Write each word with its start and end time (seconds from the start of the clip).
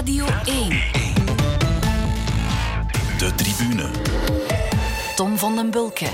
Radio 0.00 0.24
1. 0.44 0.68
De 3.18 3.32
tribune. 3.36 3.90
Tom 5.16 5.36
van 5.36 5.56
den 5.56 5.70
Bulke. 5.70 6.06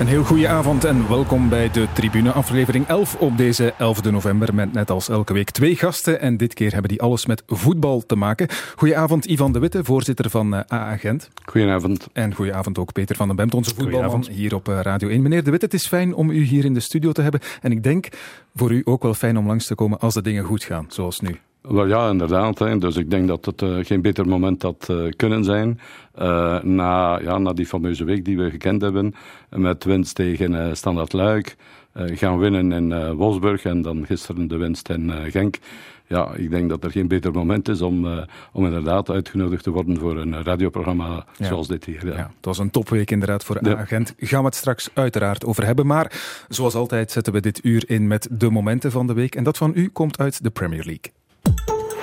Een 0.00 0.06
heel 0.06 0.24
goede 0.24 0.48
avond 0.48 0.84
en 0.84 1.08
welkom 1.08 1.48
bij 1.48 1.70
de 1.70 1.86
Tribune, 1.92 2.32
aflevering 2.32 2.86
11 2.86 3.16
op 3.16 3.36
deze 3.36 3.74
11 3.78 4.02
november. 4.02 4.54
Met 4.54 4.72
net 4.72 4.90
als 4.90 5.08
elke 5.08 5.32
week 5.32 5.50
twee 5.50 5.76
gasten 5.76 6.20
en 6.20 6.36
dit 6.36 6.54
keer 6.54 6.72
hebben 6.72 6.88
die 6.88 7.02
alles 7.02 7.26
met 7.26 7.42
voetbal 7.46 8.06
te 8.06 8.16
maken. 8.16 8.48
Goedenavond 8.76 9.24
Ivan 9.24 9.52
de 9.52 9.58
Witte, 9.58 9.84
voorzitter 9.84 10.30
van 10.30 10.54
AA 10.72 10.96
Gent. 10.96 11.30
Goedenavond. 11.44 12.06
En 12.12 12.34
goedenavond 12.34 12.78
ook 12.78 12.92
Peter 12.92 13.16
van 13.16 13.26
den 13.26 13.36
Bemt, 13.36 13.54
onze 13.54 13.74
voetbalman 13.74 14.26
hier 14.30 14.54
op 14.54 14.68
uh, 14.68 14.80
Radio 14.80 15.08
1. 15.08 15.22
Meneer 15.22 15.44
de 15.44 15.50
Witte, 15.50 15.64
het 15.64 15.74
is 15.74 15.86
fijn 15.86 16.14
om 16.14 16.30
u 16.30 16.42
hier 16.42 16.64
in 16.64 16.74
de 16.74 16.80
studio 16.80 17.12
te 17.12 17.22
hebben. 17.22 17.40
En 17.62 17.72
ik 17.72 17.82
denk 17.82 18.08
voor 18.54 18.72
u 18.72 18.82
ook 18.84 19.02
wel 19.02 19.14
fijn 19.14 19.38
om 19.38 19.46
langs 19.46 19.66
te 19.66 19.74
komen 19.74 19.98
als 19.98 20.14
de 20.14 20.22
dingen 20.22 20.44
goed 20.44 20.64
gaan, 20.64 20.86
zoals 20.88 21.20
nu. 21.20 21.40
Wel 21.68 21.86
ja, 21.86 22.10
inderdaad. 22.10 22.58
Hè. 22.58 22.78
Dus 22.78 22.96
ik 22.96 23.10
denk 23.10 23.28
dat 23.28 23.44
het 23.44 23.62
uh, 23.62 23.76
geen 23.84 24.02
beter 24.02 24.28
moment 24.28 24.62
had 24.62 24.88
uh, 24.90 25.10
kunnen 25.16 25.44
zijn. 25.44 25.80
Uh, 26.18 26.62
na, 26.62 27.18
ja, 27.18 27.38
na 27.38 27.52
die 27.52 27.66
fameuze 27.66 28.04
week 28.04 28.24
die 28.24 28.36
we 28.36 28.50
gekend 28.50 28.82
hebben. 28.82 29.14
Met 29.50 29.84
winst 29.84 30.14
tegen 30.14 30.76
Standard 30.76 31.12
Luik. 31.12 31.56
gaan 31.94 32.38
winnen 32.38 32.72
in 32.72 33.14
Wolfsburg 33.14 33.64
en 33.64 33.82
dan 33.82 34.06
gisteren 34.06 34.48
de 34.48 34.56
winst 34.56 34.88
in 34.88 35.12
Genk. 35.30 35.58
Ja, 36.06 36.34
ik 36.34 36.50
denk 36.50 36.68
dat 36.68 36.84
er 36.84 36.90
geen 36.90 37.08
beter 37.08 37.32
moment 37.32 37.68
is 37.68 37.80
om, 37.80 38.06
om 38.52 38.64
inderdaad 38.64 39.10
uitgenodigd 39.10 39.62
te 39.62 39.70
worden 39.70 39.98
voor 39.98 40.16
een 40.16 40.42
radioprogramma 40.44 41.26
ja. 41.36 41.46
zoals 41.46 41.68
dit 41.68 41.84
hier. 41.84 42.06
Ja. 42.06 42.16
ja. 42.16 42.30
het 42.36 42.44
was 42.44 42.58
een 42.58 42.70
topweek 42.70 43.10
inderdaad 43.10 43.44
voor 43.44 43.58
ja. 43.62 43.76
Agent. 43.76 44.14
Gaan 44.18 44.40
we 44.40 44.46
het 44.46 44.54
straks 44.54 44.88
uiteraard 44.94 45.44
over 45.44 45.64
hebben. 45.64 45.86
Maar 45.86 46.12
zoals 46.48 46.74
altijd 46.74 47.10
zetten 47.10 47.32
we 47.32 47.40
dit 47.40 47.64
uur 47.64 47.84
in 47.90 48.06
met 48.06 48.28
de 48.30 48.50
momenten 48.50 48.90
van 48.90 49.06
de 49.06 49.14
week. 49.14 49.34
En 49.34 49.44
dat 49.44 49.56
van 49.56 49.72
u 49.74 49.88
komt 49.88 50.18
uit 50.18 50.42
de 50.42 50.50
Premier 50.50 50.84
League. 50.84 51.12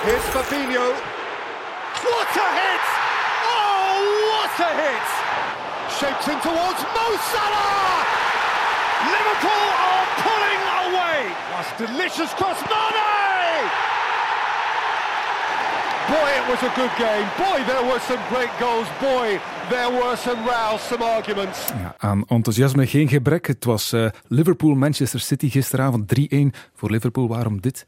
Here's 0.05 0.27
Fabinho. 0.35 0.87
What 2.03 2.35
a 2.45 2.47
hit! 2.59 2.85
Oh, 3.55 3.95
what 4.31 4.55
a 4.67 4.71
hit! 4.81 5.07
Shapes 5.97 6.27
in 6.27 6.39
towards 6.47 6.81
Mo 6.95 7.07
Salah! 7.31 8.03
Liverpool 9.15 9.67
are 9.89 10.07
pulling 10.25 10.63
away! 10.83 11.19
That's 11.51 11.71
delicious 11.85 12.31
cross, 12.39 12.59
Mane! 12.71 13.11
Boy, 16.07 16.29
it 16.39 16.45
was 16.51 16.61
a 16.69 16.71
good 16.75 16.93
game. 16.97 17.27
Boy, 17.37 17.63
there 17.65 17.83
were 17.89 17.99
some 17.99 18.19
great 18.29 18.51
goals. 18.59 18.87
Boy, 18.99 19.39
there 19.69 19.89
were 19.89 20.15
some 20.17 20.45
rows, 20.45 20.81
some 20.81 21.03
arguments. 21.15 21.67
Ja, 21.67 21.95
aan 21.97 22.25
enthousiasme 22.27 22.87
geen 22.87 23.07
gebrek. 23.07 23.47
Het 23.47 23.63
was 23.65 23.93
uh, 23.93 24.07
Liverpool-Manchester 24.27 25.19
City 25.19 25.49
gisteravond 25.49 26.13
3-1 26.19 26.23
voor 26.73 26.89
Liverpool. 26.91 27.27
Waarom 27.27 27.61
dit? 27.61 27.87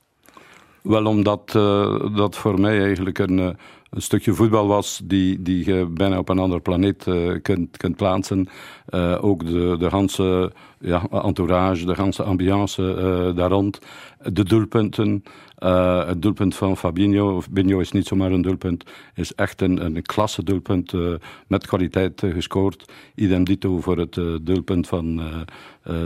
Wel 0.85 1.05
omdat 1.05 1.53
uh, 1.55 2.15
dat 2.15 2.35
voor 2.35 2.59
mij 2.59 2.81
eigenlijk 2.81 3.19
een, 3.19 3.57
een 3.95 4.01
stukje 4.01 4.33
voetbal 4.33 4.67
was 4.67 5.01
die, 5.03 5.41
die 5.41 5.65
je 5.65 5.85
bijna 5.85 6.17
op 6.17 6.29
een 6.29 6.39
andere 6.39 6.61
planeet 6.61 7.05
uh, 7.05 7.41
kunt, 7.41 7.77
kunt 7.77 7.95
plaatsen. 7.95 8.47
Uh, 8.89 9.23
ook 9.23 9.45
de, 9.45 9.75
de 9.79 9.89
ganse 9.89 10.51
ja, 10.79 11.07
entourage, 11.11 11.85
de 11.85 11.95
ganse 11.95 12.23
ambiance 12.23 13.33
daar 13.35 13.49
rond. 13.49 13.79
De 14.23 14.43
doelpunten. 14.43 15.23
Uh, 15.59 16.07
het 16.07 16.21
doelpunt 16.21 16.55
van 16.55 16.77
Fabinho, 16.77 17.41
Fabinho 17.41 17.79
is 17.79 17.91
niet 17.91 18.07
zomaar 18.07 18.31
een 18.31 18.41
doelpunt, 18.41 18.83
is 19.13 19.35
echt 19.35 19.61
een, 19.61 19.85
een 19.85 20.01
klasse 20.01 20.43
doelpunt 20.43 20.93
uh, 20.93 21.13
met 21.47 21.67
kwaliteit 21.67 22.21
uh, 22.21 22.33
gescoord. 22.33 22.91
Idem 23.15 23.43
dito 23.43 23.79
voor 23.79 23.97
het 23.97 24.19
doelpunt 24.41 24.87
van 24.87 25.21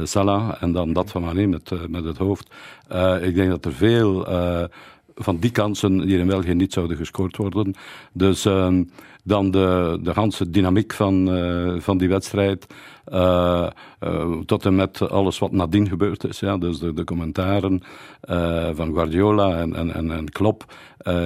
Salah 0.03 0.63
en 0.63 0.71
dan 0.71 0.93
dat 0.93 1.11
van 1.11 1.21
Mané 1.21 1.45
met, 1.45 1.71
met 1.89 2.03
het 2.03 2.17
hoofd. 2.17 2.53
ik 3.21 3.35
denk 3.35 3.49
dat 3.49 3.65
er 3.65 3.73
veel 3.73 4.27
van 5.19 5.37
die 5.37 5.51
kansen 5.51 6.01
hier 6.01 6.19
in 6.19 6.27
België 6.27 6.53
niet 6.53 6.73
zouden 6.73 6.97
gescoord 6.97 7.37
worden. 7.37 7.73
Dus 8.13 8.45
ehm, 8.45 8.83
dan 9.23 9.51
de, 9.51 9.99
de 10.01 10.13
ganse 10.13 10.49
dynamiek 10.49 10.93
van, 10.93 11.29
van 11.81 11.97
die 11.97 12.09
wedstrijd. 12.09 12.67
Uh, 13.13 13.67
uh, 13.99 14.37
tot 14.45 14.65
en 14.65 14.75
met 14.75 15.09
alles 15.09 15.39
wat 15.39 15.51
nadien 15.51 15.87
gebeurd 15.87 16.23
is. 16.23 16.39
Ja, 16.39 16.57
dus 16.57 16.79
de, 16.79 16.93
de 16.93 17.03
commentaren 17.03 17.81
van 18.73 18.93
Guardiola 18.93 19.57
en, 19.57 19.75
en, 19.75 19.93
en, 19.93 20.11
en 20.11 20.29
Klopp. 20.29 20.65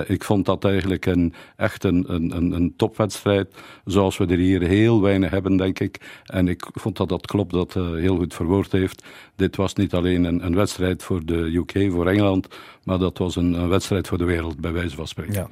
Ik 0.07 0.23
vond 0.23 0.45
dat 0.45 0.65
eigenlijk 0.65 1.05
een, 1.05 1.33
echt 1.55 1.83
een, 1.83 2.05
een, 2.07 2.51
een 2.51 2.73
topwedstrijd. 2.77 3.55
Zoals 3.85 4.17
we 4.17 4.25
er 4.25 4.37
hier 4.37 4.61
heel 4.61 5.01
weinig 5.01 5.31
hebben, 5.31 5.57
denk 5.57 5.79
ik. 5.79 6.21
En 6.25 6.47
ik 6.47 6.65
vond 6.73 6.97
dat 6.97 7.09
dat 7.09 7.25
Klopp 7.25 7.51
dat 7.51 7.73
heel 7.73 8.17
goed 8.17 8.33
verwoord 8.33 8.71
heeft. 8.71 9.03
Dit 9.35 9.55
was 9.55 9.73
niet 9.73 9.93
alleen 9.93 10.23
een, 10.23 10.45
een, 10.45 10.55
wedstrijd 10.55 11.03
voor 11.03 11.25
de 11.25 11.35
UK, 11.35 11.91
voor 11.91 12.07
Engeland. 12.07 12.47
Maar 12.83 12.99
dat 12.99 13.17
was 13.17 13.35
een, 13.35 13.53
een, 13.53 13.69
wedstrijd 13.69 14.07
voor 14.07 14.17
de 14.17 14.23
wereld, 14.23 14.59
bij 14.59 14.71
wijze 14.71 14.95
van 14.95 15.07
spreken. 15.07 15.33
Ja, 15.33 15.49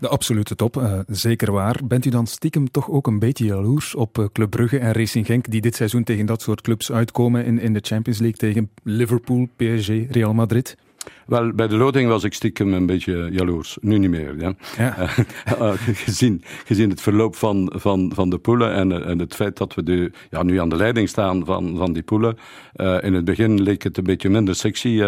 de 0.00 0.08
absolute 0.08 0.56
top, 0.56 1.02
zeker 1.06 1.52
waar. 1.52 1.80
Bent 1.84 2.04
u 2.04 2.10
dan 2.10 2.26
stiekem 2.26 2.70
toch 2.70 2.90
ook 2.90 3.06
een 3.06 3.18
beetje 3.18 3.44
jaloers 3.44 3.94
op 3.94 4.28
Club 4.32 4.50
Brugge 4.50 4.78
en 4.78 4.92
Racing 4.92 5.26
Genk, 5.26 5.50
die 5.50 5.60
dit 5.60 5.76
seizoen 5.76 6.04
tegen 6.04 6.26
dat 6.26 6.42
soort 6.42 6.60
clubs 6.60 6.92
uitkomen 6.92 7.44
in, 7.44 7.58
in 7.58 7.72
de 7.72 7.80
Champions 7.82 8.18
League 8.18 8.38
tegen 8.38 8.70
Liverpool, 8.82 9.48
PSG, 9.56 9.88
Real 10.10 10.34
Madrid? 10.34 10.76
Wel, 11.26 11.52
bij 11.52 11.68
de 11.68 11.76
loting 11.76 12.08
was 12.08 12.24
ik 12.24 12.34
stiekem 12.34 12.72
een 12.72 12.86
beetje 12.86 13.28
jaloers. 13.30 13.78
Nu 13.80 13.98
niet 13.98 14.10
meer. 14.10 14.38
Ja. 14.38 14.54
ja. 14.76 15.08
Uh, 15.60 15.72
gezien, 16.04 16.42
gezien 16.64 16.90
het 16.90 17.00
verloop 17.00 17.36
van, 17.36 17.72
van, 17.74 18.12
van 18.14 18.30
de 18.30 18.38
poelen 18.38 18.72
en, 18.72 19.04
en 19.04 19.18
het 19.18 19.34
feit 19.34 19.56
dat 19.56 19.74
we 19.74 19.82
de, 19.82 20.10
ja, 20.30 20.42
nu 20.42 20.60
aan 20.60 20.68
de 20.68 20.76
leiding 20.76 21.08
staan 21.08 21.44
van, 21.44 21.76
van 21.76 21.92
die 21.92 22.02
poelen. 22.02 22.38
Uh, 22.76 22.96
in 23.02 23.14
het 23.14 23.24
begin 23.24 23.62
leek 23.62 23.82
het 23.82 23.98
een 23.98 24.04
beetje 24.04 24.28
minder 24.28 24.54
sexy, 24.54 25.02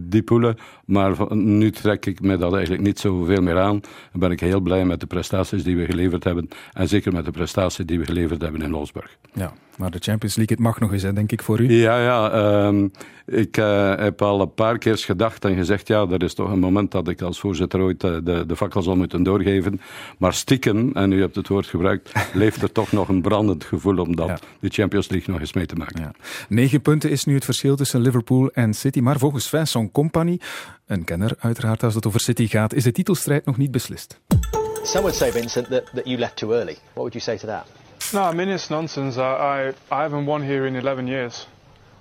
die 0.00 0.22
poelen. 0.22 0.56
Maar 0.84 1.36
nu 1.36 1.70
trek 1.70 2.06
ik 2.06 2.20
me 2.20 2.36
dat 2.36 2.52
eigenlijk 2.52 2.82
niet 2.82 2.98
zoveel 2.98 3.42
meer 3.42 3.58
aan. 3.58 3.80
Dan 3.80 4.20
ben 4.20 4.30
ik 4.30 4.40
heel 4.40 4.60
blij 4.60 4.84
met 4.84 5.00
de 5.00 5.06
prestaties 5.06 5.64
die 5.64 5.76
we 5.76 5.84
geleverd 5.84 6.24
hebben. 6.24 6.48
En 6.72 6.88
zeker 6.88 7.12
met 7.12 7.24
de 7.24 7.30
prestaties 7.30 7.86
die 7.86 7.98
we 7.98 8.04
geleverd 8.04 8.42
hebben 8.42 8.62
in 8.62 8.72
Wolfsburg. 8.72 9.16
Ja, 9.32 9.52
maar 9.82 9.90
de 9.90 9.98
Champions 10.00 10.36
League, 10.36 10.56
het 10.56 10.64
mag 10.64 10.80
nog 10.80 10.92
eens, 10.92 11.02
hè, 11.02 11.12
denk 11.12 11.32
ik, 11.32 11.42
voor 11.42 11.60
u. 11.60 11.72
Ja, 11.72 12.02
ja. 12.02 12.66
Um, 12.66 12.92
ik 13.26 13.56
uh, 13.56 13.96
heb 13.96 14.22
al 14.22 14.40
een 14.40 14.54
paar 14.54 14.78
keer 14.78 14.98
gedacht 14.98 15.44
en 15.44 15.54
gezegd, 15.54 15.88
ja, 15.88 16.06
er 16.10 16.22
is 16.22 16.34
toch 16.34 16.50
een 16.50 16.58
moment 16.58 16.90
dat 16.90 17.08
ik 17.08 17.22
als 17.22 17.40
voorzitter 17.40 17.80
ooit 17.80 18.04
uh, 18.04 18.16
de, 18.24 18.44
de 18.46 18.56
fakkel 18.56 18.82
zal 18.82 18.96
moeten 18.96 19.22
doorgeven. 19.22 19.80
Maar 20.18 20.34
stiekem, 20.34 20.90
en 20.94 21.12
u 21.12 21.20
hebt 21.20 21.36
het 21.36 21.48
woord 21.48 21.66
gebruikt, 21.66 22.12
leeft 22.32 22.62
er 22.62 22.72
toch 22.72 22.92
nog 22.92 23.08
een 23.08 23.22
brandend 23.22 23.64
gevoel 23.64 23.98
om 23.98 24.16
dat, 24.16 24.28
ja. 24.28 24.38
de 24.60 24.68
Champions 24.68 25.08
League 25.08 25.32
nog 25.32 25.40
eens 25.40 25.52
mee 25.52 25.66
te 25.66 25.74
maken. 25.74 26.00
Ja. 26.00 26.12
Negen 26.48 26.82
punten 26.82 27.10
is 27.10 27.24
nu 27.24 27.34
het 27.34 27.44
verschil 27.44 27.76
tussen 27.76 28.00
Liverpool 28.00 28.50
en 28.50 28.74
City. 28.74 29.00
Maar 29.00 29.18
volgens 29.18 29.48
Vincent 29.48 29.92
Company, 29.92 30.40
een 30.86 31.04
kenner 31.04 31.34
uiteraard 31.38 31.82
als 31.82 31.94
het 31.94 32.06
over 32.06 32.20
City 32.20 32.46
gaat, 32.46 32.74
is 32.74 32.84
de 32.84 32.92
titelstrijd 32.92 33.44
nog 33.44 33.56
niet 33.56 33.70
beslist. 33.70 34.20
Some 34.82 35.02
would 35.02 35.14
say, 35.14 35.30
Vincent, 35.30 35.70
that, 35.70 35.90
that 35.94 36.04
you 36.04 36.18
left 36.18 36.36
too 36.36 36.52
early. 36.52 36.76
What 36.94 37.10
would 37.10 37.12
you 37.12 37.24
say 37.24 37.36
to 37.36 37.46
that? 37.46 37.81
No, 38.12 38.22
I 38.22 38.34
mean, 38.34 38.48
it's 38.48 38.68
nonsense. 38.68 39.18
I, 39.18 39.22
I, 39.22 39.68
I 39.90 40.02
haven't 40.02 40.26
won 40.26 40.42
here 40.42 40.66
in 40.66 40.74
11 40.76 41.06
years. 41.06 41.46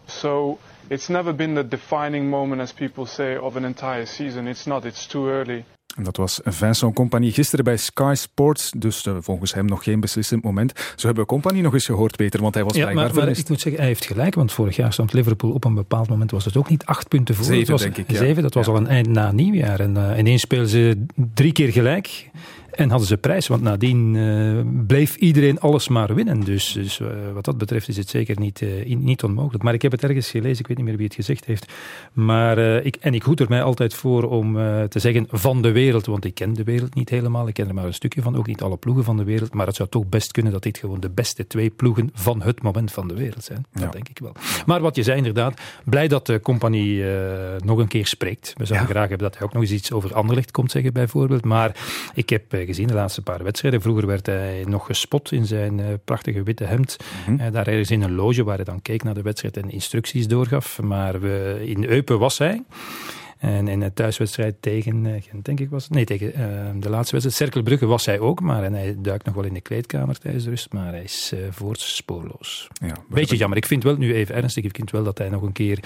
So 0.06 0.58
it's 0.90 1.08
never 1.08 1.36
been 1.36 1.56
the 1.56 1.68
defining 1.68 2.30
moment, 2.30 2.62
as 2.62 2.74
people 2.74 3.06
say, 3.06 3.38
of 3.38 3.56
an 3.56 3.66
entire 3.66 4.06
season. 4.06 4.48
It's 4.48 4.66
not, 4.66 4.86
it's 4.86 5.08
too 5.08 5.30
early. 5.30 5.64
En 5.96 6.04
dat 6.04 6.18
was 6.18 6.40
Vincent 6.44 6.94
Compagnie 6.94 7.32
gisteren 7.32 7.66
bij 7.66 7.78
Sky 7.78 8.14
Sports. 8.16 8.72
Dus 8.78 9.06
uh, 9.06 9.16
volgens 9.20 9.54
hem 9.54 9.66
nog 9.66 9.84
geen 9.84 10.00
beslissend 10.00 10.44
moment. 10.44 10.74
Zo 10.96 11.06
hebben 11.06 11.24
we 11.24 11.30
Compagnie 11.30 11.62
nog 11.62 11.74
eens 11.74 11.86
gehoord, 11.86 12.16
Peter, 12.16 12.42
want 12.42 12.54
hij 12.54 12.64
was 12.64 12.74
ja, 12.74 12.82
blijkbaar 12.82 13.16
maar, 13.16 13.26
maar 13.26 13.38
ik 13.38 13.50
moet 13.50 13.62
zeggen, 13.62 13.82
hij 13.82 13.90
heeft 13.90 14.06
gelijk, 14.06 14.36
want 14.36 14.52
vorig 14.52 14.76
jaar 14.76 14.94
stond 14.94 15.14
Liverpool 15.14 15.52
op 15.52 15.66
een 15.66 15.74
bepaald 15.74 16.10
moment, 16.10 16.32
was 16.32 16.46
het 16.46 16.58
ook 16.58 16.70
niet 16.70 16.86
acht 16.86 17.08
punten 17.08 17.36
voor. 17.36 17.46
Zeven, 17.46 17.72
was, 17.72 17.82
denk 17.82 17.98
ik. 17.98 18.12
Ja. 18.12 18.18
Zeven, 18.18 18.44
dat 18.44 18.54
was 18.54 18.66
ja. 18.66 18.72
al 18.72 18.78
een 18.78 18.88
eind 18.88 19.08
na 19.08 19.32
nieuwjaar. 19.32 19.80
En 19.80 19.96
uh, 19.96 20.18
ineens 20.18 20.42
speelden 20.42 20.70
ze 20.70 21.06
drie 21.34 21.52
keer 21.52 21.72
gelijk. 21.72 22.30
En 22.72 22.90
hadden 22.90 23.08
ze 23.08 23.18
prijs, 23.18 23.48
want 23.48 23.62
nadien 23.62 24.14
uh, 24.14 24.62
bleef 24.88 25.16
iedereen 25.16 25.60
alles 25.60 25.88
maar 25.88 26.16
winnen. 26.16 26.40
Dus, 26.40 26.72
dus 26.72 27.00
uh, 27.00 27.08
wat 27.34 27.46
dat 27.46 27.58
betreft 27.58 27.88
is 27.88 27.98
het 27.98 28.10
zeker 28.10 28.40
niet, 28.40 28.62
uh, 28.62 28.96
niet 28.96 29.24
onmogelijk. 29.24 29.64
Maar 29.64 29.74
ik 29.74 29.82
heb 29.82 29.92
het 29.92 30.04
ergens 30.04 30.30
gelezen, 30.30 30.60
ik 30.60 30.68
weet 30.68 30.78
niet 30.78 30.86
meer 30.86 30.96
wie 30.96 31.06
het 31.06 31.16
gezegd 31.16 31.46
heeft. 31.46 31.74
Maar, 32.14 32.58
ik, 32.58 32.96
en 32.96 33.14
ik 33.14 33.24
hoed 33.24 33.40
er 33.40 33.50
mij 33.50 33.64
altijd 33.64 33.94
voor 33.94 34.24
om 34.24 34.54
te 34.90 35.00
zeggen 35.00 35.28
van 35.30 35.62
de 35.62 35.72
wereld, 35.72 36.06
want 36.06 36.26
ik 36.26 36.36
ken 36.36 36.54
de 36.54 36.64
wereld 36.64 36.96
niet 36.96 37.10
helemaal. 37.10 37.48
Ik 37.48 37.54
ken 37.54 37.68
er 37.68 37.74
maar 37.74 37.86
een 37.86 37.94
stukje 37.94 38.22
van, 38.22 38.38
ook 38.38 38.48
niet 38.48 38.62
alle 38.62 38.78
ploegen 38.78 39.04
van 39.04 39.18
de 39.18 39.24
wereld. 39.24 39.54
Maar 39.54 39.68
het 39.68 39.76
zou 39.76 39.90
toch 39.90 40.06
best 40.06 40.32
kunnen 40.32 40.52
dat 40.52 40.64
dit 40.64 40.78
gewoon 40.78 41.00
de 41.00 41.10
beste 41.10 41.48
twee 41.48 41.70
ploegen 41.70 42.10
van 42.14 42.42
het 42.42 42.62
moment 42.62 42.92
van 42.92 43.08
de 43.08 43.14
wereld 43.14 43.44
zijn. 43.44 43.66
Dat 43.74 43.84
ja. 43.84 43.90
denk 43.90 44.10
ik 44.10 44.20
wel. 44.20 44.34
Maar 44.66 44.82
wat 44.82 44.96
je 44.96 45.04
zei 45.04 45.18
inderdaad, 45.18 45.62
blij 45.86 46.08
dat 46.08 46.26
de 46.26 46.40
compagnie 46.40 47.04
nog 47.64 47.78
een 47.78 47.88
keer 47.88 48.08
spreekt. 48.08 48.54
We 48.58 48.66
zouden 48.66 48.88
ja. 48.88 48.94
graag 48.94 49.10
hebben 49.10 49.28
dat 49.28 49.38
hij 49.38 49.48
ook 49.48 49.54
nog 49.54 49.62
eens 49.62 49.72
iets 49.72 49.92
over 49.92 50.14
Anderlecht 50.14 50.52
komt 50.52 50.72
zeggen 50.72 50.94
bijvoorbeeld. 50.94 51.46
Maar 51.46 51.76
ik 52.14 52.30
heb 52.30 52.54
gezien 52.66 52.88
de 52.88 52.94
laatste 52.94 53.22
paar 53.22 53.44
wedstrijden. 53.44 53.82
Vroeger 53.82 54.08
werd 54.08 54.26
hij 54.26 54.64
nog 54.68 54.86
gespot 54.86 55.32
in 55.32 55.46
zijn 55.46 55.80
uh, 55.80 55.86
prachtige 56.06 56.44
witte 56.44 56.64
hemd. 56.64 56.98
Mm 57.00 57.38
-hmm. 57.38 57.46
uh, 57.46 57.52
daar 57.52 57.68
ergens 57.68 57.92
in 57.92 58.02
een 58.02 58.16
loge 58.16 58.44
waar 58.44 58.56
hij 58.56 58.66
dan 58.66 58.82
keek 58.82 59.04
naar 59.04 59.14
de 59.14 59.22
wedstrijd 59.22 59.58
en 59.58 59.70
instructies 59.70 60.28
doorgaf. 60.28 60.82
Maar 60.82 61.20
we, 61.20 61.62
in 61.66 61.86
Eupen 61.86 62.20
was 62.20 62.38
hij. 62.38 62.64
En 63.38 63.68
in 63.68 63.80
de 63.80 63.94
thuiswedstrijd 63.94 64.56
tegen 64.60 65.06
uh, 65.06 65.14
denk 65.42 65.60
ik 65.60 65.70
was 65.70 65.90
Nee, 65.90 66.06
tegen 66.06 66.32
de 66.80 66.90
laatste 66.90 67.12
wedstrijd. 67.12 67.34
Cerkelbrugge 67.34 67.86
was 67.86 68.06
hij 68.06 68.20
ook, 68.20 68.42
maar 68.42 68.64
en 68.64 68.74
hij 68.74 68.96
duikt 68.98 69.26
nog 69.26 69.36
wel 69.36 69.44
in 69.44 69.54
de 69.54 69.62
kleedkamer 69.62 70.18
tijdens 70.20 70.44
de 70.44 70.50
rust. 70.50 70.74
Maar 70.74 70.92
hij 70.92 71.04
is 71.04 71.34
voorts 71.50 71.96
spoorloos. 71.96 72.68
Ja, 72.74 72.96
Beetje 73.10 73.38
jammer. 73.38 73.58
Ik 73.58 73.66
vind 73.66 73.84
wel, 73.84 73.96
nu 73.96 74.14
even 74.14 74.36
ernstig, 74.36 74.64
ik 74.64 74.76
vind 74.76 74.92
wel 74.92 75.04
dat 75.04 75.18
hij 75.18 75.30
nog 75.30 75.42
een 75.42 75.52
keer 75.52 75.80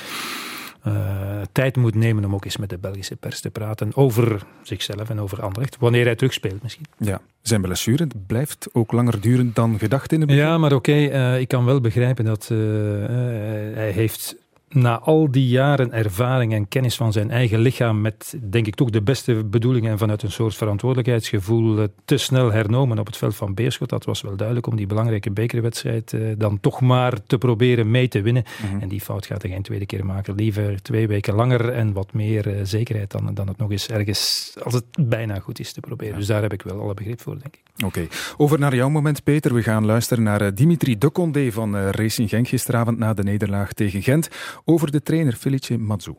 tijd 1.52 1.76
moet 1.76 1.96
nemen 1.96 2.26
om 2.26 2.34
ook 2.34 2.46
eens 2.46 2.58
met 2.58 2.70
de 2.70 2.78
Belgische 2.78 3.16
pers 3.16 3.40
te 3.40 3.50
praten 3.50 3.96
over 3.96 4.44
zichzelf 4.64 5.10
en 5.10 5.20
over 5.20 5.42
Anderlecht. 5.42 5.78
Wanneer 5.80 6.06
hij 6.06 6.16
terugspeelt 6.16 6.64
misschien. 6.64 6.86
Ja, 6.98 7.22
zijn 7.42 7.62
blessure 7.62 8.08
blijft 8.28 8.68
ook 8.72 8.92
langer 8.92 9.22
duren 9.22 9.52
dan 9.54 9.80
gedacht 9.80 10.12
in 10.12 10.20
de 10.20 10.26
begin. 10.26 10.42
Ja, 10.42 10.58
maar 10.58 10.74
oké, 10.74 10.94
ik 11.40 11.48
kan 11.48 11.66
wel 11.66 11.82
begrijpen 11.82 12.26
dat 12.26 12.48
hij 12.48 13.92
heeft 13.92 14.36
na 14.76 15.00
al 15.00 15.32
die 15.32 15.48
jaren 15.48 15.92
ervaring 15.92 16.54
en 16.54 16.68
kennis 16.68 16.96
van 16.96 17.12
zijn 17.12 17.32
eigen 17.32 17.60
lichaam, 17.60 18.02
met 18.02 18.38
denk 18.42 18.68
ik 18.68 18.76
toch 18.76 18.90
de 18.90 19.02
beste 19.02 19.44
bedoelingen 19.44 19.92
en 19.92 19.98
vanuit 19.98 20.24
een 20.24 20.32
soort 20.32 20.56
verantwoordelijkheidsgevoel, 20.56 21.80
eh, 21.80 21.84
te 22.06 22.18
snel 22.18 22.52
hernomen 22.52 23.00
op 23.00 23.06
het 23.06 23.18
veld 23.18 23.36
van 23.36 23.54
Beerschot. 23.54 23.90
Dat 23.90 24.06
was 24.06 24.22
wel 24.22 24.36
duidelijk 24.36 24.68
om 24.68 24.76
die 24.76 24.88
belangrijke 24.88 25.32
bekerwedstrijd 25.32 26.14
eh, 26.14 26.22
dan 26.38 26.60
toch 26.60 26.82
maar 26.82 27.24
te 27.28 27.38
proberen 27.38 27.92
mee 27.92 28.08
te 28.08 28.22
winnen. 28.22 28.44
Mhm. 28.64 28.82
En 28.82 28.88
die 28.88 29.02
fout 29.02 29.26
gaat 29.26 29.42
hij 29.42 29.52
geen 29.52 29.62
tweede 29.62 29.86
keer 29.86 30.06
maken. 30.06 30.36
Liever 30.36 30.82
twee 30.82 31.08
weken 31.08 31.34
langer 31.34 31.70
en 31.70 31.94
wat 31.94 32.14
meer 32.14 32.48
uh, 32.48 32.60
zekerheid 32.64 33.12
dan, 33.12 33.34
dan 33.34 33.48
het 33.48 33.58
nog 33.58 33.72
eens 33.72 33.88
ergens, 33.88 34.54
als 34.64 34.74
het 34.74 34.86
bijna 35.00 35.40
goed 35.40 35.60
is, 35.60 35.74
te 35.74 35.80
proberen. 35.80 36.16
Dus 36.16 36.28
daar 36.28 36.42
heb 36.42 36.54
ik 36.54 36.62
wel 36.62 36.80
alle 36.80 36.94
begrip 36.94 37.22
voor, 37.22 37.40
denk 37.40 37.56
ik. 37.56 37.86
Oké, 37.86 38.08
over 38.38 38.60
naar 38.60 38.76
jouw 38.76 38.90
moment, 38.90 39.24
Peter. 39.24 39.54
We 39.54 39.64
gaan 39.64 39.86
luisteren 39.86 40.24
naar 40.24 40.56
Dimitri 40.56 40.98
Condé 40.98 41.52
van 41.52 41.76
Racing 41.76 42.30
Genk 42.30 42.48
gisteravond 42.48 42.98
na 42.98 43.14
de 43.14 43.24
nederlaag 43.24 43.74
tegen 43.74 44.02
Gent 44.02 44.30
over 44.66 44.92
de 44.92 45.04
trainer 45.04 45.34
Felice 45.34 45.78
Mazzu. 45.78 46.14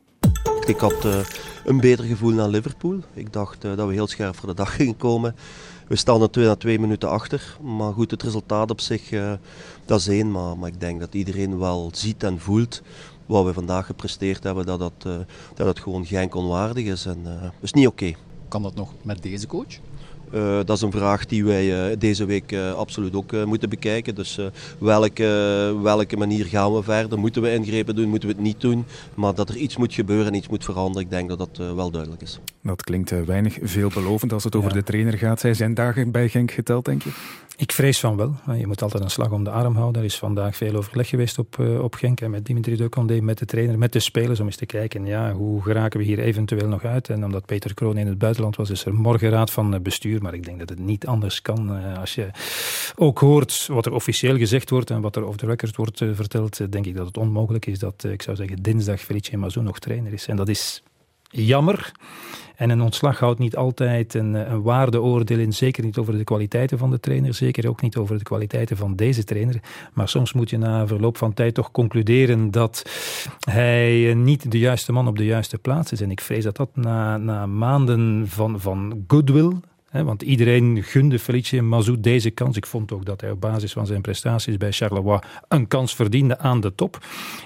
Ik 0.67 0.79
had 0.79 1.05
uh, 1.05 1.19
een 1.65 1.81
beter 1.81 2.05
gevoel 2.05 2.33
naar 2.33 2.49
Liverpool. 2.49 2.99
Ik 3.15 3.33
dacht 3.33 3.65
uh, 3.65 3.77
dat 3.77 3.87
we 3.87 3.93
heel 3.93 4.07
scherp 4.07 4.37
voor 4.37 4.49
de 4.49 4.55
dag 4.55 4.75
gingen 4.77 4.97
komen. 4.97 5.35
We 5.89 5.97
staan 5.97 6.23
er 6.23 6.31
twee 6.31 6.47
na 6.47 6.57
twee 6.57 6.79
minuten 6.79 7.11
achter. 7.11 7.57
Maar 7.63 7.93
goed, 7.93 8.11
het 8.11 8.23
resultaat 8.23 8.71
op 8.71 8.81
zich, 8.81 9.11
uh, 9.11 9.33
dat 9.85 10.01
is 10.01 10.09
één. 10.09 10.31
Maar, 10.31 10.59
maar, 10.59 10.69
ik 10.69 10.81
denk 10.81 11.01
dat 11.01 11.15
iedereen 11.15 11.59
wel 11.59 11.91
ziet 11.93 12.23
en 12.23 12.41
voelt 12.41 12.83
wat 13.27 13.45
we 13.45 13.53
vandaag 13.53 13.87
gepresteerd 13.87 14.43
hebben. 14.43 14.67
Dat 14.67 14.79
dat, 14.79 15.27
dat 15.55 15.67
het 15.67 15.81
gewoon 15.81 16.07
geen 16.07 16.35
onwaardig 16.35 16.85
is. 16.85 17.07
En 17.07 17.23
dat 17.23 17.53
is 17.61 17.73
niet 17.73 17.87
oké. 17.87 18.05
Okay. 18.05 18.17
Kan 18.49 18.63
dat 18.63 18.75
nog 18.75 18.93
met 19.03 19.23
deze 19.23 19.47
coach? 19.47 19.79
Uh, 20.35 20.57
dat 20.65 20.77
is 20.77 20.83
een 20.83 20.91
vraag 20.91 21.27
die 21.27 21.45
wij 21.45 21.91
uh, 21.91 21.97
deze 21.99 22.25
week 22.25 22.53
uh, 22.53 22.73
absoluut 22.73 23.15
ook 23.15 23.33
moeten 23.45 23.69
bekijken. 23.69 24.15
Dus 24.15 24.39
welke, 24.79 25.75
welke 25.83 26.17
manier 26.17 26.45
gaan 26.45 26.75
we 26.75 26.83
verder? 26.83 27.19
Moeten 27.19 27.43
we 27.43 27.53
ingrepen 27.53 27.95
doen? 27.95 28.09
Moeten 28.09 28.29
we 28.29 28.35
het 28.35 28.45
niet 28.45 28.61
doen? 28.61 28.85
Maar 29.15 29.35
dat 29.35 29.49
er 29.49 29.57
iets 29.57 29.77
moet 29.77 29.95
gebeuren 29.95 30.27
en 30.27 30.35
iets 30.35 30.49
moet 30.49 30.65
veranderen, 30.65 31.03
ik 31.03 31.11
denk 31.11 31.29
dat 31.29 31.39
dat 31.39 31.75
wel 31.75 31.91
duidelijk 31.91 32.23
is. 32.23 32.41
Dat 32.67 32.85
klinkt 32.85 33.25
weinig 33.25 33.59
veelbelovend 33.63 34.33
als 34.33 34.45
het 34.45 34.57
over 34.57 34.69
ja. 34.69 34.77
de 34.77 34.83
trainer 34.83 35.19
gaat. 35.19 35.41
Zij 35.41 35.55
zijn 35.55 35.75
dagen 35.75 36.11
bij 36.11 36.29
Genk 36.29 36.51
geteld, 36.51 36.85
denk 36.85 37.03
je? 37.03 37.11
Ik 37.59 37.73
vrees 37.73 38.01
van 38.01 38.17
wel. 38.17 38.35
Je 38.59 38.67
moet 38.67 38.83
altijd 38.83 39.03
een 39.03 39.11
slag 39.11 39.31
om 39.31 39.45
de 39.45 39.51
arm 39.51 39.77
houden. 39.77 40.01
Er 40.01 40.07
is 40.07 40.19
vandaag 40.19 40.57
veel 40.57 40.75
overleg 40.75 41.09
geweest 41.09 41.39
op, 41.39 41.59
op 41.59 41.95
Genk 41.95 42.21
en 42.21 42.31
met 42.31 42.47
Dimitri 42.47 42.77
Decondé, 42.77 43.21
met 43.21 43.39
de 43.39 43.45
trainer, 43.45 43.79
met 43.79 43.93
de 43.93 43.99
spelers, 43.99 44.41
om 44.41 44.47
eens 44.47 44.57
te 44.57 44.67
kijken, 44.67 45.07
ja, 45.07 45.33
hoe 45.33 45.63
geraken 45.63 46.01
we 46.01 46.07
hier 46.07 46.19
eventueel 46.19 46.69
nog 46.69 46.85
uit? 46.85 47.09
En 47.09 47.25
omdat 47.25 47.47
Peter 47.47 47.75
Kroon 47.75 47.97
in 47.97 48.07
het 48.07 48.19
buitenland 48.19 48.57
was, 48.57 48.71
is 48.71 48.85
er 48.85 48.95
morgen 48.95 49.31
raad 49.31 49.51
van 49.51 49.83
bestuur 49.83 50.23
maar 50.23 50.35
ik 50.35 50.45
denk 50.45 50.59
dat 50.59 50.69
het 50.69 50.79
niet 50.79 51.07
anders 51.07 51.43
kan. 51.43 51.79
Uh, 51.79 51.99
als 51.99 52.15
je 52.15 52.31
ook 52.97 53.19
hoort 53.19 53.67
wat 53.67 53.87
er 53.87 53.93
officieel 53.93 54.37
gezegd 54.37 54.71
wordt 54.71 54.91
en 54.91 55.01
wat 55.01 55.17
er 55.17 55.27
off 55.27 55.37
the 55.37 55.47
record 55.47 55.77
wordt 55.77 56.01
uh, 56.01 56.11
verteld, 56.15 56.73
denk 56.73 56.87
ik 56.87 56.97
dat 56.97 57.07
het 57.07 57.17
onmogelijk 57.17 57.67
is 57.67 57.79
dat, 57.79 58.05
ik 58.05 58.23
zou 58.23 58.37
zeggen, 58.37 58.63
dinsdag 58.63 59.01
Felice 59.01 59.37
Mazou 59.37 59.65
nog 59.65 59.79
trainer 59.79 60.13
is. 60.13 60.27
En 60.27 60.37
dat 60.37 60.49
is 60.49 60.83
jammer. 61.31 61.93
En 62.57 62.71
een 62.71 62.81
ontslag 62.81 63.19
houdt 63.19 63.39
niet 63.39 63.57
altijd 63.57 64.15
een, 64.15 64.35
een 64.35 64.63
waardeoordeel 64.63 65.39
in, 65.39 65.53
zeker 65.53 65.85
niet 65.85 65.99
over 65.99 66.19
de 66.19 66.25
kwaliteiten 66.25 66.79
van 66.79 66.91
de 66.91 67.01
trainer, 67.01 67.35
zeker 67.35 67.69
ook 67.69 67.83
niet 67.83 67.97
over 67.97 68.19
de 68.19 68.25
kwaliteiten 68.25 68.77
van 68.77 68.97
deze 68.97 69.25
trainer. 69.25 69.61
Maar 69.93 70.09
soms 70.09 70.33
moet 70.33 70.51
je 70.51 70.59
na 70.59 70.87
verloop 70.87 71.17
van 71.17 71.35
tijd 71.35 71.55
toch 71.55 71.71
concluderen 71.71 72.51
dat 72.51 72.83
hij 73.51 74.15
niet 74.17 74.51
de 74.51 74.59
juiste 74.59 74.93
man 74.93 75.09
op 75.09 75.17
de 75.17 75.25
juiste 75.25 75.59
plaats 75.59 75.93
is. 75.93 76.01
En 76.01 76.11
ik 76.11 76.21
vrees 76.21 76.45
dat 76.45 76.57
dat 76.57 76.71
na, 76.75 77.17
na 77.17 77.47
maanden 77.47 78.25
van, 78.29 78.61
van 78.61 79.05
goodwill, 79.07 79.53
want 80.05 80.23
iedereen 80.23 80.83
gunde 80.83 81.19
Felice 81.19 81.63
Mazou 81.63 82.01
deze 82.01 82.31
kans. 82.31 82.57
Ik 82.57 82.67
vond 82.67 82.93
ook 82.93 83.05
dat 83.05 83.21
hij 83.21 83.31
op 83.31 83.41
basis 83.41 83.73
van 83.73 83.87
zijn 83.87 84.01
prestaties 84.01 84.57
bij 84.57 84.73
Charleroi 84.73 85.19
een 85.49 85.69
kans 85.69 85.95
verdiende 85.95 86.39
aan 86.39 86.61
de 86.61 86.75
top. 86.75 86.99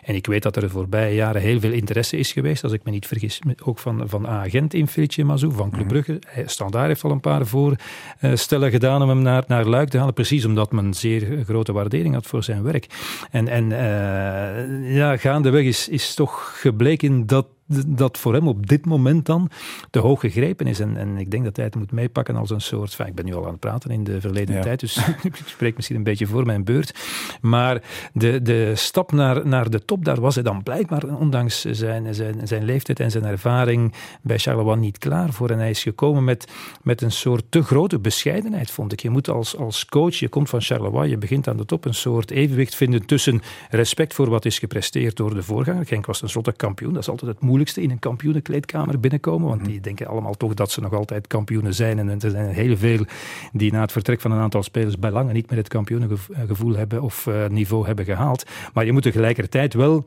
En 0.03 0.15
ik 0.15 0.27
weet 0.27 0.43
dat 0.43 0.57
er 0.57 0.63
de 0.63 0.69
voorbije 0.69 1.15
jaren 1.15 1.43
heel 1.43 1.61
veel 1.61 1.73
interesse 1.73 2.17
is 2.17 2.33
geweest, 2.33 2.63
als 2.63 2.73
ik 2.73 2.85
me 2.85 2.91
niet 2.91 3.07
vergis, 3.07 3.41
ook 3.65 3.79
van, 3.79 4.03
van 4.09 4.29
agent 4.29 4.75
in 4.75 4.89
Felice 4.89 5.25
Mazou, 5.25 5.53
van 5.53 5.71
Club. 5.71 5.89
Brugge. 5.89 6.19
Standaard 6.47 6.87
heeft 6.87 7.05
al 7.05 7.11
een 7.11 7.21
paar 7.21 7.47
voorstellen 7.47 8.71
gedaan 8.71 9.03
om 9.03 9.09
hem 9.09 9.23
naar, 9.23 9.45
naar 9.47 9.67
Luik 9.67 9.89
te 9.89 9.99
halen, 9.99 10.15
precies 10.15 10.45
omdat 10.45 10.73
men 10.73 10.95
zeer 10.95 11.45
grote 11.45 11.73
waardering 11.73 12.15
had 12.15 12.27
voor 12.27 12.43
zijn 12.43 12.63
werk. 12.63 12.87
En, 13.31 13.49
en 13.49 13.71
uh, 13.71 14.95
ja, 14.95 15.17
gaandeweg 15.17 15.65
is, 15.65 15.89
is 15.89 16.15
toch 16.15 16.61
gebleken 16.61 17.27
dat 17.27 17.47
dat 17.87 18.19
voor 18.19 18.35
hem 18.35 18.49
op 18.49 18.67
dit 18.67 18.87
moment 18.87 19.27
dan 19.27 19.51
te 19.91 19.99
hoog 19.99 20.21
gegrepen 20.21 20.67
is. 20.67 20.81
En, 20.81 20.97
en 20.97 21.17
ik 21.17 21.31
denk 21.31 21.45
dat 21.45 21.57
hij 21.57 21.65
het 21.65 21.75
moet 21.75 21.93
meepakken 21.93 22.37
als 22.37 22.51
een 22.51 22.61
soort. 22.61 22.99
ik 23.07 23.15
ben 23.15 23.25
nu 23.25 23.35
al 23.35 23.45
aan 23.45 23.51
het 23.51 23.61
praten 23.61 23.91
in 23.91 24.05
de 24.05 24.21
verleden 24.21 24.61
tijd, 24.61 24.81
dus 24.81 24.97
ik 25.23 25.41
spreek 25.45 25.77
misschien 25.77 25.97
een 25.97 26.03
beetje 26.03 26.27
voor 26.27 26.47
mijn 26.47 26.65
beurt. 26.65 26.95
Maar 27.41 27.83
de, 28.13 28.43
de 28.43 28.73
stap 28.75 29.13
naar, 29.13 29.47
naar 29.47 29.71
de 29.71 29.85
top, 29.85 30.05
daar 30.05 30.21
was 30.21 30.35
hij 30.35 30.45
dan 30.45 30.63
blijkbaar, 30.63 31.05
ondanks 31.05 31.61
zijn, 31.61 32.15
zijn, 32.15 32.49
zijn 32.49 32.65
leeftijd 32.65 33.01
en 33.01 33.11
zijn 33.11 33.25
ervaring, 33.25 33.95
bij 34.23 34.39
Charleroi 34.39 34.77
niet 34.77 34.99
klaar 34.99 35.33
voor. 35.33 35.51
En 35.51 35.59
hij 35.59 35.71
is 35.71 35.83
gekomen 35.83 36.25
met, 36.25 36.53
met 36.83 37.03
een 37.03 37.13
soort 37.13 37.45
te 37.49 37.63
grote 37.63 37.99
bescheidenheid, 37.99 38.71
vond 38.71 38.93
ik. 38.93 39.01
Je 39.01 39.11
moet 39.11 39.29
als, 39.29 39.57
als 39.57 39.87
coach, 39.87 40.15
je 40.15 40.29
komt 40.29 40.49
van 40.49 40.61
Charleroi, 40.61 41.11
je 41.11 41.19
begint 41.19 41.49
aan 41.49 41.57
de 41.57 41.65
top, 41.65 41.85
een 41.85 41.95
soort 41.95 42.31
evenwicht 42.31 42.75
vinden 42.75 43.07
tussen 43.07 43.41
respect 43.71 44.15
voor 44.15 44.31
wat 44.31 44.45
is 44.45 44.59
gepresteerd 44.59 45.17
door 45.17 45.35
de 45.35 45.43
voorganger. 45.43 45.87
Genk 45.87 46.07
was 46.07 46.19
tenslotte 46.19 46.53
kampioen, 46.53 46.93
dat 46.93 47.03
is 47.03 47.09
altijd 47.09 47.31
het 47.31 47.41
moeilijkste 47.61 47.83
in 47.83 47.91
een 47.91 48.11
kampioenenkleedkamer 48.11 49.01
binnenkomen. 49.01 49.49
Want 49.49 49.65
die 49.65 49.81
denken 49.81 50.07
allemaal 50.07 50.35
toch 50.35 50.55
dat 50.55 50.71
ze 50.71 50.81
nog 50.81 50.93
altijd 50.93 51.27
kampioenen 51.27 51.75
zijn. 51.75 51.99
En 51.99 52.09
er 52.09 52.31
zijn 52.31 52.55
heel 52.55 52.77
veel 52.77 53.05
die 53.53 53.73
na 53.73 53.81
het 53.81 53.93
vertrek 53.93 54.21
van 54.21 54.33
een 54.33 54.41
aantal 54.41 54.63
spelers 54.63 54.99
bij 54.99 55.11
lange 55.11 55.33
niet 55.33 55.51
meer 55.51 55.59
het 55.59 55.69
kampioenengevoel 55.69 56.77
hebben 56.77 57.03
of 57.03 57.27
uh, 57.27 57.47
niveau 57.47 57.87
hebben 57.87 58.05
gehaald. 58.05 58.45
Maar 58.73 58.85
je 58.85 58.93
moet 58.93 59.03
tegelijkertijd 59.03 59.75
wel 59.75 60.07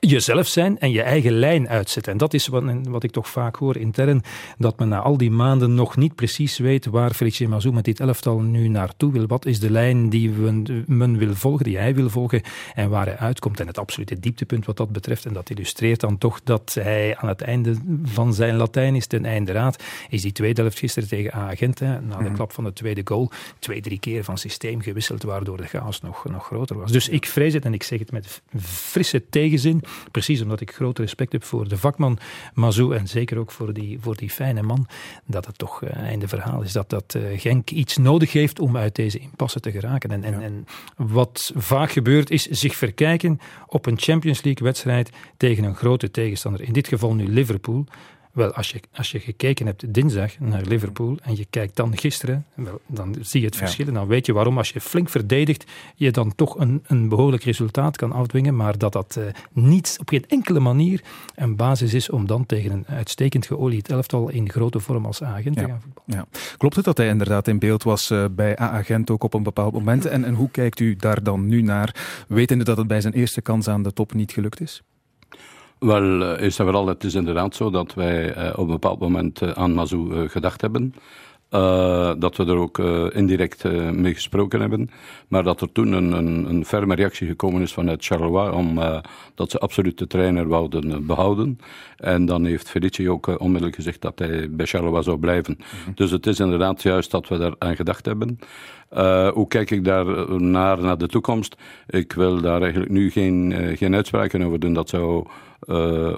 jezelf 0.00 0.46
zijn 0.46 0.78
en 0.78 0.90
je 0.90 1.02
eigen 1.02 1.32
lijn 1.32 1.68
uitzetten. 1.68 2.12
En 2.12 2.18
dat 2.18 2.34
is 2.34 2.46
wat, 2.46 2.64
wat, 2.82 3.02
ik 3.02 3.10
toch 3.10 3.28
vaak 3.28 3.56
hoor 3.56 3.76
intern, 3.76 4.22
dat 4.58 4.78
men 4.78 4.88
na 4.88 4.98
al 4.98 5.16
die 5.16 5.30
maanden 5.30 5.74
nog 5.74 5.96
niet 5.96 6.14
precies 6.14 6.58
weet 6.58 6.86
waar 6.86 7.12
Felice 7.12 7.48
Mazou 7.48 7.74
met 7.74 7.84
dit 7.84 8.00
elftal 8.00 8.40
nu 8.40 8.68
naartoe 8.68 9.12
wil. 9.12 9.26
Wat 9.26 9.46
is 9.46 9.60
de 9.60 9.70
lijn 9.70 10.08
die 10.08 10.30
men 10.86 11.18
wil 11.18 11.34
volgen, 11.34 11.64
die 11.64 11.78
hij 11.78 11.94
wil 11.94 12.10
volgen 12.10 12.42
en 12.74 12.90
waar 12.90 13.06
hij 13.06 13.16
uitkomt. 13.16 13.60
En 13.60 13.66
het 13.66 13.78
absolute 13.78 14.20
dieptepunt 14.20 14.66
wat 14.66 14.76
dat 14.76 14.92
betreft, 14.92 15.26
en 15.26 15.32
dat 15.32 15.50
illustreert 15.50 16.00
dan 16.00 16.18
toch 16.18 16.40
dat 16.44 16.76
hij 16.80 17.16
aan 17.16 17.28
het 17.28 17.40
einde 17.40 17.74
van 18.02 18.34
zijn 18.34 18.56
Latijn 18.56 18.94
is, 18.94 19.06
ten 19.06 19.24
einde 19.24 19.52
raad, 19.52 19.82
is 20.08 20.22
die 20.22 20.32
tweede 20.32 20.60
helft 20.60 20.78
gisteren 20.78 21.08
tegen 21.08 21.32
Agent, 21.32 21.80
na 21.80 21.98
de 21.98 22.24
mhm. 22.24 22.34
klap 22.34 22.52
van 22.52 22.64
de 22.64 22.72
tweede 22.72 23.00
goal, 23.04 23.30
twee, 23.58 23.80
drie 23.80 23.98
keer 23.98 24.24
van 24.24 24.38
systeem 24.38 24.80
gewisseld, 24.80 25.22
waardoor 25.22 25.56
de 25.56 25.66
chaos 25.66 26.00
nog, 26.00 26.24
nog 26.24 26.46
groter 26.46 26.78
was. 26.78 26.92
Dus 26.92 27.08
ik 27.08 27.26
vrees 27.26 27.52
het, 27.52 27.64
en 27.64 27.74
ik 27.74 27.82
zeg 27.82 27.98
het 27.98 28.12
met 28.12 28.42
frisse 28.60 29.28
tegenzin, 29.28 29.77
Precies 30.10 30.42
omdat 30.42 30.60
ik 30.60 30.74
groot 30.74 30.98
respect 30.98 31.32
heb 31.32 31.44
voor 31.44 31.68
de 31.68 31.76
vakman 31.76 32.18
Mazou 32.54 32.96
en 32.96 33.08
zeker 33.08 33.38
ook 33.38 33.50
voor 33.50 33.72
die, 33.72 33.98
voor 34.00 34.16
die 34.16 34.30
fijne 34.30 34.62
man. 34.62 34.86
Dat 35.24 35.46
het 35.46 35.58
toch 35.58 35.82
uh, 35.82 35.96
einde 35.96 36.28
verhaal 36.28 36.62
is 36.62 36.72
dat, 36.72 36.90
dat 36.90 37.14
uh, 37.16 37.40
Genk 37.40 37.70
iets 37.70 37.96
nodig 37.96 38.32
heeft 38.32 38.60
om 38.60 38.76
uit 38.76 38.94
deze 38.94 39.18
impasse 39.18 39.60
te 39.60 39.70
geraken. 39.70 40.10
En, 40.10 40.24
en, 40.24 40.42
en 40.42 40.66
wat 40.96 41.52
vaak 41.56 41.90
gebeurt 41.90 42.30
is 42.30 42.46
zich 42.46 42.76
verkijken 42.76 43.40
op 43.66 43.86
een 43.86 43.98
Champions 43.98 44.42
League 44.42 44.66
wedstrijd 44.66 45.10
tegen 45.36 45.64
een 45.64 45.76
grote 45.76 46.10
tegenstander. 46.10 46.62
In 46.62 46.72
dit 46.72 46.88
geval 46.88 47.14
nu 47.14 47.28
Liverpool. 47.28 47.86
Wel, 48.38 48.52
als 48.52 48.70
je, 48.70 48.80
als 48.94 49.10
je 49.10 49.20
gekeken 49.20 49.66
hebt 49.66 49.94
dinsdag 49.94 50.38
naar 50.38 50.62
Liverpool 50.62 51.16
en 51.22 51.36
je 51.36 51.46
kijkt 51.50 51.76
dan 51.76 51.98
gisteren, 51.98 52.46
wel, 52.54 52.80
dan 52.86 53.16
zie 53.20 53.40
je 53.40 53.46
het 53.46 53.56
verschil. 53.56 53.86
En 53.86 53.94
dan 53.94 54.06
weet 54.06 54.26
je 54.26 54.32
waarom, 54.32 54.58
als 54.58 54.70
je 54.70 54.80
flink 54.80 55.08
verdedigt, 55.08 55.64
je 55.94 56.10
dan 56.10 56.34
toch 56.34 56.58
een, 56.58 56.82
een 56.86 57.08
behoorlijk 57.08 57.42
resultaat 57.42 57.96
kan 57.96 58.12
afdwingen. 58.12 58.56
Maar 58.56 58.78
dat 58.78 58.92
dat 58.92 59.16
uh, 59.18 59.24
niet 59.52 59.96
op 60.00 60.08
geen 60.08 60.24
enkele 60.28 60.60
manier 60.60 61.02
een 61.34 61.56
basis 61.56 61.94
is 61.94 62.10
om 62.10 62.26
dan 62.26 62.46
tegen 62.46 62.70
een 62.70 62.84
uitstekend 62.86 63.46
geolied 63.46 63.88
elftal 63.88 64.28
in 64.28 64.50
grote 64.50 64.80
vorm 64.80 65.06
als 65.06 65.22
agent 65.22 65.56
te 65.56 65.64
gaan 65.64 65.80
voetballen. 65.80 66.26
Ja. 66.32 66.40
Klopt 66.56 66.76
het 66.76 66.84
dat 66.84 66.96
hij 66.96 67.08
inderdaad 67.08 67.48
in 67.48 67.58
beeld 67.58 67.82
was 67.82 68.10
uh, 68.10 68.24
bij 68.30 68.56
agent 68.56 69.10
ook 69.10 69.24
op 69.24 69.34
een 69.34 69.42
bepaald 69.42 69.72
moment? 69.72 70.06
En, 70.06 70.24
en 70.24 70.34
hoe 70.34 70.50
kijkt 70.50 70.80
u 70.80 70.96
daar 70.96 71.22
dan 71.22 71.46
nu 71.46 71.62
naar, 71.62 72.24
wetende 72.28 72.64
dat 72.64 72.76
het 72.76 72.86
bij 72.86 73.00
zijn 73.00 73.14
eerste 73.14 73.40
kans 73.40 73.68
aan 73.68 73.82
de 73.82 73.92
top 73.92 74.14
niet 74.14 74.32
gelukt 74.32 74.60
is? 74.60 74.82
Wel, 75.78 76.22
eh, 76.22 76.44
is 76.44 76.56
dat 76.56 76.66
vooral, 76.66 76.86
het 76.86 77.04
is 77.04 77.14
inderdaad 77.14 77.54
zo 77.54 77.70
dat 77.70 77.94
wij 77.94 78.36
uh, 78.36 78.50
op 78.52 78.58
een 78.58 78.66
bepaald 78.66 79.00
moment 79.00 79.42
uh, 79.42 79.50
aan 79.50 79.74
Mazou 79.74 80.28
gedacht 80.28 80.60
hebben. 80.60 80.94
dat 82.20 82.36
we 82.36 82.44
er 82.44 82.56
ook 82.56 82.78
indirect 83.14 83.64
mee 83.92 84.14
gesproken 84.14 84.60
hebben. 84.60 84.90
Maar 85.28 85.42
dat 85.42 85.60
er 85.60 85.72
toen 85.72 85.92
een, 85.92 86.12
een, 86.12 86.48
een 86.48 86.64
ferme 86.64 86.94
reactie 86.94 87.26
gekomen 87.26 87.62
is 87.62 87.72
vanuit 87.72 88.04
Charleroi 88.04 88.50
om 88.50 88.78
dat 89.34 89.50
ze 89.50 89.58
absoluut 89.58 89.98
de 89.98 90.06
trainer 90.06 90.48
wouden 90.48 91.06
behouden. 91.06 91.58
En 91.96 92.26
dan 92.26 92.44
heeft 92.44 92.70
Felice 92.70 93.10
ook 93.10 93.40
onmiddellijk 93.40 93.74
gezegd 93.74 94.00
dat 94.00 94.18
hij 94.18 94.50
bij 94.50 94.66
Charleroi 94.66 95.02
zou 95.02 95.18
blijven. 95.18 95.56
Mhm. 95.58 95.94
Dus 95.94 96.10
het 96.10 96.26
is 96.26 96.40
inderdaad 96.40 96.82
juist 96.82 97.10
dat 97.10 97.28
we 97.28 97.38
daar 97.38 97.54
aan 97.58 97.76
gedacht 97.76 98.06
hebben. 98.06 98.38
Uh, 98.96 99.28
hoe 99.28 99.48
kijk 99.48 99.70
ik 99.70 99.84
daar 99.84 100.40
naar, 100.40 100.80
naar 100.80 100.98
de 100.98 101.06
toekomst? 101.06 101.56
Ik 101.86 102.12
wil 102.12 102.40
daar 102.40 102.62
eigenlijk 102.62 102.90
nu 102.90 103.10
geen, 103.10 103.50
uh, 103.50 103.76
geen 103.76 103.94
uitspraken 103.94 104.42
over 104.42 104.60
doen. 104.60 104.74
Dat 104.74 104.88
zou 104.88 105.26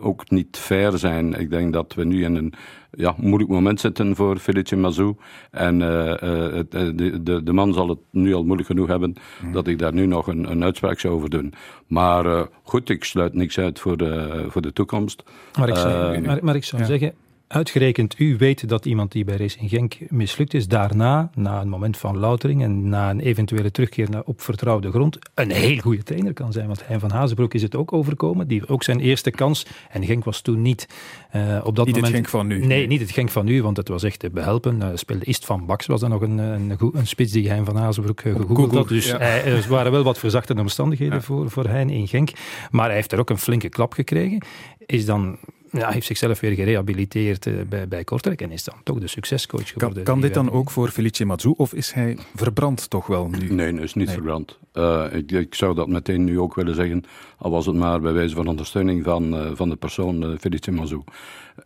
ook 0.00 0.30
niet 0.30 0.56
fair 0.56 0.98
zijn. 0.98 1.34
Ik 1.34 1.50
denk 1.50 1.72
dat 1.72 1.94
we 1.94 2.04
nu 2.04 2.24
in 2.24 2.34
een 2.34 2.52
ja, 2.90 3.14
moeilijk 3.16 3.50
moment 3.50 3.80
zitten 3.80 4.16
voor 4.16 4.38
Felice 4.38 4.76
Mazou. 4.76 5.16
En 5.50 5.78
de, 5.78 7.20
de, 7.22 7.42
de, 7.42 7.52
man 7.52 7.72
zal 7.72 7.88
het 7.88 7.98
nu 8.10 8.34
al 8.34 8.44
moeilijk 8.44 8.68
genoeg 8.68 8.88
hebben 8.88 9.14
mhm. 9.42 9.52
dat 9.52 9.66
ik 9.66 9.78
daar 9.78 9.92
nu 9.92 10.06
nog 10.06 10.26
een, 10.26 10.50
een 10.50 10.64
uitspraak 10.64 11.00
zou 11.00 11.14
over 11.14 11.30
doen. 11.30 11.52
Maar 11.86 12.48
goed, 12.62 12.88
ik 12.88 13.04
sluit 13.04 13.34
niks 13.34 13.58
uit 13.58 13.78
voor 13.78 13.96
de, 13.96 14.44
voor 14.48 14.62
de 14.62 14.72
toekomst. 14.72 15.22
Maar 15.58 15.68
ik 15.68 15.76
zou, 15.76 16.20
maar, 16.20 16.38
maar 16.42 16.56
ik 16.56 16.64
zou 16.64 16.84
zeggen, 16.84 17.14
Uitgerekend 17.52 18.18
u 18.18 18.36
weet 18.36 18.68
dat 18.68 18.86
iemand 18.86 19.12
die 19.12 19.24
bij 19.24 19.36
Racing 19.36 19.70
Genk 19.70 19.96
mislukt 20.08 20.54
is, 20.54 20.68
daarna, 20.68 21.30
na 21.34 21.60
een 21.60 21.68
moment 21.68 21.96
van 21.96 22.18
loutering 22.18 22.62
en 22.62 22.88
na 22.88 23.10
een 23.10 23.20
eventuele 23.20 23.70
terugkeer 23.70 24.10
naar 24.10 24.22
op 24.24 24.40
vertrouwde 24.40 24.90
grond, 24.90 25.18
een 25.34 25.50
heel 25.50 25.76
goede 25.76 26.02
trainer 26.02 26.32
kan 26.32 26.52
zijn. 26.52 26.66
Want 26.66 26.86
Hein 26.86 27.00
van 27.00 27.10
Hazenbroek 27.10 27.54
is 27.54 27.62
het 27.62 27.76
ook 27.76 27.92
overkomen, 27.92 28.48
die 28.48 28.68
ook 28.68 28.82
zijn 28.82 29.00
eerste 29.00 29.30
kans. 29.30 29.66
En 29.90 30.04
Genk 30.04 30.24
was 30.24 30.40
toen 30.40 30.62
niet 30.62 30.88
uh, 31.36 31.60
op 31.64 31.76
dat 31.76 31.86
niet 31.86 31.94
moment... 31.94 32.14
het 32.14 32.14
Genk 32.14 32.28
van 32.28 32.46
nu. 32.46 32.66
Nee, 32.66 32.86
niet 32.86 33.00
het 33.00 33.10
Genk 33.10 33.30
van 33.30 33.44
nu, 33.44 33.62
want 33.62 33.76
het 33.76 33.88
was 33.88 34.02
echt 34.02 34.32
behelpen. 34.32 34.76
Uh, 34.82 34.88
speelde 34.94 35.24
Ist 35.24 35.44
van 35.44 35.66
Baks, 35.66 35.86
was 35.86 36.00
dan 36.00 36.10
nog 36.10 36.20
een, 36.20 36.38
een, 36.38 36.76
een 36.92 37.06
spits 37.06 37.32
die 37.32 37.48
Hein 37.48 37.64
van 37.64 37.76
Hazenbroek 37.76 38.22
uh, 38.22 38.36
gegoogeld 38.36 38.74
had. 38.74 38.88
Dus 38.88 39.12
er 39.12 39.66
waren 39.68 39.92
wel 39.92 40.02
wat 40.02 40.18
verzachte 40.18 40.54
omstandigheden 40.54 41.22
voor, 41.22 41.50
voor 41.50 41.66
Hein 41.66 41.90
in 41.90 42.08
Genk. 42.08 42.30
Maar 42.70 42.86
hij 42.86 42.94
heeft 42.94 43.12
er 43.12 43.18
ook 43.18 43.30
een 43.30 43.38
flinke 43.38 43.68
klap 43.68 43.92
gekregen. 43.92 44.42
Is 44.86 45.06
dan 45.06 45.38
ja, 45.70 45.90
heeft 45.90 46.06
zichzelf 46.06 46.40
weer 46.40 46.54
gerehabiliteerd 46.54 47.46
uh, 47.46 47.54
bij, 47.68 47.88
bij 47.88 48.04
Kortrijk 48.04 48.42
en 48.42 48.50
is 48.50 48.64
dan 48.64 48.74
toch 48.84 48.98
de 48.98 49.06
succescoach 49.06 49.68
geworden. 49.68 50.02
Kan, 50.02 50.14
kan 50.14 50.20
dit 50.20 50.34
dan 50.34 50.50
ook 50.50 50.70
voor 50.70 50.88
Felice 50.88 51.24
Mazou 51.24 51.54
of 51.56 51.74
is 51.74 51.92
hij 51.92 52.18
verbrand 52.34 52.90
toch 52.90 53.06
wel 53.06 53.28
nu? 53.28 53.52
Nee, 53.52 53.74
hij 53.74 53.82
is 53.82 53.94
niet 53.94 54.10
verbrand. 54.10 54.58
Uh, 54.74 55.04
ik, 55.12 55.32
ik, 55.32 55.54
zou 55.54 55.74
dat 55.74 55.88
meteen 55.88 56.24
nu 56.24 56.40
ook 56.40 56.54
willen 56.54 56.74
zeggen, 56.74 57.04
al 57.38 57.50
was 57.50 57.66
het 57.66 57.74
maar 57.74 58.00
bij 58.00 58.12
wijze 58.12 58.34
van 58.34 58.46
ondersteuning 58.46 59.04
van, 59.04 59.34
uh, 59.34 59.50
van 59.54 59.68
de 59.68 59.76
persoon 59.76 60.38
Felice 60.40 60.70
Mazou. 60.70 61.02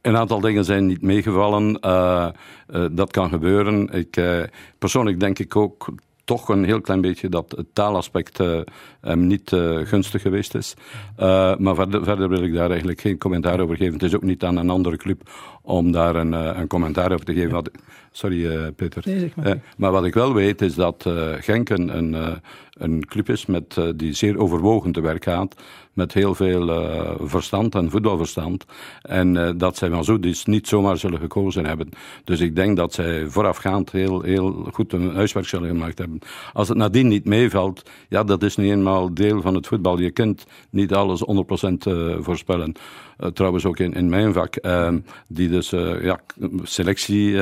Een 0.02 0.16
aantal 0.16 0.40
dingen 0.40 0.64
zijn 0.64 0.86
niet 0.86 1.02
meegevallen. 1.02 1.72
dat 2.92 3.10
kan 3.10 3.28
gebeuren. 3.28 3.88
Ik, 3.88 4.20
persoonlijk 4.78 5.20
denk 5.20 5.38
ik 5.38 5.56
ook 5.56 5.94
toch 6.24 6.48
een 6.48 6.64
heel 6.64 6.80
klein 6.80 7.00
beetje 7.00 7.28
dat 7.28 7.54
het 7.56 7.66
taalaspect 7.72 8.38
hem 9.00 9.26
niet 9.26 9.52
uh, 9.52 9.86
gunstig 9.86 10.22
geweest 10.22 10.54
is. 10.54 10.74
Uh, 11.20 11.56
maar 11.56 11.74
verder, 11.74 12.28
wil 12.28 12.42
ik 12.42 12.54
daar 12.54 12.70
eigenlijk 12.70 13.00
geen 13.00 13.18
commentaar 13.18 13.60
over 13.60 13.76
geven. 13.76 13.92
Het 13.92 14.02
is 14.02 14.14
ook 14.14 14.22
niet 14.22 14.44
aan 14.44 14.56
een 14.56 14.70
andere 14.70 14.96
club 14.96 15.30
om 15.64 15.92
daar 15.92 16.16
een, 16.16 16.32
een 16.32 16.66
commentaar 16.66 17.12
over 17.12 17.24
te 17.24 17.34
geven. 17.34 17.50
Wat, 17.50 17.70
sorry, 18.10 18.72
Peter. 18.72 19.02
Nee, 19.06 19.32
maar. 19.36 19.60
maar. 19.76 19.92
wat 19.92 20.04
ik 20.04 20.14
wel 20.14 20.34
weet 20.34 20.62
is 20.62 20.74
dat 20.74 21.06
Genk 21.38 21.68
een, 21.68 21.96
een, 21.96 22.40
een, 22.72 23.06
club 23.06 23.28
is 23.28 23.46
met, 23.46 23.80
die 23.96 24.12
zeer 24.12 24.38
overwogen 24.38 24.92
te 24.92 25.00
werk 25.00 25.24
gaat 25.24 25.54
met 25.92 26.14
heel 26.14 26.34
veel 26.34 26.66
verstand 27.20 27.74
en 27.74 27.90
voetbalverstand. 27.90 28.64
En 29.02 29.58
dat 29.58 29.76
zij 29.76 29.90
van 29.90 30.04
zo 30.04 30.18
dus 30.18 30.44
niet 30.44 30.68
zomaar 30.68 30.96
zullen 30.96 31.18
gekozen 31.18 31.66
hebben. 31.66 31.88
Dus 32.24 32.40
ik 32.40 32.56
denk 32.56 32.76
dat 32.76 32.92
zij 32.92 33.26
voorafgaand 33.26 33.92
heel, 33.92 34.22
heel 34.22 34.68
goed 34.72 34.92
een 34.92 35.14
huiswerk 35.14 35.46
zullen 35.46 35.68
gemaakt 35.68 35.98
hebben. 35.98 36.18
Als 36.52 36.68
het 36.68 36.76
nadien 36.76 37.08
niet 37.08 37.24
meevalt, 37.24 37.82
ja, 38.08 38.24
dat 38.24 38.42
is 38.42 38.56
nu 38.56 38.70
eenmaal 38.70 39.14
deel 39.14 39.40
van 39.40 39.54
het 39.54 39.66
voetbal. 39.66 39.98
Je 39.98 40.10
kunt 40.10 40.46
niet 40.70 40.92
alles 40.92 41.22
100% 41.22 41.72
uh, 41.88 42.16
voorspellen. 42.20 42.74
Uh, 43.18 43.28
trouwens 43.28 43.64
ook 43.64 43.78
in, 43.78 43.92
in 43.92 44.08
mijn 44.08 44.32
vak, 44.32 44.58
uh, 44.62 44.92
die 45.28 45.48
dus 45.48 45.72
uh, 45.72 46.04
ja, 46.04 46.20
selectie 46.62 47.32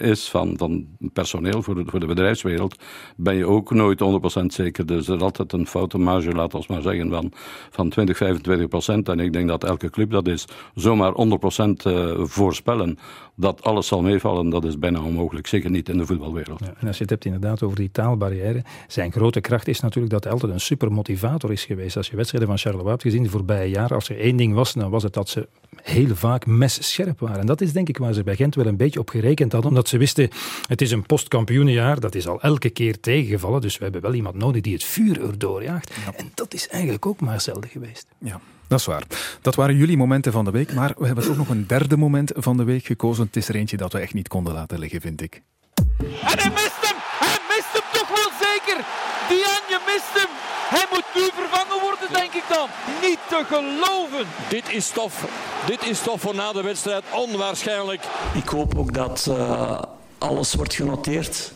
is 0.00 0.28
van, 0.28 0.54
van 0.56 0.86
personeel 1.12 1.62
voor 1.62 1.74
de, 1.74 1.82
voor 1.86 2.00
de 2.00 2.06
bedrijfswereld, 2.06 2.76
ben 3.16 3.36
je 3.36 3.46
ook 3.46 3.70
nooit 3.70 4.02
100% 4.42 4.44
zeker. 4.46 4.86
Dus 4.86 5.08
er 5.08 5.14
is 5.16 5.22
altijd 5.22 5.52
een 5.52 5.66
foute 5.66 5.98
marge, 5.98 6.32
laten 6.32 6.58
we 6.58 6.64
maar 6.68 6.82
zeggen, 6.82 7.10
van, 7.10 7.32
van 7.70 7.88
20, 7.88 8.16
25 8.16 8.68
procent. 8.68 9.08
En 9.08 9.20
ik 9.20 9.32
denk 9.32 9.48
dat 9.48 9.64
elke 9.64 9.90
club 9.90 10.10
dat 10.10 10.26
is 10.26 10.44
zomaar 10.74 11.12
100 11.12 11.40
procent 11.40 11.82
voorspellen 12.16 12.98
dat 13.36 13.62
alles 13.62 13.86
zal 13.86 14.02
meevallen, 14.02 14.50
dat 14.50 14.64
is 14.64 14.78
bijna 14.78 15.02
onmogelijk. 15.02 15.46
Zeker 15.46 15.70
niet 15.70 15.88
in 15.88 15.98
de 15.98 16.06
voetbalwereld. 16.06 16.60
Ja, 16.60 16.74
en 16.78 16.86
als 16.86 16.96
je 16.96 17.02
het 17.02 17.10
hebt 17.10 17.24
inderdaad 17.24 17.62
over 17.62 17.76
die 17.76 17.90
taalbarrière, 17.90 18.62
zijn 18.88 19.12
grote 19.12 19.40
kracht 19.40 19.68
is 19.68 19.80
natuurlijk 19.80 20.12
dat 20.12 20.24
hij 20.24 20.32
altijd 20.32 20.52
een 20.52 20.60
super 20.60 20.92
motivator 20.92 21.52
is 21.52 21.64
geweest. 21.64 21.96
Als 21.96 22.08
je 22.08 22.16
wedstrijden 22.16 22.48
van 22.48 22.58
Charleroi 22.58 22.90
hebt 22.90 23.02
gezien 23.02 23.22
de 23.22 23.28
voorbije 23.28 23.70
jaren, 23.70 23.94
als 23.94 24.08
er 24.08 24.18
één 24.18 24.36
ding 24.36 24.54
was, 24.54 24.72
dan 24.72 24.90
was 24.90 25.02
het 25.04 25.12
dat 25.14 25.28
ze 25.28 25.48
heel 25.82 26.16
vaak 26.16 26.46
messcherp 26.46 27.20
waren. 27.20 27.40
En 27.40 27.46
dat 27.46 27.60
is 27.60 27.72
denk 27.72 27.88
ik 27.88 27.98
waar 27.98 28.12
ze 28.12 28.22
bij 28.22 28.36
Gent 28.36 28.54
wel 28.54 28.66
een 28.66 28.76
beetje 28.76 29.00
op 29.00 29.08
gerekend 29.08 29.52
hadden, 29.52 29.70
omdat 29.70 29.88
ze 29.88 29.98
wisten, 29.98 30.30
het 30.66 30.80
is 30.80 30.90
een 30.90 31.06
postkampioenenjaar, 31.06 32.00
dat 32.00 32.14
is 32.14 32.28
al 32.28 32.40
elke 32.40 32.70
keer 32.70 33.00
tegengevallen, 33.00 33.60
dus 33.60 33.76
we 33.76 33.82
hebben 33.82 34.02
wel 34.02 34.14
iemand 34.14 34.34
nodig 34.34 34.62
die 34.62 34.72
het 34.72 34.84
vuur 34.84 35.22
erdoor 35.22 35.62
jaagt. 35.62 35.90
En 36.16 36.30
dat 36.34 36.54
is 36.54 36.68
eigenlijk 36.68 37.06
ook 37.06 37.20
maar 37.20 37.40
zelden 37.40 37.70
geweest. 37.70 38.06
Ja. 38.18 38.40
Dat 38.68 38.78
is 38.78 38.86
waar. 38.86 39.02
Dat 39.40 39.54
waren 39.54 39.76
jullie 39.76 39.96
momenten 39.96 40.32
van 40.32 40.44
de 40.44 40.50
week, 40.50 40.74
maar 40.74 40.94
we 40.98 41.06
hebben 41.06 41.28
ook 41.28 41.36
nog 41.36 41.48
een 41.48 41.66
derde 41.66 41.96
moment 41.96 42.32
van 42.34 42.56
de 42.56 42.64
week 42.64 42.84
gekozen. 42.84 43.24
Het 43.24 43.36
is 43.36 43.48
er 43.48 43.54
eentje 43.54 43.76
dat 43.76 43.92
we 43.92 43.98
echt 43.98 44.14
niet 44.14 44.28
konden 44.28 44.54
laten 44.54 44.78
liggen, 44.78 45.00
vind 45.00 45.22
ik. 45.22 45.42
En 45.74 46.38
hij 46.38 46.50
mist 46.50 46.80
hem! 46.80 46.96
Hij 47.18 47.38
mist 47.48 47.72
hem 47.72 47.82
toch 47.92 48.08
wel 48.08 48.30
zeker! 48.40 48.84
Dianje 49.28 49.80
mist 49.86 50.14
hem! 50.14 50.53
Hij 50.76 50.86
moet 50.90 51.04
nu 51.14 51.30
vervangen 51.34 51.82
worden, 51.82 52.08
denk 52.12 52.32
ik 52.32 52.44
dan. 52.48 52.68
Niet 53.02 53.18
te 53.28 53.44
geloven. 53.46 54.26
Dit 54.48 54.72
is 54.72 54.86
stof. 54.86 55.24
Dit 55.66 55.88
is 55.88 55.98
stof 55.98 56.20
voor 56.20 56.34
na 56.34 56.52
de 56.52 56.62
wedstrijd. 56.62 57.04
Onwaarschijnlijk. 57.12 58.02
Ik 58.34 58.48
hoop 58.48 58.78
ook 58.78 58.94
dat 58.94 59.26
uh, 59.28 59.80
alles 60.18 60.54
wordt 60.54 60.74
genoteerd. 60.74 61.52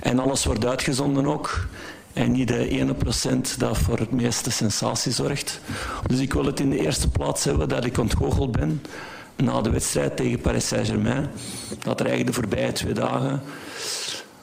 En 0.00 0.18
alles 0.18 0.44
wordt 0.44 0.66
uitgezonden 0.66 1.26
ook. 1.26 1.66
En 2.12 2.32
niet 2.32 2.48
de 2.48 2.68
ene 2.68 2.94
procent 2.94 3.58
dat 3.58 3.78
voor 3.78 3.98
het 3.98 4.10
meeste 4.10 4.50
sensatie 4.50 5.12
zorgt. 5.12 5.60
Dus 6.06 6.18
ik 6.18 6.32
wil 6.32 6.44
het 6.44 6.60
in 6.60 6.70
de 6.70 6.78
eerste 6.78 7.08
plaats 7.08 7.44
hebben 7.44 7.68
dat 7.68 7.84
ik 7.84 7.98
ontgoocheld 7.98 8.52
ben 8.52 8.82
na 9.36 9.60
de 9.60 9.70
wedstrijd 9.70 10.16
tegen 10.16 10.40
Paris 10.40 10.68
Saint-Germain. 10.68 11.30
Dat 11.78 12.00
er 12.00 12.06
eigenlijk 12.06 12.36
de 12.36 12.40
voorbije 12.42 12.72
twee 12.72 12.92
dagen 12.92 13.42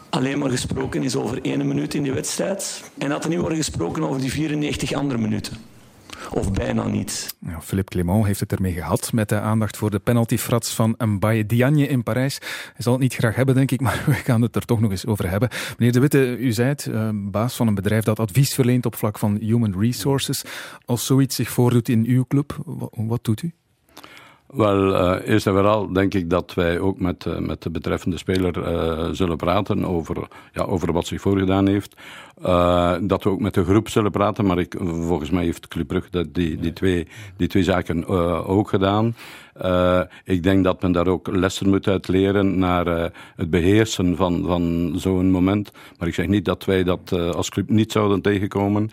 alleen 0.09 0.39
maar 0.39 0.49
gesproken 0.49 1.03
is 1.03 1.15
over 1.15 1.41
één 1.41 1.67
minuut 1.67 1.93
in 1.93 2.03
die 2.03 2.13
wedstrijd. 2.13 2.83
En 2.97 3.09
dat 3.09 3.23
er 3.23 3.29
niet 3.29 3.39
wordt 3.39 3.55
gesproken 3.55 4.03
over 4.03 4.21
die 4.21 4.31
94 4.31 4.93
andere 4.93 5.19
minuten. 5.19 5.57
Of 6.33 6.51
bijna 6.51 6.87
niet. 6.87 7.35
Ja, 7.39 7.61
Philippe 7.61 7.91
Clément 7.91 8.25
heeft 8.25 8.39
het 8.39 8.51
ermee 8.51 8.73
gehad 8.73 9.13
met 9.13 9.29
de 9.29 9.39
aandacht 9.39 9.77
voor 9.77 9.91
de 9.91 9.99
penaltyfrats 9.99 10.73
van 10.73 10.95
Mbaye 10.97 11.45
Diagne 11.45 11.87
in 11.87 12.03
Parijs. 12.03 12.37
Hij 12.73 12.83
zal 12.83 12.93
het 12.93 13.01
niet 13.01 13.13
graag 13.13 13.35
hebben, 13.35 13.55
denk 13.55 13.71
ik, 13.71 13.81
maar 13.85 14.03
we 14.05 14.13
gaan 14.13 14.41
het 14.41 14.55
er 14.55 14.65
toch 14.65 14.79
nog 14.79 14.91
eens 14.91 15.05
over 15.05 15.29
hebben. 15.29 15.49
Meneer 15.77 15.93
De 15.93 15.99
Witte, 15.99 16.37
u 16.37 16.51
zei 16.51 16.67
het, 16.67 16.85
uh, 16.85 17.09
baas 17.13 17.55
van 17.55 17.67
een 17.67 17.75
bedrijf 17.75 18.03
dat 18.03 18.19
advies 18.19 18.53
verleent 18.53 18.85
op 18.85 18.95
vlak 18.95 19.17
van 19.17 19.37
human 19.41 19.79
resources. 19.79 20.43
Als 20.85 21.05
zoiets 21.05 21.35
zich 21.35 21.49
voordoet 21.49 21.89
in 21.89 22.05
uw 22.05 22.25
club, 22.27 22.57
wat 22.91 23.23
doet 23.23 23.41
u? 23.41 23.53
Wel, 24.53 24.89
uh, 24.89 25.27
eerst 25.27 25.47
en 25.47 25.53
vooral 25.53 25.93
denk 25.93 26.13
ik 26.13 26.29
dat 26.29 26.53
wij 26.53 26.79
ook 26.79 26.99
met, 26.99 27.25
uh, 27.25 27.37
met 27.37 27.61
de 27.61 27.69
betreffende 27.69 28.17
speler 28.17 28.57
uh, 28.57 29.09
zullen 29.11 29.37
praten 29.37 29.85
over, 29.85 30.27
ja, 30.53 30.63
over 30.63 30.91
wat 30.93 31.07
zich 31.07 31.21
voorgedaan 31.21 31.67
heeft. 31.67 31.95
Dat 33.01 33.23
we 33.23 33.29
ook 33.29 33.39
met 33.39 33.53
de 33.53 33.63
groep 33.63 33.89
zullen 33.89 34.11
praten, 34.11 34.45
maar 34.45 34.59
ik, 34.59 34.75
volgens 34.79 35.29
mij 35.29 35.43
heeft 35.43 35.67
Club 35.67 35.87
Brugge 35.87 36.31
die, 36.31 36.57
die, 36.57 36.73
twee, 36.73 37.07
die 37.37 37.47
twee 37.47 37.63
zaken 37.63 38.07
ook 38.47 38.69
gedaan. 38.69 39.15
Uh, 39.65 40.01
ik 40.23 40.43
denk 40.43 40.63
dat 40.63 40.81
men 40.81 40.91
daar 40.91 41.07
ook 41.07 41.27
lessen 41.27 41.69
moet 41.69 41.87
uit 41.87 42.07
leren 42.07 42.59
naar 42.59 43.11
het 43.35 43.49
beheersen 43.49 44.15
van, 44.15 44.45
van 44.45 44.93
zo'n 44.95 45.31
moment. 45.31 45.71
Maar 45.97 46.07
ik 46.07 46.13
zeg 46.13 46.27
niet 46.27 46.45
dat 46.45 46.65
wij 46.65 46.83
dat 46.83 47.11
als 47.11 47.49
club 47.49 47.69
niet 47.69 47.91
zouden 47.91 48.21
tegenkomen. 48.21 48.89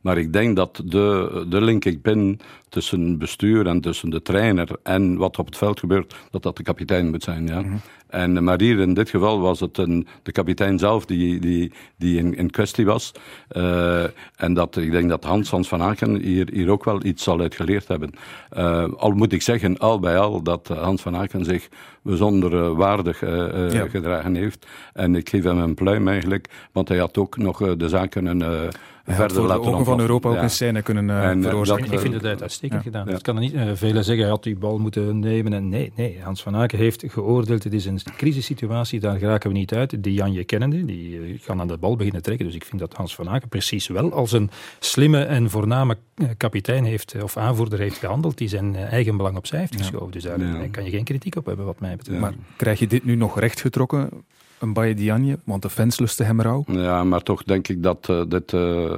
maar 0.00 0.18
ik 0.18 0.32
denk 0.32 0.56
dat 0.56 0.82
de, 0.84 1.46
de 1.48 1.60
link 1.60 1.84
ik 1.84 2.02
ben 2.02 2.38
tussen 2.74 3.18
bestuur 3.18 3.66
en 3.66 3.80
tussen 3.80 4.10
de 4.10 4.22
trainer 4.22 4.68
en 4.82 5.16
wat 5.16 5.38
op 5.38 5.46
het 5.46 5.56
veld 5.56 5.78
gebeurt, 5.78 6.14
dat 6.30 6.42
dat 6.42 6.56
de 6.56 6.62
kapitein 6.62 7.10
moet 7.10 7.22
zijn. 7.22 7.46
Ja. 7.46 7.60
Mm 7.60 7.68
-hmm. 7.68 7.80
En, 8.14 8.44
maar 8.44 8.60
hier 8.60 8.78
in 8.78 8.94
dit 8.94 9.10
geval 9.10 9.40
was 9.40 9.60
het 9.60 9.78
een, 9.78 10.06
de 10.22 10.32
kapitein 10.32 10.78
zelf 10.78 11.04
die, 11.04 11.40
die, 11.40 11.72
die 11.96 12.18
in, 12.18 12.36
in 12.36 12.50
kwestie 12.50 12.84
was. 12.84 13.12
Uh, 13.52 14.04
en 14.36 14.54
dat, 14.54 14.76
ik 14.76 14.90
denk 14.90 15.08
dat 15.08 15.24
Hans, 15.24 15.50
Hans 15.50 15.68
van 15.68 15.82
Aken 15.82 16.16
hier, 16.16 16.48
hier 16.52 16.70
ook 16.70 16.84
wel 16.84 17.04
iets 17.04 17.22
zal 17.22 17.40
uit 17.40 17.54
geleerd 17.54 17.88
hebben. 17.88 18.10
Uh, 18.56 18.92
al 18.96 19.10
moet 19.10 19.32
ik 19.32 19.42
zeggen, 19.42 19.78
al 19.78 19.98
bij 19.98 20.18
al, 20.18 20.42
dat 20.42 20.68
Hans 20.68 21.02
van 21.02 21.16
Aken 21.16 21.44
zich 21.44 21.68
bijzonder 22.02 22.52
uh, 22.52 22.76
waardig 22.76 23.20
ja. 23.20 23.88
gedragen 23.88 24.34
heeft. 24.34 24.66
En 24.92 25.14
ik 25.14 25.28
geef 25.28 25.44
hem 25.44 25.58
een 25.58 25.74
pluim 25.74 26.08
eigenlijk, 26.08 26.48
want 26.72 26.88
hij 26.88 26.98
had 26.98 27.18
ook 27.18 27.36
nog 27.36 27.76
de 27.76 27.88
zaken 27.88 28.26
een 28.26 28.40
hij 28.40 28.70
verder 29.04 29.36
voor 29.36 29.48
de 29.48 29.60
ogen 29.60 29.84
van 29.84 30.00
Europa 30.00 30.28
ook 30.28 30.36
een 30.36 30.50
scène 30.50 30.82
kunnen 30.82 31.08
uh, 31.08 31.24
en, 31.24 31.42
veroorzaken. 31.42 31.92
ik 31.92 31.98
vind 31.98 32.22
het 32.22 32.42
uitstekend 32.42 32.78
ja. 32.78 32.90
gedaan. 32.90 33.06
Dat 33.06 33.22
kan 33.22 33.34
er 33.34 33.40
niet. 33.40 33.52
Uh, 33.52 33.70
velen 33.74 34.04
zeggen, 34.04 34.22
hij 34.22 34.32
had 34.32 34.42
die 34.42 34.56
bal 34.56 34.78
moeten 34.78 35.18
nemen. 35.18 35.52
En 35.52 35.68
nee, 35.68 35.92
nee, 35.96 36.18
Hans 36.22 36.42
van 36.42 36.56
Aken 36.56 36.78
heeft 36.78 37.04
geoordeeld. 37.06 37.64
Het 37.64 37.72
is 37.72 37.84
een 37.84 38.00
crisissituatie, 38.16 39.00
daar 39.00 39.18
geraken 39.18 39.50
we 39.50 39.56
niet 39.56 39.74
uit. 39.74 40.02
Die 40.02 40.12
Janje 40.12 40.44
kennende, 40.44 40.84
die 40.84 41.10
uh, 41.10 41.38
gaan 41.40 41.60
aan 41.60 41.68
de 41.68 41.76
bal 41.76 41.96
beginnen 41.96 42.22
trekken. 42.22 42.46
Dus 42.46 42.54
ik 42.54 42.64
vind 42.64 42.80
dat 42.80 42.94
Hans 42.94 43.14
van 43.14 43.28
Aken 43.28 43.48
precies 43.48 43.86
wel 43.86 44.12
als 44.12 44.32
een 44.32 44.50
slimme 44.78 45.24
en 45.24 45.50
voorname 45.50 45.96
kapitein 46.36 46.84
heeft, 46.84 47.22
of 47.22 47.36
aanvoerder 47.36 47.78
heeft 47.78 47.98
gehandeld, 47.98 48.38
die 48.38 48.48
zijn 48.48 48.76
eigen 48.76 49.16
belang 49.16 49.36
opzij 49.36 49.58
heeft 49.58 49.76
geschoven. 49.76 50.12
Dus 50.12 50.22
daar 50.22 50.38
kan 50.70 50.84
je 50.84 50.90
geen 50.90 51.04
kritiek 51.04 51.36
op 51.36 51.46
hebben, 51.46 51.64
wat 51.64 51.80
mij 51.80 51.96
betreft. 51.96 52.20
Maar 52.20 52.34
krijg 52.56 52.78
je 52.78 52.86
dit 52.86 53.04
nu 53.04 53.14
nog 53.14 53.38
rechtgetrokken? 53.38 54.10
Een 54.58 54.72
Baye 54.72 54.94
Diagne, 54.94 55.38
want 55.44 55.62
de 55.62 55.70
fans 55.70 55.98
lusten 55.98 56.26
hem 56.26 56.40
rauw. 56.40 56.64
Ja, 56.66 57.04
maar 57.04 57.22
toch 57.22 57.42
denk 57.42 57.68
ik 57.68 57.82
dat 57.82 58.08
uh, 58.10 58.22
dit 58.28 58.52
uh, 58.52 58.90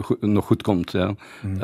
goed, 0.00 0.20
nog 0.20 0.46
goed 0.46 0.62
komt. 0.62 0.92
Ja. 0.92 1.14
Mm. 1.42 1.54
Uh, 1.54 1.62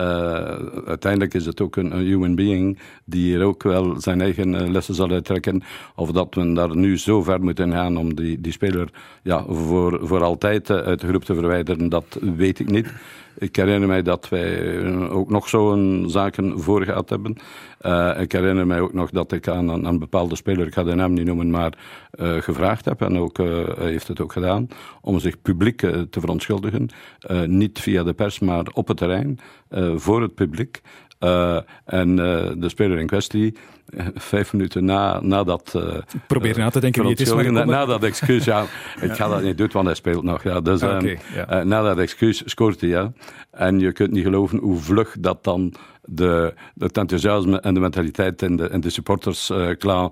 uiteindelijk 0.86 1.34
is 1.34 1.46
het 1.46 1.60
ook 1.60 1.76
een, 1.76 1.96
een, 1.96 2.04
human 2.04 2.34
being 2.34 2.78
die 3.04 3.22
hier 3.22 3.42
ook 3.42 3.62
wel 3.62 4.00
zijn 4.00 4.20
eigen 4.20 4.70
lessen 4.70 4.94
zal 4.94 5.10
uittrekken. 5.10 5.62
Of 5.94 6.10
dat 6.10 6.34
we 6.34 6.52
daar 6.52 6.76
nu 6.76 6.98
zo 6.98 7.22
ver 7.22 7.42
moeten 7.42 7.72
gaan 7.72 7.96
om 7.96 8.14
die, 8.14 8.40
die 8.40 8.52
speler 8.52 8.90
ja, 9.22 9.44
voor, 9.48 10.00
voor 10.02 10.22
altijd 10.22 10.70
uit 10.70 11.00
de 11.00 11.06
groep 11.06 11.24
te 11.24 11.34
verwijderen, 11.34 11.88
dat 11.88 12.18
weet 12.36 12.58
ik 12.58 12.70
niet. 12.70 12.92
Ik 13.38 13.56
herinner 13.56 13.88
mij 13.88 14.02
dat 14.02 14.28
wij 14.28 14.84
ook 15.08 15.30
nog 15.30 15.48
zo'n 15.48 16.04
zaken 16.08 16.60
voor 16.60 16.82
gehad 16.82 17.10
hebben. 17.10 17.36
Uh, 17.82 18.20
ik 18.20 18.32
herinner 18.32 18.66
mij 18.66 18.80
ook 18.80 18.92
nog 18.92 19.10
dat 19.10 19.32
ik 19.32 19.48
aan, 19.48 19.84
een 19.84 19.98
bepaalde 19.98 20.36
speler, 20.36 20.66
ik 20.66 20.74
ga 20.74 20.82
de 20.84 20.94
naam 20.94 21.12
niet 21.12 21.26
noemen, 21.26 21.50
maar 21.50 21.78
uh, 22.20 22.42
gevraagd 22.42 22.84
heb, 22.84 23.00
en 23.00 23.18
ook, 23.18 23.38
heeft 23.78 24.08
het 24.08 24.20
ook 24.20 24.32
gedaan, 24.32 24.68
om 25.00 25.18
zich 25.18 25.42
publiek 25.42 25.78
te 26.10 26.20
verontschuldigen. 26.20 26.88
niet 27.46 27.80
via 27.80 28.02
de 28.02 28.12
pers, 28.12 28.38
maar 28.38 28.66
op 28.72 28.88
het 28.88 28.96
terrein, 28.96 29.38
voor 29.94 30.22
het 30.22 30.34
publiek. 30.34 30.80
en 31.84 32.16
de 32.16 32.68
speler 32.68 32.98
in 32.98 33.06
kwestie 33.06 33.54
vijf 34.14 34.52
minuten 34.52 34.84
na, 34.84 35.20
na 35.20 35.44
dat... 35.44 35.72
Uh, 35.76 35.82
Probeer 36.26 36.58
na 36.58 36.70
te 36.70 36.80
denken 36.80 37.02
wie 37.02 37.10
het 37.10 37.20
is. 37.20 37.34
Maar 37.34 37.52
na, 37.52 37.64
na 37.64 37.86
dat 37.86 38.02
excuus, 38.02 38.44
ja. 38.44 38.62
ik 39.00 39.12
ga 39.12 39.28
dat 39.28 39.42
niet 39.42 39.58
doen, 39.58 39.68
want 39.72 39.86
hij 39.86 39.94
speelt 39.94 40.22
nog. 40.22 40.42
Ja. 40.42 40.60
Dus, 40.60 40.82
okay, 40.82 41.10
um, 41.10 41.18
ja. 41.34 41.58
uh, 41.58 41.64
na 41.64 41.82
dat 41.82 41.98
excuus 41.98 42.42
scoort 42.44 42.80
hij, 42.80 42.90
ja. 42.90 43.12
En 43.50 43.80
je 43.80 43.92
kunt 43.92 44.10
niet 44.10 44.24
geloven 44.24 44.58
hoe 44.58 44.78
vlug 44.78 45.16
dat 45.18 45.44
dan 45.44 45.74
de, 46.06 46.54
het 46.78 46.98
enthousiasme 46.98 47.60
en 47.60 47.74
de 47.74 47.80
mentaliteit 47.80 48.42
in 48.42 48.56
de, 48.56 48.68
in 48.68 48.80
de 48.80 48.90
supporters 48.90 49.50
uh, 49.50 49.68
klaar 49.78 50.10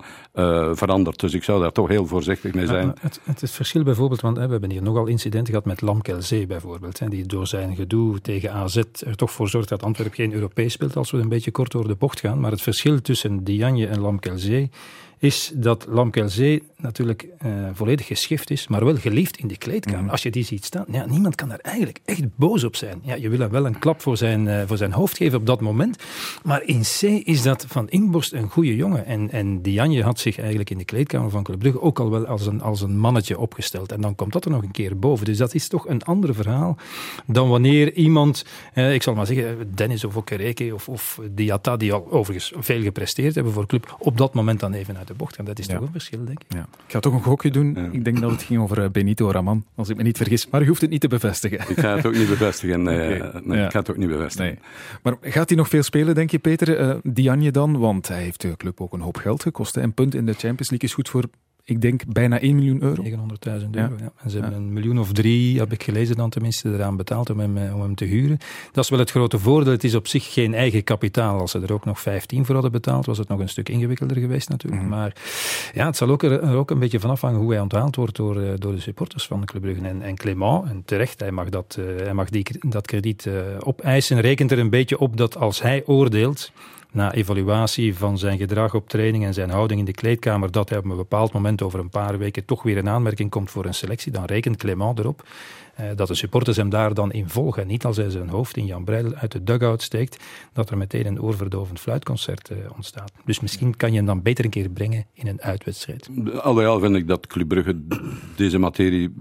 verandert. 0.75 1.19
Dus 1.19 1.33
ik 1.33 1.43
zou 1.43 1.61
daar 1.61 1.71
toch 1.71 1.87
heel 1.87 2.07
voorzichtig 2.07 2.53
mee 2.53 2.67
zijn. 2.67 2.87
Het, 3.01 3.19
het, 3.23 3.41
het, 3.41 3.51
verschil 3.51 3.83
bijvoorbeeld, 3.83 4.21
want 4.21 4.37
hè, 4.37 4.45
we 4.45 4.51
hebben 4.51 4.71
hier 4.71 4.81
nogal 4.81 5.05
incidenten 5.05 5.53
gehad 5.53 5.65
met 5.65 5.81
Lamkelzee 5.81 6.47
bijvoorbeeld. 6.47 6.99
Hè, 6.99 7.07
die 7.07 7.25
door 7.25 7.47
zijn 7.47 7.75
gedoe 7.75 8.21
tegen 8.21 8.51
AZ 8.51 8.81
er 9.05 9.15
toch 9.15 9.31
voor 9.31 9.49
zorgt 9.49 9.69
dat 9.69 9.83
Antwerpen 9.83 10.15
geen 10.15 10.33
Europees 10.33 10.73
speelt 10.73 10.95
als 10.95 11.11
we 11.11 11.17
een 11.17 11.29
beetje 11.29 11.51
kort 11.51 11.71
door 11.71 11.87
de 11.87 11.95
bocht 11.95 12.19
gaan. 12.19 12.39
Maar 12.39 12.51
het 12.51 12.61
verschil 12.61 13.01
tussen 13.01 13.43
Dianje 13.43 13.87
en 13.87 13.99
Lamkelzee 13.99 14.69
is 15.17 15.51
dat 15.55 15.85
Lamkelzee 15.89 16.63
natuurlijk 16.83 17.27
uh, 17.45 17.67
volledig 17.73 18.05
geschift 18.05 18.49
is, 18.49 18.67
maar 18.67 18.85
wel 18.85 18.97
geliefd 18.97 19.37
in 19.37 19.47
de 19.47 19.57
kleedkamer. 19.57 20.01
Mm. 20.01 20.09
Als 20.09 20.23
je 20.23 20.31
die 20.31 20.43
ziet 20.43 20.65
staan, 20.65 20.85
ja, 20.91 21.05
niemand 21.05 21.35
kan 21.35 21.49
daar 21.49 21.59
eigenlijk 21.59 21.99
echt 22.05 22.21
boos 22.35 22.63
op 22.63 22.75
zijn. 22.75 22.99
Ja, 23.03 23.15
je 23.15 23.29
wil 23.29 23.39
hem 23.39 23.49
wel 23.49 23.65
een 23.65 23.79
klap 23.79 24.01
voor 24.01 24.17
zijn, 24.17 24.45
uh, 24.45 24.61
voor 24.65 24.77
zijn 24.77 24.91
hoofd 24.91 25.17
geven 25.17 25.39
op 25.39 25.45
dat 25.45 25.61
moment. 25.61 26.03
Maar 26.43 26.63
in 26.63 26.81
C 26.81 27.01
is 27.01 27.41
dat 27.41 27.65
van 27.67 27.89
Inborst 27.89 28.33
een 28.33 28.49
goede 28.49 28.75
jongen. 28.75 29.05
En, 29.05 29.31
en 29.31 29.61
Dianje 29.61 30.03
had 30.03 30.19
zich 30.19 30.37
eigenlijk 30.37 30.69
in 30.69 30.77
de 30.77 30.85
kleedkamer 30.85 31.29
van 31.29 31.43
Club 31.43 31.59
Brugge 31.59 31.81
ook 31.81 31.99
al 31.99 32.09
wel 32.09 32.25
als 32.25 32.45
een, 32.45 32.61
als 32.61 32.81
een 32.81 32.97
mannetje 32.97 33.39
opgesteld. 33.39 33.91
En 33.91 34.01
dan 34.01 34.15
komt 34.15 34.33
dat 34.33 34.45
er 34.45 34.51
nog 34.51 34.63
een 34.63 34.71
keer 34.71 34.99
boven. 34.99 35.25
Dus 35.25 35.37
dat 35.37 35.53
is 35.53 35.67
toch 35.67 35.87
een 35.87 36.03
ander 36.03 36.35
verhaal 36.35 36.77
dan 37.25 37.49
wanneer 37.49 37.93
iemand, 37.93 38.45
uh, 38.73 38.93
ik 38.93 39.03
zal 39.03 39.13
maar 39.13 39.25
zeggen, 39.25 39.71
Dennis 39.75 40.03
of 40.03 40.17
Okereke 40.17 40.73
of, 40.73 40.89
of 40.89 41.19
Diatta, 41.31 41.77
die 41.77 41.93
al 41.93 42.11
overigens 42.11 42.53
veel 42.57 42.81
gepresteerd 42.81 43.35
hebben 43.35 43.53
voor 43.53 43.65
Club, 43.65 43.95
op 43.99 44.17
dat 44.17 44.33
moment 44.33 44.59
dan 44.59 44.73
even 44.73 44.97
uit 44.97 45.07
de 45.07 45.13
bocht 45.13 45.35
gaan. 45.35 45.45
Dat 45.45 45.59
is 45.59 45.65
ja. 45.65 45.73
toch 45.73 45.81
een 45.81 45.91
verschil, 45.91 46.25
denk 46.25 46.41
ik. 46.43 46.53
Ja. 46.53 46.67
Ik 46.85 46.91
ga 46.91 46.99
toch 46.99 47.13
een 47.13 47.23
gokje 47.23 47.51
doen. 47.51 47.73
Ja. 47.75 47.89
Ik 47.91 48.03
denk 48.03 48.19
dat 48.19 48.31
het 48.31 48.43
ging 48.43 48.61
over 48.61 48.91
Benito 48.91 49.31
Raman, 49.31 49.65
als 49.75 49.89
ik 49.89 49.97
me 49.97 50.03
niet 50.03 50.17
vergis. 50.17 50.47
Maar 50.49 50.61
je 50.61 50.67
hoeft 50.67 50.81
het 50.81 50.89
niet 50.89 51.01
te 51.01 51.07
bevestigen. 51.07 51.59
Ik 51.69 51.79
ga 51.79 51.95
het 51.95 52.05
ook 52.05 52.15
niet 52.15 52.29
bevestigen. 52.29 52.83
Nee, 52.83 53.23
okay. 53.23 53.41
nee 53.43 53.57
ja. 53.57 53.65
ik 53.65 53.71
ga 53.71 53.79
het 53.79 53.89
ook 53.89 53.97
niet 53.97 54.07
bevestigen. 54.07 54.45
Nee. 54.51 54.59
Maar 55.03 55.17
gaat 55.21 55.49
hij 55.49 55.57
nog 55.57 55.67
veel 55.67 55.83
spelen, 55.83 56.15
denk 56.15 56.31
je, 56.31 56.39
Peter? 56.39 56.79
Uh, 56.79 56.95
Dianje 57.03 57.51
dan? 57.51 57.79
Want 57.79 58.07
hij 58.07 58.21
heeft 58.21 58.41
de 58.41 58.57
club 58.57 58.81
ook 58.81 58.93
een 58.93 59.01
hoop 59.01 59.17
geld 59.17 59.41
gekost. 59.41 59.75
Hè. 59.75 59.81
Een 59.81 59.93
punt 59.93 60.15
in 60.15 60.25
de 60.25 60.33
Champions 60.33 60.69
League 60.69 60.87
is 60.89 60.93
goed 60.93 61.09
voor 61.09 61.23
ik 61.65 61.81
denk 61.81 62.01
bijna 62.07 62.39
1 62.39 62.55
miljoen 62.55 62.83
euro. 62.83 63.03
900.000 63.03 63.09
euro, 63.47 63.67
ja. 63.71 63.89
ja. 63.99 64.11
En 64.17 64.29
ze 64.29 64.39
hebben 64.39 64.55
een 64.57 64.73
miljoen 64.73 64.99
of 64.99 65.13
drie, 65.13 65.59
heb 65.59 65.71
ik 65.71 65.83
gelezen 65.83 66.15
dan 66.15 66.29
tenminste, 66.29 66.73
eraan 66.73 66.95
betaald 66.95 67.29
om 67.29 67.39
hem, 67.39 67.73
om 67.73 67.81
hem 67.81 67.95
te 67.95 68.05
huren. 68.05 68.37
Dat 68.71 68.83
is 68.83 68.89
wel 68.89 68.99
het 68.99 69.11
grote 69.11 69.39
voordeel. 69.39 69.71
Het 69.71 69.83
is 69.83 69.95
op 69.95 70.07
zich 70.07 70.33
geen 70.33 70.53
eigen 70.53 70.83
kapitaal. 70.83 71.39
Als 71.39 71.51
ze 71.51 71.59
er 71.59 71.73
ook 71.73 71.85
nog 71.85 71.99
15 71.99 72.45
voor 72.45 72.53
hadden 72.53 72.71
betaald, 72.71 73.05
was 73.05 73.17
het 73.17 73.27
nog 73.27 73.39
een 73.39 73.49
stuk 73.49 73.69
ingewikkelder 73.69 74.17
geweest 74.17 74.49
natuurlijk. 74.49 74.81
Mm 74.81 74.89
-hmm. 74.89 74.99
Maar 74.99 75.15
ja, 75.73 75.85
het 75.85 75.97
zal 75.97 76.09
ook 76.09 76.23
er, 76.23 76.43
er, 76.43 76.55
ook 76.55 76.71
een 76.71 76.79
beetje 76.79 76.99
van 76.99 77.09
afhangen 77.09 77.39
hoe 77.39 77.51
hij 77.51 77.61
onthaald 77.61 77.95
wordt 77.95 78.15
door, 78.15 78.59
door 78.59 78.75
de 78.75 78.81
supporters 78.81 79.27
van 79.27 79.45
Club 79.45 79.61
Brugge. 79.61 79.87
En, 79.87 80.01
en 80.01 80.15
Clément, 80.15 80.69
en 80.69 80.81
terecht, 80.85 81.19
hij 81.19 81.31
mag, 81.31 81.49
dat, 81.49 81.77
uh, 81.79 81.85
hij 82.03 82.13
mag 82.13 82.29
die, 82.29 82.45
dat 82.59 82.87
krediet 82.87 83.25
uh, 83.25 83.33
opeisen. 83.59 84.21
Rekent 84.21 84.51
er 84.51 84.59
een 84.59 84.69
beetje 84.69 84.99
op 84.99 85.17
dat 85.17 85.37
als 85.37 85.61
hij 85.61 85.83
oordeelt 85.85 86.51
na 86.93 87.13
evaluatie 87.13 87.95
van 87.95 88.17
zijn 88.17 88.37
gedrag 88.37 88.73
op 88.73 88.89
training 88.89 89.25
en 89.25 89.33
zijn 89.33 89.49
houding 89.49 89.79
in 89.79 89.85
de 89.85 89.91
kleedkamer, 89.91 90.51
dat 90.51 90.69
hij 90.69 90.77
op 90.77 90.85
een 90.85 90.95
bepaald 90.95 91.31
moment 91.31 91.61
over 91.61 91.79
een 91.79 91.89
paar 91.89 92.17
weken 92.17 92.45
toch 92.45 92.63
weer 92.63 92.77
in 92.77 92.89
aanmerking 92.89 93.29
komt 93.29 93.51
voor 93.51 93.65
een 93.65 93.73
selectie, 93.73 94.11
dan 94.11 94.25
rekent 94.25 94.57
Clément 94.57 94.99
erop 94.99 95.23
eh, 95.75 95.85
dat 95.95 96.07
de 96.07 96.15
supporters 96.15 96.57
hem 96.57 96.69
daar 96.69 96.93
dan 96.93 97.11
in 97.11 97.29
volgen. 97.29 97.67
Niet 97.67 97.85
als 97.85 97.97
hij 97.97 98.09
zijn 98.09 98.29
hoofd 98.29 98.57
in 98.57 98.65
Jan 98.65 98.83
Breidel 98.83 99.13
uit 99.13 99.31
de 99.31 99.43
dugout 99.43 99.81
steekt, 99.81 100.23
dat 100.53 100.69
er 100.69 100.77
meteen 100.77 101.05
een 101.05 101.21
oorverdovend 101.21 101.79
fluitconcert 101.79 102.49
eh, 102.49 102.57
ontstaat. 102.75 103.11
Dus 103.25 103.39
misschien 103.39 103.77
kan 103.77 103.91
je 103.91 103.97
hem 103.97 104.05
dan 104.05 104.21
beter 104.21 104.45
een 104.45 104.51
keer 104.51 104.69
brengen 104.69 105.05
in 105.13 105.27
een 105.27 105.41
uitwedstrijd. 105.41 106.09
Alhoewel 106.41 106.79
vind 106.79 106.95
ik 106.95 107.07
dat 107.07 107.27
Club 107.27 107.47
Brugge 107.47 107.81
deze 108.35 108.57
materie 108.57 109.13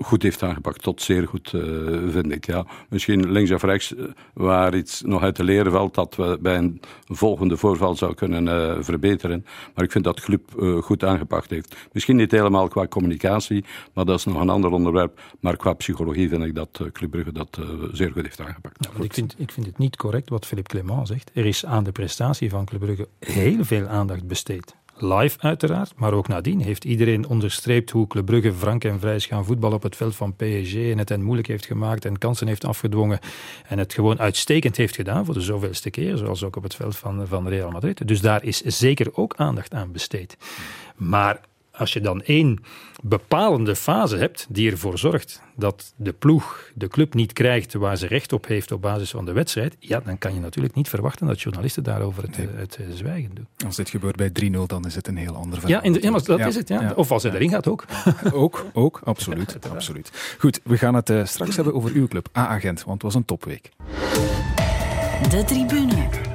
goed 0.00 0.22
heeft 0.22 0.42
aangepakt. 0.42 0.82
Tot 0.82 1.02
zeer 1.02 1.28
goed, 1.28 1.52
uh, 1.52 1.62
vind 2.08 2.32
ik. 2.32 2.46
Ja. 2.46 2.66
Misschien 2.88 3.32
links 3.32 3.50
of 3.50 3.62
rechts, 3.62 3.94
waar 4.34 4.76
iets 4.76 5.02
nog 5.02 5.22
uit 5.22 5.34
te 5.34 5.44
leren 5.44 5.72
valt, 5.72 5.94
dat 5.94 6.16
we 6.16 6.38
bij 6.40 6.56
een 6.56 6.80
volgende 7.04 7.56
voorval 7.56 7.94
zou 7.94 8.14
kunnen 8.14 8.46
uh, 8.46 8.76
verbeteren. 8.80 9.44
Maar 9.74 9.84
ik 9.84 9.92
vind 9.92 10.04
dat 10.04 10.20
club 10.20 10.42
goed 10.80 11.04
aangepakt 11.04 11.50
heeft. 11.50 11.76
Misschien 11.92 12.16
niet 12.16 12.30
helemaal 12.30 12.68
qua 12.68 12.86
communicatie, 12.86 13.64
maar 13.94 14.04
dat 14.04 14.18
is 14.18 14.24
nog 14.24 14.40
een 14.40 14.50
ander 14.50 14.70
onderwerp. 14.70 15.20
Maar 15.40 15.56
qua 15.56 15.72
psychologie 15.72 16.28
vind 16.28 16.44
ik 16.44 16.54
dat 16.54 16.80
Club 16.92 17.10
Brugge 17.10 17.32
dat 17.32 17.60
zeer 17.92 18.10
goed 18.12 18.22
heeft 18.22 18.40
aangepakt. 18.40 18.88
Ik, 19.00 19.12
vind, 19.12 19.34
ik 19.38 19.50
vind 19.50 19.66
het 19.66 19.78
niet 19.78 19.96
correct 19.96 20.30
wat 20.30 20.46
Philippe 20.46 20.70
Clement 20.70 21.08
zegt. 21.08 21.30
Er 21.34 21.46
is 21.46 21.66
aan 21.66 21.84
de 21.84 21.92
prestatie 21.92 22.50
van 22.50 22.64
Club 22.64 22.80
Brugge 22.80 23.08
heel 23.18 23.64
veel 23.64 23.86
aandacht 23.86 24.26
besteed 24.26 24.74
live 24.98 25.38
uiteraard, 25.40 25.92
maar 25.96 26.12
ook 26.12 26.28
nadien 26.28 26.60
heeft 26.60 26.84
iedereen 26.84 27.28
onderstreept 27.28 27.90
hoe 27.90 28.06
Club 28.06 28.26
Brugge 28.26 28.52
frank 28.52 28.84
en 28.84 29.00
vrij 29.00 29.14
is 29.14 29.26
gaan 29.26 29.44
voetballen 29.44 29.76
op 29.76 29.82
het 29.82 29.96
veld 29.96 30.16
van 30.16 30.36
PSG 30.36 30.74
en 30.74 30.98
het 30.98 31.08
hen 31.08 31.22
moeilijk 31.22 31.48
heeft 31.48 31.66
gemaakt 31.66 32.04
en 32.04 32.18
kansen 32.18 32.46
heeft 32.46 32.64
afgedwongen 32.64 33.18
en 33.68 33.78
het 33.78 33.94
gewoon 33.94 34.18
uitstekend 34.18 34.76
heeft 34.76 34.94
gedaan 34.94 35.24
voor 35.24 35.34
de 35.34 35.40
zoveelste 35.40 35.90
keer, 35.90 36.16
zoals 36.16 36.44
ook 36.44 36.56
op 36.56 36.62
het 36.62 36.74
veld 36.74 36.96
van, 36.96 37.26
van 37.26 37.48
Real 37.48 37.70
Madrid. 37.70 38.08
Dus 38.08 38.20
daar 38.20 38.44
is 38.44 38.60
zeker 38.60 39.16
ook 39.16 39.34
aandacht 39.36 39.74
aan 39.74 39.92
besteed. 39.92 40.36
Maar 40.96 41.40
als 41.76 41.92
je 41.92 42.00
dan 42.00 42.22
één 42.22 42.58
bepalende 43.02 43.76
fase 43.76 44.16
hebt 44.16 44.46
die 44.48 44.70
ervoor 44.70 44.98
zorgt 44.98 45.42
dat 45.56 45.92
de 45.96 46.12
ploeg 46.12 46.70
de 46.74 46.88
club 46.88 47.14
niet 47.14 47.32
krijgt 47.32 47.74
waar 47.74 47.96
ze 47.96 48.06
recht 48.06 48.32
op 48.32 48.46
heeft 48.46 48.72
op 48.72 48.82
basis 48.82 49.10
van 49.10 49.24
de 49.24 49.32
wedstrijd, 49.32 49.76
ja, 49.78 50.00
dan 50.00 50.18
kan 50.18 50.34
je 50.34 50.40
natuurlijk 50.40 50.74
niet 50.74 50.88
verwachten 50.88 51.26
dat 51.26 51.40
journalisten 51.40 51.82
daarover 51.82 52.22
het, 52.22 52.36
nee. 52.36 52.48
het, 52.54 52.76
het 52.76 52.96
zwijgen 52.96 53.34
doen. 53.34 53.46
Als 53.66 53.76
dit 53.76 53.90
gebeurt 53.90 54.16
bij 54.16 54.30
3-0, 54.42 54.66
dan 54.66 54.86
is 54.86 54.94
het 54.94 55.08
een 55.08 55.16
heel 55.16 55.34
ander 55.34 55.60
verhaal. 55.60 55.78
Ja, 55.78 55.82
in 55.82 55.92
de, 55.92 56.02
ja 56.02 56.10
maar 56.10 56.24
dat 56.24 56.38
ja. 56.38 56.46
is 56.46 56.56
het. 56.56 56.68
Ja. 56.68 56.80
ja. 56.80 56.92
Of 56.92 57.10
als 57.10 57.22
hij 57.22 57.32
erin 57.32 57.50
gaat 57.50 57.68
ook. 57.68 57.84
ook, 58.32 58.66
ook, 58.72 59.00
absoluut. 59.04 59.58
absoluut. 59.70 60.36
Goed, 60.38 60.60
we 60.64 60.78
gaan 60.78 60.94
het 60.94 61.10
uh, 61.10 61.24
straks 61.24 61.56
hebben 61.56 61.74
over 61.74 61.92
uw 61.92 62.08
club, 62.08 62.28
A-agent, 62.36 62.84
want 62.84 62.92
het 62.92 63.02
was 63.02 63.14
een 63.14 63.24
topweek. 63.24 63.70
De 65.30 65.44
tribune. 65.46 66.25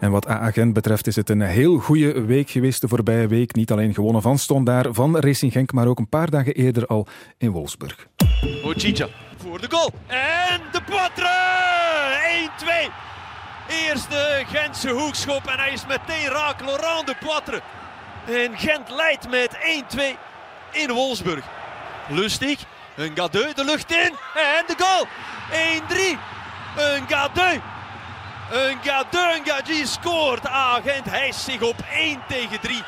En 0.00 0.10
wat 0.10 0.28
A-agent 0.28 0.72
betreft 0.72 1.06
is 1.06 1.16
het 1.16 1.30
een 1.30 1.40
heel 1.40 1.78
goede 1.78 2.24
week 2.24 2.50
geweest 2.50 2.80
de 2.80 2.88
voorbije 2.88 3.26
week. 3.26 3.54
Niet 3.54 3.70
alleen 3.70 3.94
gewonnen 3.94 4.22
van 4.22 4.38
Stond 4.38 4.70
van 4.90 5.18
Racing 5.18 5.52
Genk, 5.52 5.72
maar 5.72 5.86
ook 5.86 5.98
een 5.98 6.08
paar 6.08 6.30
dagen 6.30 6.54
eerder 6.54 6.86
al 6.86 7.06
in 7.38 7.50
Wolfsburg. 7.50 8.06
Ochicha 8.64 9.08
voor 9.36 9.60
de 9.60 9.70
goal. 9.70 9.90
En 10.06 10.60
de 10.72 10.80
Poitre! 10.86 11.28
1-2. 12.88 12.92
Eerste 13.68 14.44
Gentse 14.46 14.90
hoekschop 14.90 15.46
en 15.46 15.58
hij 15.58 15.72
is 15.72 15.86
meteen 15.86 16.28
raak. 16.28 16.60
Laurent 16.60 17.06
de 17.06 17.14
Poitre. 17.20 17.60
En 18.26 18.58
Gent 18.58 18.90
leidt 18.90 19.30
met 19.30 19.56
1-2 19.96 20.00
in 20.72 20.90
Wolfsburg. 20.90 21.44
Lustig. 22.08 22.64
Een 22.96 23.12
Gadeu 23.14 23.52
de 23.54 23.64
lucht 23.64 23.92
in. 23.92 24.12
En 24.34 24.64
de 24.66 24.74
goal. 24.78 25.06
1-3. 26.16 26.18
Een 26.76 27.08
Gadeu. 27.08 27.60
Een 28.50 28.76
Gadungaji 28.82 29.86
scoort. 29.86 30.46
Agent 30.46 31.04
hijst 31.04 31.40
zich 31.40 31.62
op 31.62 31.76
1 31.92 32.18
tegen 32.28 32.60
3. 32.60 32.82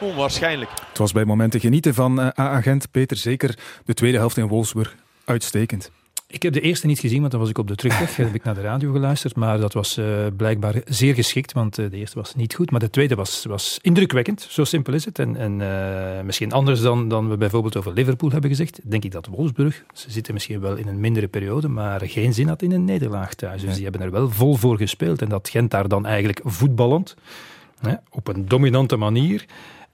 Onwaarschijnlijk. 0.00 0.70
Het 0.88 0.98
was 0.98 1.12
bij 1.12 1.24
momenten 1.24 1.60
genieten 1.60 1.94
van 1.94 2.20
uh, 2.20 2.26
A-agent 2.26 2.90
Peter. 2.90 3.16
Zeker 3.16 3.58
de 3.84 3.94
tweede 3.94 4.18
helft 4.18 4.36
in 4.36 4.48
Wolfsburg. 4.48 4.94
Uitstekend. 5.24 5.90
Ik 6.34 6.42
heb 6.42 6.52
de 6.52 6.60
eerste 6.60 6.86
niet 6.86 6.98
gezien, 6.98 7.20
want 7.20 7.30
dan 7.30 7.40
was 7.40 7.48
ik 7.48 7.58
op 7.58 7.68
de 7.68 7.74
terugweg. 7.74 8.16
heb 8.26 8.34
ik 8.34 8.44
naar 8.44 8.54
de 8.54 8.60
radio 8.60 8.92
geluisterd. 8.92 9.36
Maar 9.36 9.58
dat 9.58 9.72
was 9.72 9.98
uh, 9.98 10.06
blijkbaar 10.36 10.74
zeer 10.84 11.14
geschikt, 11.14 11.52
want 11.52 11.78
uh, 11.78 11.90
de 11.90 11.96
eerste 11.96 12.18
was 12.18 12.34
niet 12.34 12.54
goed. 12.54 12.70
Maar 12.70 12.80
de 12.80 12.90
tweede 12.90 13.14
was, 13.14 13.44
was 13.44 13.78
indrukwekkend. 13.82 14.46
Zo 14.50 14.64
simpel 14.64 14.92
is 14.92 15.04
het. 15.04 15.18
En, 15.18 15.36
en 15.36 15.60
uh, 15.60 16.24
misschien 16.24 16.52
anders 16.52 16.80
dan, 16.80 17.08
dan 17.08 17.28
we 17.28 17.36
bijvoorbeeld 17.36 17.76
over 17.76 17.92
Liverpool 17.92 18.30
hebben 18.30 18.50
gezegd. 18.50 18.80
Denk 18.82 19.04
ik 19.04 19.12
dat 19.12 19.26
Wolfsburg, 19.26 19.84
ze 19.92 20.10
zitten 20.10 20.34
misschien 20.34 20.60
wel 20.60 20.76
in 20.76 20.88
een 20.88 21.00
mindere 21.00 21.28
periode, 21.28 21.68
maar 21.68 22.00
geen 22.04 22.34
zin 22.34 22.48
had 22.48 22.62
in 22.62 22.72
een 22.72 22.84
nederlaag 22.84 23.34
thuis. 23.34 23.62
Dus 23.62 23.74
die 23.74 23.82
hebben 23.82 24.02
er 24.02 24.10
wel 24.10 24.30
vol 24.30 24.54
voor 24.54 24.76
gespeeld. 24.76 25.22
En 25.22 25.28
dat 25.28 25.48
Gent 25.48 25.70
daar 25.70 25.88
dan 25.88 26.06
eigenlijk 26.06 26.40
voetballend, 26.44 27.16
hè, 27.80 27.94
op 28.10 28.28
een 28.28 28.48
dominante 28.48 28.96
manier 28.96 29.44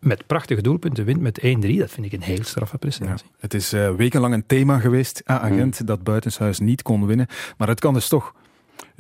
met 0.01 0.27
prachtige 0.27 0.63
doelpunten 0.63 1.05
wint 1.05 1.21
met 1.21 1.41
1-3. 1.41 1.43
Dat 1.79 1.91
vind 1.91 2.07
ik 2.07 2.13
een 2.13 2.23
heel 2.23 2.45
straffe 2.45 2.79
prestatie. 2.79 3.27
Ja, 3.31 3.37
het 3.39 3.55
is 3.55 3.75
uh, 3.75 3.95
wekenlang 3.95 4.35
een 4.35 4.47
thema 4.47 4.79
geweest, 4.79 5.23
A-agent, 5.31 5.81
mm. 5.81 5.87
dat 5.87 6.03
buitenshuis 6.03 6.59
niet 6.59 6.83
kon 6.83 7.07
winnen. 7.07 7.27
Maar 7.57 7.69
het 7.69 7.81
kan 7.81 7.95
dus 7.95 8.09
toch. 8.09 8.35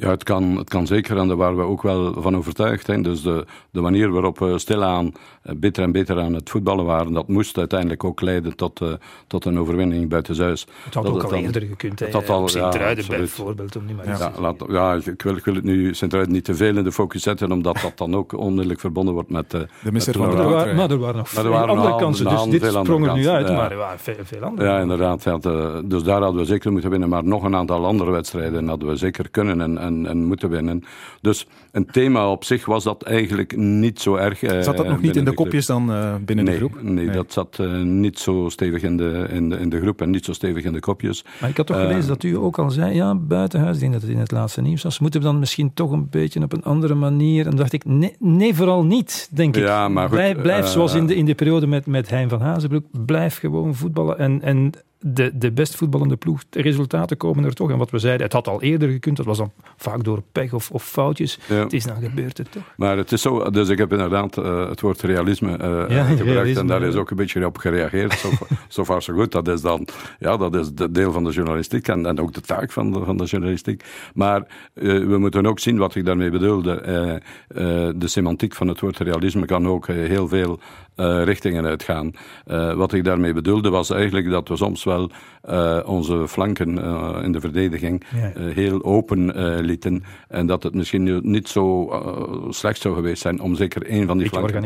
Ja, 0.00 0.10
het 0.10 0.22
kan, 0.22 0.56
het 0.56 0.68
kan 0.68 0.86
zeker 0.86 1.16
en 1.16 1.28
daar 1.28 1.36
waren 1.36 1.56
we 1.56 1.62
ook 1.62 1.82
wel 1.82 2.22
van 2.22 2.36
overtuigd. 2.36 2.86
Hè. 2.86 3.00
Dus 3.00 3.22
de, 3.22 3.44
de 3.70 3.80
manier 3.80 4.10
waarop 4.10 4.38
we 4.38 4.58
stilaan 4.58 5.12
eh, 5.42 5.54
beter 5.56 5.82
en 5.82 5.92
beter 5.92 6.20
aan 6.20 6.34
het 6.34 6.50
voetballen 6.50 6.84
waren, 6.84 7.12
dat 7.12 7.28
moest 7.28 7.58
uiteindelijk 7.58 8.04
ook 8.04 8.20
leiden 8.20 8.56
tot, 8.56 8.80
uh, 8.80 8.92
tot 9.26 9.44
een 9.44 9.58
overwinning 9.58 10.08
buitenhuis. 10.08 10.66
Het 10.84 10.94
had 10.94 11.04
dat 11.04 11.14
ook 11.14 11.22
al 11.22 11.34
eerder 11.34 11.62
gekund, 11.62 12.00
hè. 12.00 12.08
Dat 12.10 12.28
al, 12.28 12.48
Sint-Truiden 12.48 13.04
ja, 13.08 13.16
bijvoorbeeld, 13.16 13.76
om 13.76 13.84
niet 13.86 13.96
maar 13.96 14.06
ja, 14.06 14.32
laat, 14.38 14.64
ja, 14.68 14.94
ik 14.94 15.22
wil, 15.22 15.36
ik 15.36 15.44
wil 15.44 15.54
het 15.54 15.64
nu 15.64 15.94
Sint-Truiden 15.94 16.34
niet 16.34 16.44
te 16.44 16.54
veel 16.54 16.76
in 16.76 16.84
de 16.84 16.92
focus 16.92 17.22
zetten, 17.22 17.52
omdat 17.52 17.78
dat 17.82 17.98
dan 17.98 18.16
ook 18.16 18.32
onmiddellijk 18.32 18.80
verbonden 18.80 19.14
wordt 19.14 19.30
met... 19.30 19.54
Uh, 19.54 19.60
de 19.82 19.92
misser 19.92 20.14
van 20.14 20.30
de 20.30 20.36
maar, 20.36 20.74
maar 20.74 20.90
er 20.90 20.98
waren 20.98 21.16
nog 21.16 21.28
veel 21.28 21.54
andere 21.54 21.96
kansen, 21.96 22.28
dus 22.28 22.44
dit 22.44 22.64
sprong 22.64 23.06
er 23.06 23.14
nu 23.14 23.28
uit, 23.28 23.48
ja. 23.48 23.54
maar 23.54 23.70
er 23.70 23.76
waren 23.76 23.98
veel, 23.98 24.14
veel 24.22 24.42
andere. 24.42 24.68
Ja, 24.68 24.78
inderdaad. 24.78 25.22
Ja, 25.22 25.38
dus 25.84 26.02
daar 26.02 26.22
hadden 26.22 26.40
we 26.40 26.46
zeker 26.46 26.72
moeten 26.72 26.90
winnen, 26.90 27.08
maar 27.08 27.24
nog 27.24 27.42
een 27.42 27.56
aantal 27.56 27.86
andere 27.86 28.10
wedstrijden 28.10 28.68
hadden 28.68 28.88
we 28.88 28.96
zeker 28.96 29.30
kunnen 29.30 29.60
en, 29.60 29.78
en, 29.90 30.06
en 30.06 30.24
moeten 30.24 30.50
winnen. 30.50 30.82
Dus 31.20 31.46
een 31.72 31.86
thema 31.86 32.30
op 32.30 32.44
zich 32.44 32.64
was 32.64 32.84
dat 32.84 33.02
eigenlijk 33.02 33.56
niet 33.56 34.00
zo 34.00 34.14
erg. 34.14 34.42
Eh, 34.42 34.60
zat 34.60 34.76
dat 34.76 34.88
nog 34.88 35.00
niet 35.00 35.16
in 35.16 35.24
de, 35.24 35.32
kopjes 35.32 35.66
dan 35.66 35.90
uh, 35.90 36.14
binnen 36.24 36.44
nee, 36.44 36.54
de 36.54 36.60
groep? 36.60 36.82
Nee, 36.82 37.04
nee. 37.04 37.14
dat 37.14 37.32
zat 37.32 37.58
uh, 37.60 37.82
niet 37.82 38.18
zo 38.18 38.48
stevig 38.48 38.82
in 38.82 38.96
de, 38.96 39.26
in, 39.30 39.48
de, 39.48 39.56
in 39.56 39.68
de 39.68 39.80
groep 39.80 40.00
en 40.00 40.10
niet 40.10 40.24
zo 40.24 40.32
stevig 40.32 40.64
in 40.64 40.72
de 40.72 40.80
kopjes. 40.80 41.24
Maar 41.40 41.50
ik 41.50 41.56
had 41.56 41.66
toch 41.66 41.80
gelezen 41.80 42.08
dat 42.08 42.22
u 42.22 42.36
ook 42.36 42.58
al 42.58 42.70
zei, 42.70 42.94
ja, 42.94 43.14
buitenhuis, 43.14 43.74
ik 43.74 43.80
denk 43.80 43.92
dat 43.92 44.02
het 44.02 44.10
in 44.10 44.18
het 44.18 44.30
laatste 44.30 44.60
nieuws 44.60 44.82
was, 44.82 44.98
moeten 44.98 45.20
we 45.20 45.26
dan 45.26 45.38
misschien 45.38 45.74
toch 45.74 45.90
een 45.90 46.08
beetje 46.10 46.42
op 46.42 46.52
een 46.52 46.64
andere 46.64 46.94
manier? 46.94 47.44
En 47.44 47.50
dan 47.50 47.58
dacht 47.58 47.72
ik, 47.72 47.84
nee, 47.84 48.16
nee 48.18 48.54
vooral 48.54 48.84
niet, 48.84 49.28
denk 49.32 49.56
ik. 49.56 49.62
Ja, 49.62 49.88
maar 49.88 50.08
goed, 50.08 50.16
blijf, 50.16 50.40
blijf 50.40 50.66
zoals 50.66 50.94
in 50.94 51.06
de, 51.06 51.14
in 51.14 51.24
de 51.24 51.34
periode 51.34 51.66
met, 51.66 51.86
met 51.86 52.10
Hein 52.10 52.28
van 52.28 52.40
Hazenbroek, 52.40 52.84
blijf 53.04 53.38
gewoon 53.38 53.74
voetballen 53.74 54.18
en... 54.18 54.42
en 54.42 54.72
de, 55.00 55.30
de 55.34 55.52
best 55.52 55.76
voetballende 55.76 56.16
ploeg, 56.16 56.42
de 56.50 56.62
resultaten 56.62 57.16
komen 57.16 57.44
er 57.44 57.54
toch. 57.54 57.70
En 57.70 57.78
wat 57.78 57.90
we 57.90 57.98
zeiden, 57.98 58.22
het 58.22 58.32
had 58.32 58.48
al 58.48 58.62
eerder 58.62 58.90
gekund, 58.90 59.16
dat 59.16 59.26
was 59.26 59.38
dan 59.38 59.52
vaak 59.76 60.04
door 60.04 60.22
pech 60.32 60.52
of, 60.52 60.70
of 60.70 60.84
foutjes. 60.84 61.38
Het 61.46 61.72
is 61.72 61.84
dan 61.84 62.00
gebeurd 62.00 62.38
het 62.38 62.52
toch. 62.52 62.62
Maar 62.76 62.96
het 62.96 63.12
is 63.12 63.22
zo, 63.22 63.50
dus 63.50 63.68
ik 63.68 63.78
heb 63.78 63.92
inderdaad 63.92 64.36
uh, 64.36 64.68
het 64.68 64.80
woord 64.80 65.00
realisme 65.00 65.50
uh, 65.50 65.56
ja, 65.88 66.04
gebruikt 66.04 66.20
realisme, 66.20 66.60
en 66.60 66.66
daar 66.66 66.82
is 66.82 66.94
ook 66.94 67.10
een 67.10 67.16
beetje 67.16 67.46
op 67.46 67.58
gereageerd. 67.58 68.12
Zo, 68.12 68.28
zo 68.68 68.84
ver 68.84 69.02
zo 69.02 69.14
goed. 69.14 69.32
Dat 69.32 69.48
is 69.48 69.60
dan, 69.60 69.86
ja, 70.18 70.36
dat 70.36 70.54
is 70.54 70.72
de 70.72 70.90
deel 70.90 71.12
van 71.12 71.24
de 71.24 71.30
journalistiek 71.30 71.88
en, 71.88 72.06
en 72.06 72.20
ook 72.20 72.32
de 72.32 72.40
taak 72.40 72.72
van 72.72 72.92
de, 72.92 73.04
van 73.04 73.16
de 73.16 73.24
journalistiek. 73.24 73.84
Maar 74.14 74.46
uh, 74.74 75.06
we 75.06 75.18
moeten 75.18 75.46
ook 75.46 75.58
zien 75.58 75.78
wat 75.78 75.94
ik 75.94 76.04
daarmee 76.04 76.30
bedoelde. 76.30 76.78
de 77.96 78.08
semantiek 78.08 78.54
van 78.54 78.68
het 78.68 78.80
woord 78.80 78.98
realisme 78.98 79.46
kan 79.46 79.68
ook 79.68 79.86
heel 79.86 80.28
veel 80.28 80.60
richtingen 81.24 81.64
uitgaan. 81.64 82.12
wat 82.76 82.92
ik 82.92 83.04
daarmee 83.04 83.32
bedoelde 83.32 83.70
was 83.70 83.90
eigenlijk 83.90 84.30
dat 84.30 84.48
we 84.48 84.56
soms 84.56 84.82
wel 84.90 85.10
uh, 85.50 85.78
onze 85.84 86.28
flanken 86.28 86.78
uh, 86.78 87.18
in 87.22 87.32
de 87.32 87.40
verdediging 87.40 88.02
uh, 88.14 88.54
heel 88.54 88.84
open 88.84 89.30
lieten. 89.60 90.04
En 90.28 90.46
dat 90.46 90.62
het 90.62 90.74
misschien 90.74 91.20
niet 91.22 91.48
zo 91.48 91.88
slecht 92.48 92.80
zou 92.80 92.94
geweest 92.94 93.22
zijn 93.22 93.40
om 93.40 93.54
zeker 93.54 93.86
één 93.86 94.06
van 94.06 94.18
die 94.18 94.28
flanken 94.28 94.62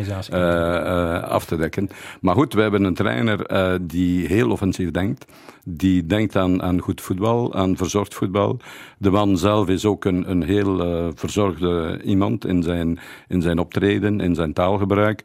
af 1.28 1.44
te 1.44 1.56
dekken. 1.56 1.88
Maar 2.20 2.34
goed, 2.34 2.54
we 2.54 2.60
hebben 2.60 2.84
een 2.84 2.94
trainer 2.94 3.46
die 3.86 4.26
heel 4.26 4.50
offensief 4.50 4.90
denkt. 4.90 5.24
Die 5.64 6.06
denkt 6.06 6.36
aan, 6.36 6.62
aan 6.62 6.80
goed 6.80 7.00
voetbal, 7.00 7.54
aan 7.54 7.76
verzorgd 7.76 8.14
voetbal. 8.14 8.58
De 9.04 9.10
man 9.10 9.36
zelf 9.36 9.68
is 9.68 9.84
ook 9.84 10.04
een, 10.04 10.30
een 10.30 10.42
heel 10.42 11.12
verzorgde 11.14 12.00
iemand 12.04 12.46
in 12.46 12.62
zijn, 12.62 12.98
in 13.28 13.42
zijn 13.42 13.58
optreden, 13.58 14.20
in 14.20 14.34
zijn 14.34 14.52
taalgebruik. 14.52 15.22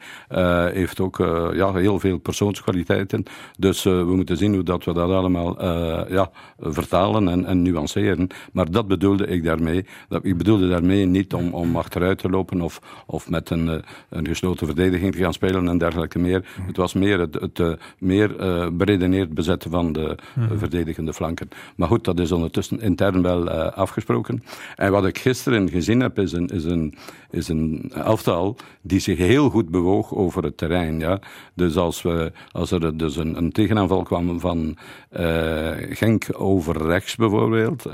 heeft 0.73 0.99
ook 0.99 1.17
ja, 1.53 1.73
heel 1.73 1.99
veel 1.99 2.17
persoonskwaliteiten. 2.17 3.23
Dus 3.57 3.83
we 3.83 4.15
moeten 4.15 4.37
zien 4.37 4.53
hoe 4.53 4.63
dat 4.63 4.83
we 4.85 4.93
dat 4.93 5.09
allemaal 5.09 5.63
uh, 5.63 6.01
ja, 6.09 6.31
vertalen 6.59 7.27
en, 7.27 7.45
en, 7.45 7.61
nuanceren. 7.61 8.27
Maar 8.51 8.71
dat 8.71 8.87
bedoelde 8.87 9.27
ik 9.27 9.43
daarmee. 9.43 9.85
Dat, 10.09 10.25
ik 10.25 10.37
bedoelde 10.37 10.69
daarmee 10.69 11.05
niet 11.05 11.33
om, 11.33 11.53
om 11.53 11.75
achteruit 11.75 12.17
te 12.17 12.29
lopen 12.29 12.61
of, 12.61 13.03
of 13.05 13.29
met 13.29 13.49
een, 13.49 13.65
uh, 13.67 13.75
een 14.09 14.27
gesloten 14.27 14.65
verdediging 14.65 15.13
te 15.13 15.19
gaan 15.19 15.33
spelen 15.33 15.67
en 15.67 15.77
dergelijke 15.77 16.19
meer. 16.19 16.45
Het 16.61 16.77
was 16.77 16.93
meer 16.93 17.19
het, 17.19 17.33
het 17.33 17.59
uh, 17.59 17.73
meer 17.97 18.35
beredeneerd 18.73 19.33
bezetten 19.33 19.71
van 19.71 19.93
de 19.93 20.17
mhm. 20.35 20.57
verdedigende 20.57 21.13
flanken. 21.13 21.49
Maar 21.75 21.87
goed, 21.87 22.03
dat 22.03 22.19
is 22.19 22.31
ondertussen 22.31 22.81
intern 22.81 23.21
wel 23.21 23.68
afgesproken. 23.73 24.43
En 24.75 24.91
wat 24.91 25.05
ik 25.05 25.17
gisteren 25.17 25.69
gezien 25.69 25.99
heb, 25.99 26.19
is 26.19 26.31
een, 26.31 26.47
is 26.47 26.63
een, 26.63 26.97
is 27.29 27.47
een 27.47 27.91
elftal 27.95 28.55
die 28.81 28.99
zich 28.99 29.17
heel 29.17 29.49
goed 29.49 29.69
bewoog 29.69 30.15
over 30.15 30.43
het 30.43 30.57
terrein. 30.57 30.99
Ja? 30.99 31.19
Dus 31.53 31.77
als, 31.77 32.01
we, 32.01 32.31
als 32.51 32.71
er 32.71 32.97
dus 32.97 33.15
een, 33.15 33.37
een 33.37 33.51
tegenaanval 33.51 34.03
kwam 34.03 34.39
van 34.39 34.77
uh, 35.19 35.71
Genk 35.89 36.27
over 36.33 36.85
rechts 36.85 37.15
bijvoorbeeld, 37.15 37.85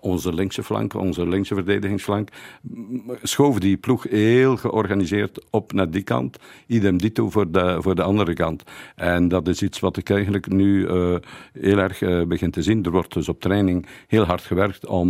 onze 0.00 0.34
linkse 0.34 0.62
flank, 0.62 0.94
onze 0.94 1.28
linkse 1.28 1.54
verdedigingsflank, 1.54 2.28
schoof 3.22 3.58
die 3.58 3.76
ploeg 3.76 4.02
heel 4.02 4.56
georganiseerd 4.56 5.44
op 5.50 5.72
naar 5.72 5.90
die 5.90 6.02
kant. 6.02 6.36
Idem 6.66 6.98
dito 6.98 7.30
voor 7.30 7.50
de, 7.50 7.76
voor 7.80 7.94
de 7.94 8.02
andere 8.02 8.34
kant. 8.34 8.62
En 8.96 9.28
dat 9.28 9.48
is 9.48 9.62
iets 9.62 9.80
wat 9.80 9.96
ik 9.96 10.10
eigenlijk 10.10 10.48
nu 10.48 10.86
uh, 10.86 11.16
heel 11.52 11.78
erg 11.78 12.26
begin 12.28 12.50
te 12.50 12.62
zien. 12.62 12.84
Er 12.84 12.90
wordt 12.90 13.14
dus 13.14 13.28
op 13.28 13.40
training 13.40 13.86
heel 14.06 14.24
hard 14.24 14.42
gewerkt 14.42 14.86
om 14.86 15.05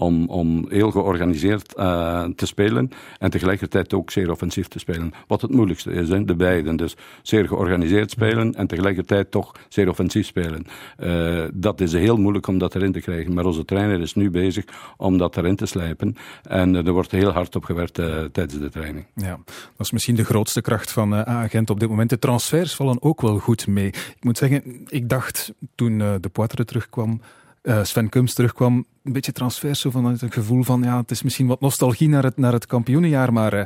om, 0.00 0.28
om 0.28 0.66
heel 0.68 0.90
georganiseerd 0.90 1.74
uh, 1.78 2.24
te 2.24 2.46
spelen 2.46 2.90
en 3.18 3.30
tegelijkertijd 3.30 3.94
ook 3.94 4.10
zeer 4.10 4.30
offensief 4.30 4.68
te 4.68 4.78
spelen. 4.78 5.12
Wat 5.26 5.40
het 5.40 5.50
moeilijkste 5.50 5.92
is, 5.92 6.08
hè, 6.08 6.24
de 6.24 6.34
beiden. 6.34 6.76
Dus 6.76 6.96
zeer 7.22 7.48
georganiseerd 7.48 8.10
spelen 8.10 8.54
en 8.54 8.66
tegelijkertijd 8.66 9.30
toch 9.30 9.52
zeer 9.68 9.88
offensief 9.88 10.26
spelen. 10.26 10.66
Uh, 10.98 11.44
dat 11.52 11.80
is 11.80 11.92
heel 11.92 12.16
moeilijk 12.16 12.46
om 12.46 12.58
dat 12.58 12.74
erin 12.74 12.92
te 12.92 13.00
krijgen. 13.00 13.34
Maar 13.34 13.44
onze 13.44 13.64
trainer 13.64 14.00
is 14.00 14.14
nu 14.14 14.30
bezig 14.30 14.64
om 14.96 15.18
dat 15.18 15.36
erin 15.36 15.56
te 15.56 15.66
slijpen. 15.66 16.16
En 16.42 16.74
er 16.74 16.92
wordt 16.92 17.10
heel 17.10 17.30
hard 17.30 17.56
op 17.56 17.64
gewerkt 17.64 17.94
tijdens 18.32 18.58
de 18.58 18.70
training. 18.70 19.06
Ja, 19.14 19.38
dat 19.76 19.86
is 19.86 19.90
misschien 19.90 20.14
de 20.14 20.24
grootste 20.24 20.60
kracht 20.60 20.92
van 20.92 21.12
A-agent 21.12 21.70
op 21.70 21.80
dit 21.80 21.88
moment. 21.88 22.10
De 22.10 22.18
transfers 22.18 22.74
vallen 22.74 23.02
ook 23.02 23.20
wel 23.20 23.38
goed 23.38 23.66
mee. 23.66 23.86
Ik 23.88 24.24
moet 24.24 24.38
zeggen, 24.38 24.84
ik 24.88 25.08
dacht 25.08 25.52
toen 25.74 25.98
de 25.98 26.28
Poitre 26.32 26.64
terugkwam 26.64 27.20
uh, 27.62 27.84
Sven 27.84 28.08
Kums 28.08 28.34
terugkwam, 28.34 28.86
een 29.02 29.12
beetje 29.12 29.32
transfers, 29.32 29.80
zo 29.80 29.90
van 29.90 30.04
het 30.04 30.34
gevoel 30.34 30.62
van 30.62 30.82
ja, 30.82 31.00
het 31.00 31.10
is 31.10 31.22
misschien 31.22 31.46
wat 31.46 31.60
nostalgie 31.60 32.08
naar 32.08 32.24
het, 32.24 32.36
naar 32.36 32.52
het 32.52 32.66
kampioenenjaar, 32.66 33.32
maar 33.32 33.54
uh, 33.54 33.62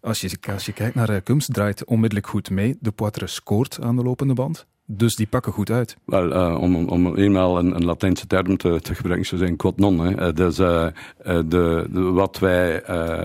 als, 0.00 0.20
je, 0.20 0.38
als 0.52 0.66
je 0.66 0.72
kijkt 0.72 0.94
naar 0.94 1.10
uh, 1.10 1.16
Kums, 1.24 1.46
draait 1.46 1.84
onmiddellijk 1.84 2.28
goed 2.28 2.50
mee. 2.50 2.76
De 2.80 2.90
Poitre 2.90 3.26
scoort 3.26 3.80
aan 3.80 3.96
de 3.96 4.02
lopende 4.02 4.34
band. 4.34 4.66
Dus 4.92 5.14
die 5.14 5.26
pakken 5.26 5.52
goed 5.52 5.70
uit. 5.70 5.96
Uh, 6.06 6.56
om, 6.60 6.88
om 6.88 7.16
eenmaal 7.16 7.58
een, 7.58 7.74
een 7.74 7.84
Latijnse 7.84 8.26
term 8.26 8.56
te, 8.56 8.80
te 8.80 8.94
gebruiken, 8.94 9.26
ze 9.26 9.36
zijn 9.36 9.56
quod 9.56 9.76
non. 9.76 10.10
Uh, 10.10 10.28
dus 10.34 10.58
uh, 10.58 10.86
de, 11.24 11.86
de, 11.90 12.00
wat 12.00 12.38
wij 12.38 12.82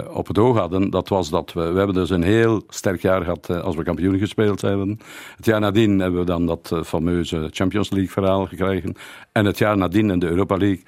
op 0.08 0.28
het 0.28 0.38
oog 0.38 0.58
hadden, 0.58 0.90
dat 0.90 1.10
was 1.10 1.30
dat 1.30 1.54
we, 1.54 1.72
we 1.72 1.78
hebben 1.78 1.96
dus 1.96 2.10
een 2.10 2.24
heel 2.24 2.64
sterk 2.68 3.02
jaar 3.02 3.24
gehad 3.24 3.50
als 3.50 3.76
we 3.76 3.84
kampioen 3.84 4.18
gespeeld 4.18 4.62
hebben. 4.62 5.00
Het 5.36 5.46
jaar 5.46 5.60
nadien 5.60 6.00
hebben 6.00 6.20
we 6.20 6.26
dan 6.26 6.46
dat 6.46 6.72
fameuze 6.84 7.48
Champions 7.52 7.90
League 7.90 8.12
verhaal 8.12 8.46
gekregen. 8.46 8.96
En 9.32 9.46
het 9.46 9.58
jaar 9.58 9.78
nadien 9.78 10.10
in 10.10 10.20
de 10.20 10.30
Europa 10.30 10.58
League 10.58 10.84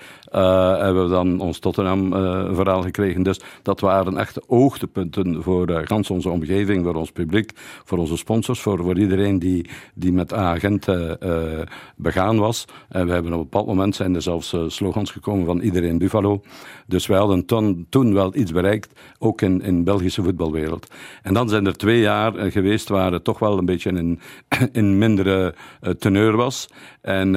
hebben 0.83 1.03
we 1.03 1.09
dan 1.09 1.39
ons 1.39 1.59
Tottenham 1.59 2.11
verhaal 2.55 2.81
gekregen. 2.81 3.23
Dus 3.23 3.39
dat 3.61 3.79
waren 3.79 4.17
echt 4.17 4.49
oogtepunten 4.49 5.43
voor 5.43 5.81
gans 5.83 6.09
onze 6.09 6.29
omgeving, 6.29 6.83
voor 6.83 6.95
ons 6.95 7.11
publiek, 7.11 7.51
voor 7.83 7.97
onze 7.97 8.17
sponsors, 8.17 8.61
voor, 8.61 8.77
voor 8.83 8.99
iedereen 8.99 9.39
die, 9.39 9.69
die 9.93 10.11
met 10.11 10.33
AG 10.33 10.65
uh, 10.71 11.61
begaan 11.95 12.37
was. 12.37 12.65
En 12.89 13.05
we 13.05 13.13
hebben 13.13 13.31
op 13.31 13.37
een 13.37 13.43
bepaald 13.43 13.67
moment 13.67 13.95
zijn 13.95 14.15
er 14.15 14.21
zelfs 14.21 14.53
uh, 14.53 14.63
slogans 14.67 15.11
gekomen 15.11 15.45
van 15.45 15.59
iedereen 15.59 15.97
Buffalo. 15.97 16.41
Dus 16.87 17.07
wij 17.07 17.17
hadden 17.17 17.45
toen, 17.45 17.85
toen 17.89 18.13
wel 18.13 18.35
iets 18.35 18.51
bereikt, 18.51 18.99
ook 19.19 19.41
in, 19.41 19.61
in 19.61 19.83
Belgische 19.83 20.23
voetbalwereld. 20.23 20.87
En 21.21 21.33
dan 21.33 21.49
zijn 21.49 21.65
er 21.65 21.77
twee 21.77 21.99
jaar 21.99 22.51
geweest 22.51 22.89
waar 22.89 23.11
het 23.11 23.23
toch 23.23 23.39
wel 23.39 23.57
een 23.57 23.65
beetje 23.65 23.91
in, 23.91 24.19
in 24.71 24.97
mindere 24.97 25.55
teneur 25.99 26.35
was. 26.35 26.67
En 27.07 27.31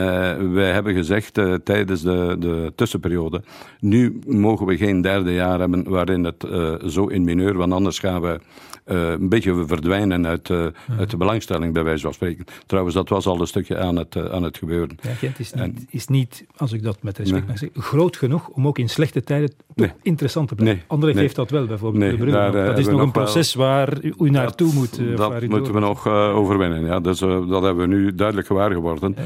wij 0.52 0.72
hebben 0.72 0.94
gezegd 0.94 1.40
tijdens 1.64 2.02
de, 2.02 2.36
de 2.38 2.72
tussenperiode, 2.74 3.42
nu 3.80 4.18
mogen 4.26 4.66
we 4.66 4.76
geen 4.76 5.00
derde 5.00 5.32
jaar 5.32 5.58
hebben 5.58 5.88
waarin 5.88 6.24
het 6.24 6.46
zo 6.86 7.06
in 7.06 7.24
mineur, 7.24 7.56
want 7.56 7.72
anders 7.72 7.98
gaan 7.98 8.20
we 8.20 8.40
een 8.84 9.28
beetje 9.28 9.64
verdwijnen 9.66 10.26
uit, 10.26 10.50
uit 10.98 11.10
de 11.10 11.16
belangstelling 11.16 11.72
bij 11.72 11.84
wijze 11.84 12.02
van 12.02 12.12
spreken. 12.12 12.44
Trouwens, 12.66 12.94
dat 12.94 13.08
was 13.08 13.26
al 13.26 13.40
een 13.40 13.46
stukje 13.46 13.78
aan 13.78 13.96
het, 13.96 14.30
aan 14.30 14.42
het 14.42 14.58
gebeuren. 14.58 14.98
Ja, 15.02 15.10
Gent 15.10 15.38
is 15.38 15.52
niet, 15.52 15.86
is 15.88 16.06
niet, 16.06 16.44
als 16.56 16.72
ik 16.72 16.82
dat 16.82 17.02
met 17.02 17.18
respect 17.18 17.46
mag 17.46 17.58
zeggen, 17.58 17.82
groot 17.82 18.16
genoeg 18.16 18.48
om 18.48 18.66
ook 18.66 18.78
in 18.78 18.88
slechte 18.88 19.22
tijden 19.22 19.52
nee. 19.74 19.92
interessant 20.02 20.48
te 20.48 20.54
blijven. 20.54 20.76
Nee. 20.76 20.86
Anderlecht 20.88 21.18
heeft 21.18 21.36
dat 21.36 21.50
wel, 21.50 21.66
bijvoorbeeld. 21.66 22.10
de 22.10 22.16
Brugge, 22.16 22.64
dat 22.66 22.78
is 22.78 22.86
nog 22.86 23.00
een 23.00 23.10
proces 23.10 23.54
waar 23.54 24.04
u 24.04 24.30
naartoe 24.30 24.74
moet. 24.74 25.16
dat 25.16 25.48
moeten 25.48 25.72
we 25.72 25.80
nog 25.80 26.06
overwinnen. 26.08 26.84
Ja. 26.84 27.00
Dus, 27.00 27.18
dat 27.18 27.62
hebben 27.62 27.88
we 27.88 27.94
nu 27.94 28.14
duidelijk 28.14 28.46
gewaar 28.46 28.72
geworden. 28.72 29.16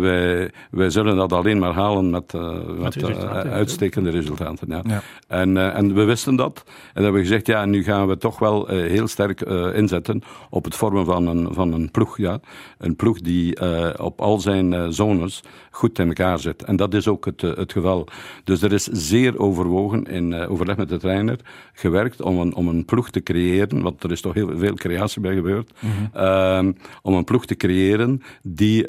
Wij, 0.00 0.50
wij 0.70 0.90
zullen 0.90 1.16
dat 1.16 1.32
alleen 1.32 1.58
maar 1.58 1.72
halen 1.72 2.10
met, 2.10 2.32
met, 2.78 3.02
met 3.02 3.16
uitstekende 3.46 4.10
resultaten. 4.10 4.68
Ja. 4.68 4.82
ja. 4.86 5.02
En, 5.26 5.74
en 5.74 5.94
we 5.94 6.04
wisten 6.04 6.36
dat. 6.36 6.64
En 6.66 7.02
hebben 7.02 7.20
we 7.20 7.26
gezegd, 7.26 7.46
ja, 7.46 7.64
nu 7.64 7.84
gaan 7.84 8.08
we 8.08 8.16
toch 8.16 8.38
wel 8.38 8.66
heel 8.66 9.08
sterk 9.08 9.40
inzetten 9.74 10.22
op 10.50 10.64
het 10.64 10.74
vormen 10.74 11.04
van 11.04 11.26
een, 11.26 11.54
van 11.54 11.72
een 11.72 11.90
ploeg. 11.90 12.18
Ja. 12.18 12.40
Een 12.78 12.96
ploeg 12.96 13.20
die 13.20 13.60
uh, 13.62 13.88
op 13.96 14.20
al 14.20 14.40
zijn 14.40 14.72
uh, 14.72 14.86
zones 14.88 15.42
goed 15.70 15.98
in 15.98 16.06
elkaar 16.06 16.38
zit. 16.38 16.62
En 16.62 16.76
dat 16.76 16.94
is 16.94 17.08
ook 17.08 17.24
het, 17.24 17.42
uh, 17.42 17.56
het 17.56 17.72
geval. 17.72 18.06
Dus 18.44 18.62
er 18.62 18.72
is 18.72 18.84
zeer 18.84 19.38
overwogen 19.38 20.04
in 20.04 20.34
overleg 20.34 20.76
met 20.76 20.88
de 20.88 20.98
trainer 20.98 21.38
gewerkt 21.72 22.22
om 22.22 22.38
een, 22.38 22.54
om 22.54 22.68
een 22.68 22.84
ploeg 22.84 23.10
te 23.10 23.22
creëren, 23.22 23.82
want 23.82 24.02
er 24.02 24.10
is 24.10 24.20
toch 24.20 24.34
heel 24.34 24.50
veel 24.58 24.74
creatie 24.74 25.20
bij 25.20 25.34
gebeurd, 25.34 25.72
mm 25.80 25.90
-hmm. 25.90 26.76
om 27.02 27.14
een 27.14 27.24
ploeg 27.24 27.46
te 27.46 27.56
creëren 27.56 28.22
die 28.42 28.86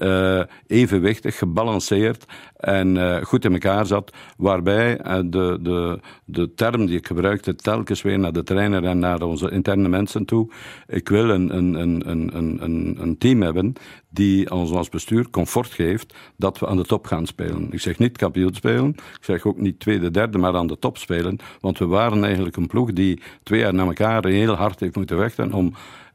evenwichtig, 0.93 1.37
gebalanceerd 1.37 2.25
en 2.57 3.21
goed 3.25 3.45
in 3.45 3.53
elkaar 3.53 3.85
zat, 3.85 4.13
waarbij 4.37 4.97
de, 5.25 5.57
de, 5.61 5.99
de 6.25 6.53
term 6.53 6.85
die 6.85 6.97
ik 6.97 7.07
gebruikte 7.07 7.55
telkens 7.55 8.01
weer 8.01 8.19
naar 8.19 8.33
de 8.33 8.43
trainer 8.43 8.83
en 8.83 8.99
naar 8.99 9.21
onze 9.21 9.51
interne 9.51 9.89
mensen 9.89 10.25
toe, 10.25 10.51
ik 10.87 11.09
wil 11.09 11.29
een, 11.29 11.57
een, 11.57 11.73
een, 11.73 12.09
een, 12.09 12.63
een, 12.63 12.97
een 12.99 13.17
team 13.17 13.41
hebben 13.41 13.73
die 14.09 14.51
ons 14.51 14.71
als 14.71 14.89
bestuur 14.89 15.29
comfort 15.29 15.71
geeft 15.71 16.13
dat 16.37 16.59
we 16.59 16.67
aan 16.67 16.77
de 16.77 16.85
top 16.85 17.05
gaan 17.05 17.25
spelen. 17.25 17.67
Ik 17.71 17.79
zeg 17.79 17.97
niet 17.97 18.17
kampioen 18.17 18.53
spelen, 18.53 18.89
ik 18.89 19.23
zeg 19.23 19.45
ook 19.45 19.57
niet 19.57 19.79
tweede, 19.79 20.11
derde, 20.11 20.37
maar 20.37 20.55
aan 20.55 20.67
de 20.67 20.79
top 20.79 20.97
spelen. 20.97 21.37
Want 21.59 21.77
we 21.77 21.85
waren 21.85 22.23
eigenlijk 22.23 22.55
een 22.55 22.67
ploeg 22.67 22.93
die 22.93 23.21
twee 23.43 23.59
jaar 23.59 23.73
na 23.73 23.85
elkaar 23.85 24.25
heel 24.25 24.53
hard 24.53 24.79
heeft 24.79 24.95
moeten 24.95 25.17
vechten 25.17 25.53
om 25.53 25.73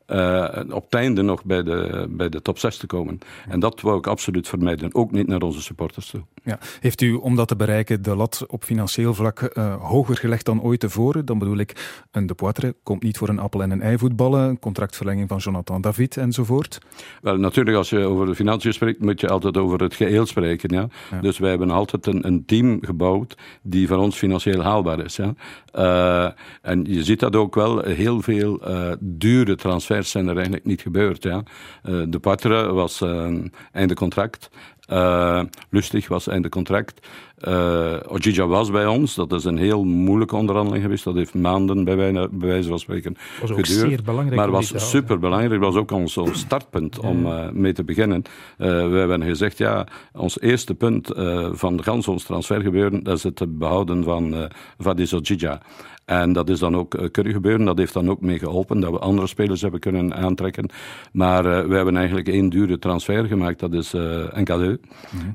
uh, 0.08 0.48
op 0.70 0.84
het 0.84 0.94
einde 0.94 1.22
nog 1.22 1.44
bij 1.44 1.62
de, 1.62 2.06
bij 2.10 2.28
de 2.28 2.42
top 2.42 2.58
6 2.58 2.76
te 2.76 2.86
komen. 2.86 3.18
En 3.48 3.60
dat 3.60 3.80
wou 3.80 3.98
ik 3.98 4.06
absoluut 4.06 4.48
vermijden, 4.48 4.94
ook 4.94 5.10
niet 5.10 5.26
naar 5.26 5.40
onze 5.40 5.62
supporters 5.62 6.10
toe. 6.10 6.22
Ja. 6.44 6.58
Heeft 6.80 7.00
u, 7.00 7.12
om 7.12 7.36
dat 7.36 7.48
te 7.48 7.56
bereiken, 7.56 8.02
de 8.02 8.16
lat 8.16 8.44
op 8.46 8.64
financieel 8.64 9.14
vlak 9.14 9.50
uh, 9.54 9.74
hoger 9.74 10.16
gelegd 10.16 10.44
dan 10.44 10.62
ooit 10.62 10.80
tevoren? 10.80 11.24
Dan 11.24 11.38
bedoel 11.38 11.56
ik, 11.56 12.04
een 12.10 12.26
De 12.26 12.34
Poitre 12.34 12.74
komt 12.82 13.02
niet 13.02 13.18
voor 13.18 13.28
een 13.28 13.38
appel 13.38 13.62
en 13.62 13.70
een 13.70 13.82
ei 13.82 13.98
voetballen, 13.98 14.58
contractverlenging 14.58 15.28
van 15.28 15.38
Jonathan 15.38 15.80
David 15.80 16.16
enzovoort? 16.16 16.78
Wel, 17.22 17.36
natuurlijk, 17.36 17.76
als 17.76 17.90
je 17.90 17.98
over 17.98 18.26
de 18.26 18.34
financiën 18.34 18.72
spreekt, 18.72 19.00
moet 19.00 19.20
je 19.20 19.28
altijd 19.28 19.56
over 19.56 19.82
het 19.82 19.94
geheel 19.94 20.26
spreken. 20.26 20.74
Ja? 20.74 20.88
ja. 21.10 21.20
Dus 21.20 21.38
wij 21.38 21.50
hebben 21.50 21.70
altijd 21.70 22.06
een, 22.06 22.26
een, 22.26 22.44
team 22.44 22.78
gebouwd 22.80 23.36
die 23.62 23.86
voor 23.86 23.96
ons 23.96 24.16
financieel 24.16 24.62
haalbaar 24.62 25.04
is. 25.04 25.16
Ja? 25.16 25.34
Uh, 25.74 26.30
en 26.62 26.84
je 26.84 27.04
ziet 27.04 27.20
dat 27.20 27.36
ook 27.36 27.54
wel, 27.54 27.80
heel 27.80 28.22
veel 28.22 28.60
dure 29.00 29.54
transfers 29.54 29.97
zijn 30.06 30.28
er 30.28 30.34
eigenlijk 30.34 30.64
niet 30.64 30.80
gebeurd. 30.80 31.22
Ja. 31.22 31.42
Uh, 31.84 32.02
de 32.08 32.18
Patre 32.18 32.72
was 32.72 33.00
uh, 33.00 33.28
einde 33.72 33.94
contract. 33.94 34.50
Uh, 34.92 35.42
Lustig 35.70 36.08
was 36.08 36.26
einde 36.26 36.48
contract. 36.48 37.06
Uh, 37.48 38.46
was 38.48 38.70
bij 38.70 38.86
ons. 38.86 39.14
Dat 39.14 39.32
is 39.32 39.44
een 39.44 39.56
heel 39.56 39.84
moeilijke 39.84 40.36
onderhandeling 40.36 40.82
geweest. 40.82 41.04
Dat 41.04 41.14
heeft 41.14 41.34
maanden 41.34 41.84
bij, 41.84 41.96
wij, 41.96 42.12
bij 42.12 42.48
wijze 42.48 42.68
van 42.68 42.78
spreken 42.78 43.16
was 43.40 43.50
ook 43.50 43.66
geduurd. 43.66 43.88
Zeer 43.88 44.02
belangrijk 44.02 44.36
maar 44.36 44.50
was 44.50 44.90
super 44.90 45.18
belangrijk. 45.18 45.62
was 45.62 45.74
ook 45.74 45.90
ons, 45.90 46.18
startpunt 46.32 46.98
om 46.98 47.26
uh, 47.26 47.50
mee 47.50 47.72
te 47.72 47.84
beginnen. 47.84 48.22
we 48.56 48.64
hebben 48.66 49.22
gezegd, 49.22 49.58
ja, 49.58 49.86
ons 50.12 50.40
eerste 50.40 50.74
punt 50.74 51.10
van 51.52 51.76
de 51.76 51.82
gans 51.82 52.08
ons 52.08 52.24
transfergebeuren, 52.24 53.02
dat 53.02 53.16
is 53.16 53.22
het 53.22 53.58
behouden 53.58 54.04
van 54.04 54.34
uh, 54.34 54.44
Vadis 54.78 55.14
Ojija. 55.14 55.60
En 56.08 56.32
dat 56.32 56.48
is 56.48 56.58
dan 56.58 56.76
ook 56.76 56.94
uh, 56.94 57.08
kunnen 57.10 57.32
gebeuren. 57.32 57.64
Dat 57.64 57.78
heeft 57.78 57.92
dan 57.92 58.10
ook 58.10 58.20
mee 58.20 58.38
geholpen 58.38 58.80
dat 58.80 58.90
we 58.90 58.98
andere 58.98 59.26
spelers 59.26 59.60
hebben 59.60 59.80
kunnen 59.80 60.14
aantrekken. 60.14 60.70
Maar 61.12 61.46
uh, 61.46 61.60
we 61.60 61.74
hebben 61.74 61.96
eigenlijk 61.96 62.28
één 62.28 62.48
dure 62.48 62.78
transfer 62.78 63.24
gemaakt. 63.24 63.60
Dat 63.60 63.72
is 63.72 63.94
uh. 63.94 64.36
Mm 64.36 64.78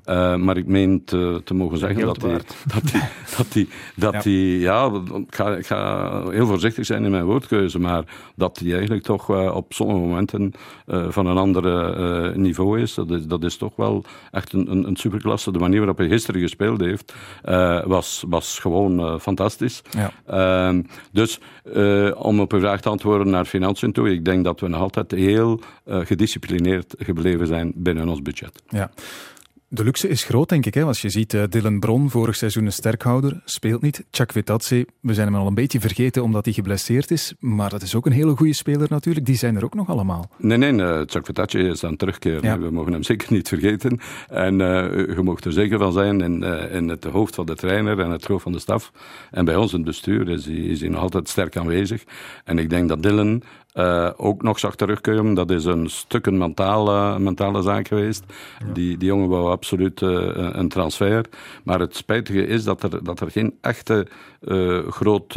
-hmm. 0.03 0.43
maar 0.43 0.57
ik 0.57 0.67
meen 0.67 1.03
te, 1.05 1.41
te 1.43 1.53
mogen 1.53 1.77
zeggen 1.77 2.05
dat 2.05 2.19
die, 2.19 2.31
dat 2.73 2.83
die, 2.91 3.01
dat 3.37 3.51
die, 3.51 3.69
dat 3.95 4.13
ja. 4.13 4.19
die, 4.19 4.59
ja, 4.59 4.91
ik 5.27 5.35
ga, 5.35 5.55
ik 5.55 5.65
ga 5.65 6.29
heel 6.29 6.47
voorzichtig 6.47 6.85
zijn 6.85 7.05
in 7.05 7.11
mijn 7.11 7.25
woordkeuze, 7.25 7.79
maar 7.79 8.03
dat 8.35 8.57
die 8.57 8.73
eigenlijk 8.73 9.03
toch 9.03 9.53
op 9.53 9.73
sommige 9.73 9.99
momenten 9.99 10.53
van 10.85 11.25
een 11.25 11.37
ander 11.37 12.37
niveau 12.37 12.81
is. 12.81 12.93
Dat 12.93 13.11
is. 13.11 13.25
Dat 13.25 13.43
is 13.43 13.57
toch 13.57 13.75
wel 13.75 14.03
echt 14.31 14.53
een, 14.53 14.71
een, 14.71 14.87
een 14.87 14.95
superklasse. 14.95 15.51
De 15.51 15.59
manier 15.59 15.77
waarop 15.77 15.97
hij 15.97 16.07
gisteren 16.07 16.41
gespeeld 16.41 16.81
heeft, 16.81 17.13
was, 17.85 18.23
was 18.27 18.59
gewoon 18.59 19.19
fantastisch. 19.19 19.81
Ja. 20.25 20.62
Uh, 20.71 20.79
dus 21.11 21.39
uh, 21.73 22.11
om 22.15 22.39
op 22.39 22.53
uw 22.53 22.59
vraag 22.59 22.81
te 22.81 22.89
antwoorden 22.89 23.29
naar 23.29 23.45
financiën 23.45 23.91
toe, 23.91 24.11
ik 24.11 24.25
denk 24.25 24.43
dat 24.43 24.59
we 24.59 24.67
nog 24.67 24.81
altijd 24.81 25.11
heel 25.11 25.59
uh, 25.85 25.99
gedisciplineerd 25.99 26.95
gebleven 26.97 27.47
zijn 27.47 27.71
binnen 27.75 28.09
ons 28.09 28.21
budget. 28.21 28.63
Ja. 28.69 28.91
De 29.73 29.83
luxe 29.83 30.07
is 30.07 30.23
groot, 30.23 30.49
denk 30.49 30.65
ik. 30.65 30.73
Hè? 30.73 30.83
Als 30.83 31.01
je 31.01 31.09
ziet, 31.09 31.33
uh, 31.33 31.43
Dylan 31.49 31.79
Bron, 31.79 32.09
vorig 32.09 32.35
seizoen 32.35 32.65
een 32.65 32.71
sterkhouder, 32.71 33.41
speelt 33.45 33.81
niet. 33.81 34.03
Vitazzi, 34.11 34.85
we 34.99 35.13
zijn 35.13 35.27
hem 35.27 35.35
al 35.35 35.47
een 35.47 35.53
beetje 35.53 35.79
vergeten 35.79 36.23
omdat 36.23 36.45
hij 36.45 36.53
geblesseerd 36.53 37.11
is. 37.11 37.33
Maar 37.39 37.69
dat 37.69 37.81
is 37.81 37.95
ook 37.95 38.05
een 38.05 38.11
hele 38.11 38.35
goede 38.35 38.53
speler 38.53 38.87
natuurlijk. 38.89 39.25
Die 39.25 39.35
zijn 39.35 39.55
er 39.55 39.63
ook 39.63 39.73
nog 39.73 39.89
allemaal. 39.89 40.29
Nee, 40.37 40.57
nee, 40.57 40.73
uh, 40.73 41.71
is 41.71 41.83
aan 41.83 41.95
terugkeren. 41.95 42.43
Ja. 42.43 42.59
We 42.59 42.71
mogen 42.71 42.91
hem 42.93 43.03
zeker 43.03 43.33
niet 43.33 43.47
vergeten. 43.47 43.99
En 44.29 44.59
uh, 44.59 45.15
je 45.15 45.21
mag 45.23 45.39
er 45.39 45.53
zeker 45.53 45.77
van 45.77 45.91
zijn 45.91 46.21
in, 46.21 46.43
in 46.71 46.89
het 46.89 47.03
hoofd 47.03 47.35
van 47.35 47.45
de 47.45 47.55
trainer 47.55 47.99
en 47.99 48.09
het 48.09 48.25
hoofd 48.25 48.43
van 48.43 48.51
de 48.51 48.59
staf. 48.59 48.91
En 49.31 49.45
bij 49.45 49.55
ons 49.55 49.71
in 49.71 49.77
het 49.77 49.87
bestuur 49.87 50.29
is 50.29 50.45
hij, 50.45 50.55
is 50.55 50.79
hij 50.79 50.89
nog 50.89 51.01
altijd 51.01 51.29
sterk 51.29 51.57
aanwezig. 51.57 52.03
En 52.43 52.57
ik 52.57 52.69
denk 52.69 52.89
dat 52.89 53.03
Dylan 53.03 53.43
uh, 53.73 54.09
ook 54.17 54.41
nog 54.41 54.59
zag 54.59 54.75
terugkomen. 54.75 55.33
Dat 55.33 55.51
is 55.51 55.65
een 55.65 55.89
stuk 55.89 56.25
een 56.25 56.37
mentale, 56.37 57.19
mentale 57.19 57.61
zaak 57.61 57.87
geweest. 57.87 58.23
Ja. 58.59 58.73
Die, 58.73 58.97
die 58.97 59.07
jongen 59.07 59.29
wou 59.29 59.51
absoluut 59.51 60.01
uh, 60.01 60.31
een 60.33 60.69
transfer. 60.69 61.25
Maar 61.63 61.79
het 61.79 61.95
spijtige 61.95 62.45
is 62.45 62.63
dat 62.63 62.83
er, 62.83 63.03
dat 63.03 63.19
er 63.19 63.31
geen 63.31 63.57
echte 63.61 64.07
uh, 64.45 64.87
groot 64.87 65.33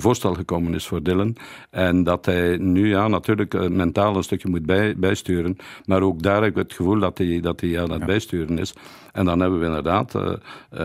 voorstel 0.00 0.34
gekomen 0.34 0.74
is 0.74 0.86
voor 0.86 1.02
Dylan. 1.02 1.36
En 1.70 2.04
dat 2.04 2.26
hij 2.26 2.56
nu 2.56 2.88
ja, 2.88 3.08
natuurlijk 3.08 3.68
mentaal 3.70 4.16
een 4.16 4.22
stukje 4.22 4.48
moet 4.48 4.66
bij, 4.66 4.96
bijsturen. 4.96 5.56
Maar 5.84 6.02
ook 6.02 6.22
daar 6.22 6.42
heb 6.42 6.50
ik 6.50 6.56
het 6.56 6.72
gevoel 6.72 6.98
dat 6.98 7.18
hij, 7.18 7.40
dat 7.40 7.60
hij 7.60 7.80
aan 7.80 7.90
het 7.90 8.00
ja. 8.00 8.06
bijsturen 8.06 8.58
is. 8.58 8.74
En 9.12 9.24
dan 9.24 9.40
hebben 9.40 9.58
we 9.58 9.66
inderdaad 9.66 10.14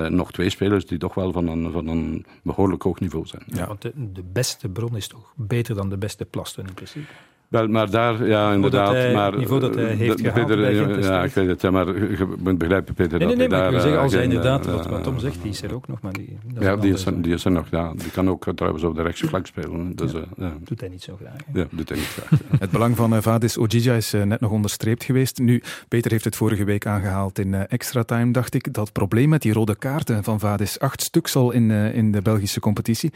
nog 0.10 0.32
twee 0.32 0.50
spelers 0.50 0.86
die 0.86 0.98
toch 0.98 1.14
wel 1.14 1.32
van 1.32 1.48
een, 1.48 1.72
van 1.72 1.88
een 1.88 2.26
behoorlijk 2.44 2.84
hoog 2.84 3.00
niveau 3.00 3.26
zijn. 3.26 3.44
Ja, 3.46 3.68
want 3.68 3.82
de, 3.82 3.92
de 3.96 4.24
beste 4.34 4.70
bron 4.70 4.96
is 4.96 5.08
toch 5.08 5.34
beter 5.36 5.76
dan 5.76 5.90
de 5.90 5.98
beste 5.98 6.26
plasten 6.26 6.68
in 6.68 6.74
principe. 6.74 7.08
Wel, 7.50 7.68
maar 7.68 7.90
daar, 7.90 8.28
ja, 8.28 8.54
inderdaad. 8.54 8.92
Hij, 8.92 9.14
maar, 9.14 9.32
het 9.32 9.40
niveau 9.40 9.60
dat 9.60 9.76
hij 9.76 9.86
heeft 9.86 10.20
gehaald 10.20 10.48
Peter, 10.48 11.02
ja, 11.02 11.24
ik 11.24 11.34
weet 11.34 11.48
het, 11.48 11.62
ja, 11.62 11.72
maar 11.72 11.88
je 11.88 12.36
moet 12.40 12.58
begrijpen, 12.58 12.94
Peter, 12.94 13.18
nee, 13.18 13.28
nee, 13.28 13.36
nee, 13.36 13.48
dat 13.48 13.60
maar 13.60 13.72
daar, 13.72 13.82
zeggen, 13.82 14.00
als 14.00 14.14
hij 14.14 14.24
inderdaad, 14.24 14.68
uh, 14.68 14.74
wat, 14.74 14.86
wat 14.86 15.04
Tom 15.04 15.20
zegt, 15.20 15.42
die 15.42 15.52
is 15.52 15.62
er 15.62 15.74
ook 15.74 15.88
nog, 15.88 16.02
maar 16.02 16.14
die... 16.14 16.38
Ja, 16.60 16.76
die 16.76 16.94
is, 16.94 17.06
er, 17.06 17.22
die 17.22 17.34
is 17.34 17.46
er 17.46 17.52
nog, 17.52 17.68
ja. 17.72 17.94
Die 17.96 18.12
kan 18.12 18.30
ook 18.30 18.46
trouwens 18.56 18.84
op 18.84 18.96
de 18.96 19.02
rechtsvlak 19.02 19.46
spelen. 19.46 19.96
Dus, 19.96 20.12
ja, 20.12 20.18
uh, 20.18 20.24
ja. 20.38 20.54
Doet 20.64 20.80
hij 20.80 20.90
niet 20.90 21.04
zo 21.04 21.18
graag. 21.22 21.36
Hè? 21.52 21.60
Ja, 21.60 21.68
doet 21.72 21.90
hij 21.90 21.98
niet 21.98 22.08
graag. 22.08 22.40
het 22.60 22.72
belang 22.72 22.96
van 22.96 23.14
uh, 23.14 23.22
Vadis 23.22 23.58
Ojija 23.58 23.94
is 23.94 24.14
uh, 24.14 24.24
net 24.24 24.40
nog 24.40 24.52
onderstreept 24.52 25.04
geweest. 25.04 25.40
Nu, 25.40 25.62
Peter 25.88 26.12
heeft 26.12 26.24
het 26.24 26.36
vorige 26.36 26.64
week 26.64 26.86
aangehaald 26.86 27.40
in 27.40 27.54
uh, 27.54 27.62
extra 27.68 28.04
time, 28.04 28.32
dacht 28.32 28.54
ik. 28.54 28.74
Dat 28.74 28.92
probleem 28.92 29.30
met 29.30 29.42
die 29.42 29.54
rode 29.54 29.76
kaarten 29.76 30.24
van 30.24 30.40
Vadis, 30.40 30.80
acht 30.80 31.02
stuks 31.02 31.36
al 31.36 31.52
in, 31.52 31.70
uh, 31.70 31.96
in 31.96 32.12
de 32.12 32.22
Belgische 32.22 32.60
competitie. 32.60 33.12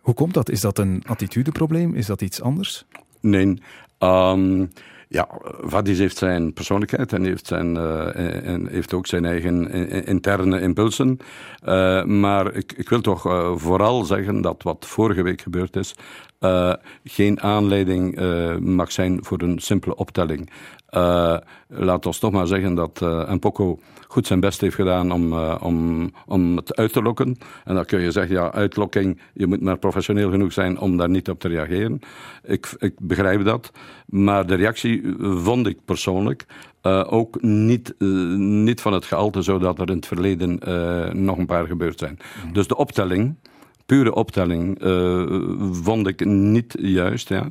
Hoe 0.00 0.14
komt 0.14 0.34
dat? 0.34 0.50
Is 0.50 0.60
dat 0.60 0.78
een 0.78 1.02
attitudeprobleem? 1.06 1.94
Is 1.94 2.06
dat 2.06 2.22
iets 2.22 2.40
anders? 2.40 2.86
Nee. 3.24 3.58
Um, 3.98 4.70
ja, 5.08 5.28
Vadis 5.60 5.98
heeft 5.98 6.16
zijn 6.16 6.52
persoonlijkheid 6.52 7.12
en 7.12 7.24
heeft, 7.24 7.46
zijn, 7.46 7.76
uh, 7.76 8.46
en 8.46 8.68
heeft 8.68 8.94
ook 8.94 9.06
zijn 9.06 9.24
eigen 9.24 9.70
interne 10.06 10.60
impulsen. 10.60 11.18
Maar 12.04 12.54
ik, 12.54 12.72
ik 12.72 12.88
wil 12.88 13.00
toch 13.00 13.22
vooral 13.56 14.04
zeggen 14.04 14.40
dat 14.40 14.62
wat 14.62 14.86
vorige 14.86 15.22
week 15.22 15.40
gebeurd 15.40 15.76
is, 15.76 15.94
geen 17.04 17.40
aanleiding 17.40 18.20
mag 18.60 18.92
zijn 18.92 19.24
voor 19.24 19.42
een 19.42 19.58
simpele 19.58 19.96
optelling. 19.96 20.50
Laat 21.68 22.06
ons 22.06 22.18
toch 22.18 22.32
maar 22.32 22.46
zeggen 22.46 22.74
dat 22.74 23.00
Mpoko 23.28 23.78
goed 24.14 24.26
zijn 24.26 24.40
best 24.40 24.60
heeft 24.60 24.74
gedaan 24.74 25.12
om, 25.12 25.32
uh, 25.32 25.56
om, 25.60 26.10
om 26.26 26.56
het 26.56 26.76
uit 26.76 26.92
te 26.92 27.02
lokken. 27.02 27.36
En 27.64 27.74
dan 27.74 27.84
kun 27.84 28.00
je 28.00 28.10
zeggen, 28.10 28.34
ja, 28.34 28.52
uitlokking, 28.52 29.20
je 29.32 29.46
moet 29.46 29.60
maar 29.60 29.78
professioneel 29.78 30.30
genoeg 30.30 30.52
zijn 30.52 30.78
om 30.78 30.96
daar 30.96 31.08
niet 31.08 31.30
op 31.30 31.40
te 31.40 31.48
reageren. 31.48 32.00
Ik, 32.44 32.74
ik 32.78 32.94
begrijp 32.98 33.44
dat. 33.44 33.70
Maar 34.06 34.46
de 34.46 34.54
reactie 34.54 35.02
vond 35.18 35.66
ik 35.66 35.78
persoonlijk 35.84 36.46
uh, 36.82 37.04
ook 37.10 37.42
niet, 37.42 37.94
uh, 37.98 38.36
niet 38.38 38.80
van 38.80 38.92
het 38.92 39.04
gehalte 39.04 39.42
zodat 39.42 39.78
er 39.78 39.88
in 39.88 39.96
het 39.96 40.06
verleden 40.06 40.58
nog 41.24 41.38
een 41.38 41.46
paar 41.46 41.66
gebeurd 41.66 41.98
zijn. 41.98 42.18
Mm. 42.44 42.52
Dus 42.52 42.66
de 42.66 42.76
optelling 42.76 43.34
pure 43.86 44.14
optelling 44.14 44.78
vond 45.72 46.06
ik 46.06 46.24
niet 46.24 46.74
juist. 46.78 47.28
Ja. 47.28 47.46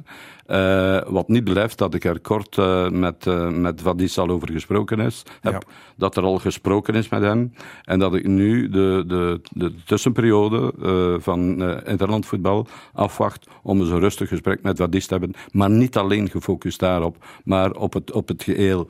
Uh, 0.48 1.00
wat 1.08 1.28
niet 1.28 1.44
blijft 1.44 1.78
dat 1.78 1.94
ik 1.94 2.04
er 2.04 2.20
kort 2.20 2.58
uh, 2.58 2.90
met, 2.90 3.26
uh, 3.26 3.50
met 3.50 3.82
Vadis 3.82 4.18
al 4.18 4.30
over 4.30 4.52
gesproken 4.52 5.00
is, 5.00 5.24
heb. 5.42 5.54
Ja. 5.54 5.74
Dat 5.96 6.18
er 6.18 6.24
al 6.24 6.38
gesproken 6.38 6.96
is 6.96 7.10
met 7.10 7.22
hem. 7.22 7.54
En 7.84 8.00
dat 8.00 8.16
ik 8.16 8.28
nu 8.28 8.70
de, 8.70 9.04
de, 9.08 9.42
de 9.52 9.74
tussenperiode 9.86 10.74
van 11.22 11.64
interlandvoetbal 11.86 12.68
afwacht 12.94 13.48
om 13.62 13.80
eens 13.80 13.90
een 13.90 14.00
rustig 14.00 14.30
gesprek 14.30 14.62
met 14.62 14.78
Vadis 14.78 15.06
te 15.08 15.14
hebben. 15.14 15.34
Maar 15.52 15.70
niet 15.70 15.98
alleen 15.98 16.30
gefocust 16.30 16.80
daarop, 16.80 17.18
maar 17.44 17.72
op 17.72 17.94
het, 17.94 18.12
op 18.12 18.28
het 18.28 18.44
geheel. 18.44 18.88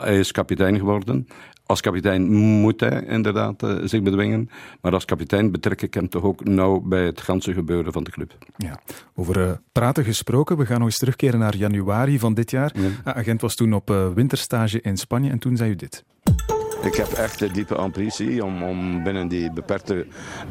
hij 0.00 0.18
is 0.18 0.32
kapitein 0.32 0.78
geworden. 0.78 1.26
Als 1.66 1.80
kapitein 1.80 2.32
moet 2.60 2.80
hij 2.80 3.04
inderdaad 3.06 3.62
uh, 3.62 3.78
zich 3.84 4.02
bedwingen. 4.02 4.50
Maar 4.80 4.92
als 4.92 5.04
kapitein 5.04 5.50
betrek 5.50 5.82
ik 5.82 5.94
hem 5.94 6.08
toch 6.08 6.22
ook 6.22 6.44
nauw 6.44 6.80
bij 6.80 7.04
het 7.04 7.20
ganse 7.20 7.52
gebeuren 7.52 7.92
van 7.92 8.04
de 8.04 8.10
club. 8.10 8.36
Ja. 8.56 8.80
Over 9.14 9.38
uh, 9.38 9.52
praten 9.72 10.04
gesproken, 10.04 10.56
we 10.56 10.66
gaan 10.66 10.78
nog 10.78 10.88
eens 10.88 10.98
terugkeren 10.98 11.38
naar 11.38 11.56
januari 11.56 12.18
van 12.18 12.34
dit 12.34 12.50
jaar. 12.50 12.72
Ja. 12.74 13.14
Agent 13.14 13.40
was 13.40 13.54
toen 13.54 13.72
op 13.72 13.90
uh, 13.90 14.08
winterstage 14.12 14.80
in 14.80 14.96
Spanje 14.96 15.30
en 15.30 15.38
toen 15.38 15.56
zei 15.56 15.70
u 15.70 15.74
dit. 15.74 16.04
Ik 16.84 16.94
heb 16.94 17.08
echt 17.08 17.38
de 17.38 17.50
diepe 17.50 17.74
ambitie 17.74 18.44
om, 18.44 18.62
om 18.62 19.02
binnen 19.02 19.28
die 19.28 19.52
beperkte 19.52 20.06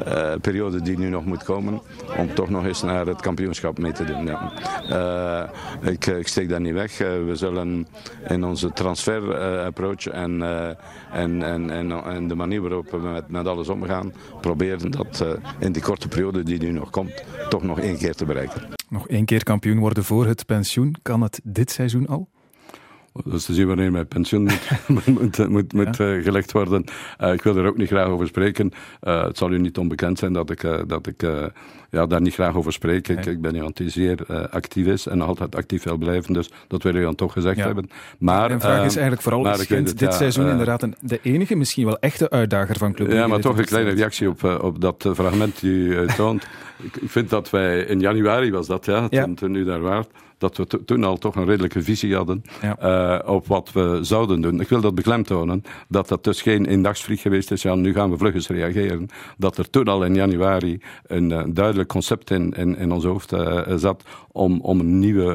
uh, 0.06 0.34
periode 0.40 0.82
die 0.82 0.98
nu 0.98 1.08
nog 1.08 1.24
moet 1.24 1.44
komen, 1.44 1.80
om 2.18 2.34
toch 2.34 2.48
nog 2.48 2.64
eens 2.64 2.82
naar 2.82 3.06
het 3.06 3.20
kampioenschap 3.20 3.78
mee 3.78 3.92
te 3.92 4.04
doen. 4.04 4.26
Ja. 4.26 4.52
Uh, 5.82 5.90
ik, 5.92 6.06
ik, 6.06 6.28
steek 6.28 6.48
daar 6.48 6.60
niet 6.60 6.72
weg. 6.72 7.00
Uh, 7.00 7.08
we 7.24 7.36
zullen 7.36 7.86
in 8.28 8.44
onze 8.44 8.72
transfer 8.72 9.38
approach 9.64 10.06
en, 10.06 10.42
en, 11.12 11.42
en, 11.42 11.70
en, 11.70 12.04
en, 12.04 12.28
de 12.28 12.34
manier 12.34 12.60
waarop 12.60 12.90
we 12.90 12.98
met, 12.98 13.28
met 13.28 13.46
alles 13.46 13.68
omgaan, 13.68 14.12
proberen 14.40 14.90
dat 14.90 15.24
in 15.58 15.72
die 15.72 15.82
korte 15.82 16.08
periode 16.08 16.42
die 16.42 16.58
nu 16.58 16.70
nog 16.70 16.90
komt, 16.90 17.24
toch 17.48 17.62
nog 17.62 17.80
één 17.80 17.98
keer 17.98 18.14
te 18.14 18.24
bereiken. 18.24 18.62
Nog 18.88 19.08
één 19.08 19.24
keer 19.24 19.42
kampioen 19.42 19.78
worden 19.78 20.04
voor 20.04 20.26
het 20.26 20.46
pensioen. 20.46 20.96
Kan 21.02 21.22
het 21.22 21.40
dit 21.44 21.70
seizoen 21.70 22.06
al? 22.06 22.28
Dat 23.12 23.32
is 23.32 23.44
te 23.44 23.54
zien 23.54 23.66
wanneer 23.66 23.92
mijn 23.92 24.06
pensioen 24.06 24.42
moet, 24.86 25.06
moet, 25.18 25.48
moet, 25.48 25.72
moet 25.72 25.96
ja. 25.96 26.14
uh, 26.14 26.24
gelegd 26.24 26.52
worden. 26.52 26.84
Uh, 27.20 27.32
ik 27.32 27.42
wil 27.42 27.56
er 27.56 27.66
ook 27.66 27.76
niet 27.76 27.88
graag 27.88 28.06
over 28.06 28.26
spreken. 28.26 28.70
Uh, 29.02 29.24
het 29.24 29.38
zal 29.38 29.52
u 29.52 29.58
niet 29.58 29.78
onbekend 29.78 30.18
zijn 30.18 30.32
dat 30.32 30.50
ik, 30.50 30.66
dat 30.86 31.06
ik 31.06 31.22
ja, 31.90 32.06
daar 32.06 32.20
niet 32.20 32.34
graag 32.34 32.54
over 32.54 32.72
spreek. 32.72 33.08
Ik, 33.08 33.26
ik 33.26 33.40
ben 33.40 33.54
iemand 33.54 33.76
die 33.76 33.88
zeer 33.88 34.48
actief 34.50 34.86
is 34.86 35.06
en 35.06 35.20
altijd 35.20 35.56
actief 35.56 35.82
wil 35.82 35.96
blijven. 35.96 36.32
Dus 36.32 36.50
dat 36.68 36.82
wil 36.82 36.94
u 36.94 37.02
dan 37.02 37.14
toch 37.14 37.32
gezegd 37.32 37.56
ja. 37.56 37.64
hebben. 37.64 37.90
Maar, 38.18 38.48
Mijn 38.48 38.60
vraag 38.60 38.84
is 38.84 38.96
eigenlijk 38.96 39.22
vooral, 39.22 39.52
is 39.52 39.66
Gent 39.66 39.98
dit 39.98 40.00
ja, 40.00 40.10
seizoen 40.10 40.48
inderdaad 40.48 40.82
een, 40.82 40.94
de 41.00 41.20
enige, 41.22 41.56
misschien 41.56 41.84
wel 41.84 41.98
echte 41.98 42.30
uitdager 42.30 42.78
van 42.78 42.92
Club 42.92 43.12
Ja, 43.12 43.26
maar 43.26 43.40
toch 43.40 43.58
een 43.58 43.64
kleine 43.64 43.90
reactie 43.90 44.28
op, 44.28 44.44
op 44.44 44.80
dat 44.80 45.10
fragment 45.14 45.60
die 45.60 45.72
u 45.72 46.06
toont. 46.16 46.46
ik, 46.82 46.96
ik 46.96 47.10
vind 47.10 47.30
dat 47.30 47.50
wij 47.50 47.80
in 47.80 48.00
januari 48.00 48.50
was 48.50 48.66
dat, 48.66 48.86
ja, 48.86 49.08
toen, 49.08 49.34
toen 49.34 49.54
u 49.54 49.64
daar 49.64 49.80
waart 49.80 50.08
dat 50.42 50.56
we 50.56 50.84
toen 50.84 51.04
al 51.04 51.16
toch 51.16 51.34
een 51.34 51.44
redelijke 51.44 51.82
visie 51.82 52.14
hadden 52.14 52.42
ja. 52.62 53.20
uh, 53.22 53.28
op 53.28 53.46
wat 53.46 53.72
we 53.72 53.98
zouden 54.02 54.40
doen. 54.40 54.60
Ik 54.60 54.68
wil 54.68 54.80
dat 54.80 54.94
beklemtonen, 54.94 55.62
dat 55.88 56.08
dat 56.08 56.24
dus 56.24 56.42
geen 56.42 56.66
eendagsvlieg 56.66 57.20
geweest 57.20 57.50
is. 57.50 57.62
Ja, 57.62 57.74
nu 57.74 57.92
gaan 57.92 58.10
we 58.10 58.16
vlug 58.16 58.34
eens 58.34 58.48
reageren. 58.48 59.08
Dat 59.38 59.58
er 59.58 59.70
toen 59.70 59.88
al 59.88 60.04
in 60.04 60.14
januari 60.14 60.80
een 61.06 61.30
uh, 61.30 61.42
duidelijk 61.48 61.88
concept 61.88 62.30
in, 62.30 62.52
in, 62.52 62.76
in 62.76 62.92
ons 62.92 63.04
hoofd 63.04 63.32
uh, 63.32 63.60
zat 63.76 64.02
om, 64.32 64.60
om 64.60 64.80
een 64.80 64.98
nieuwe 64.98 65.30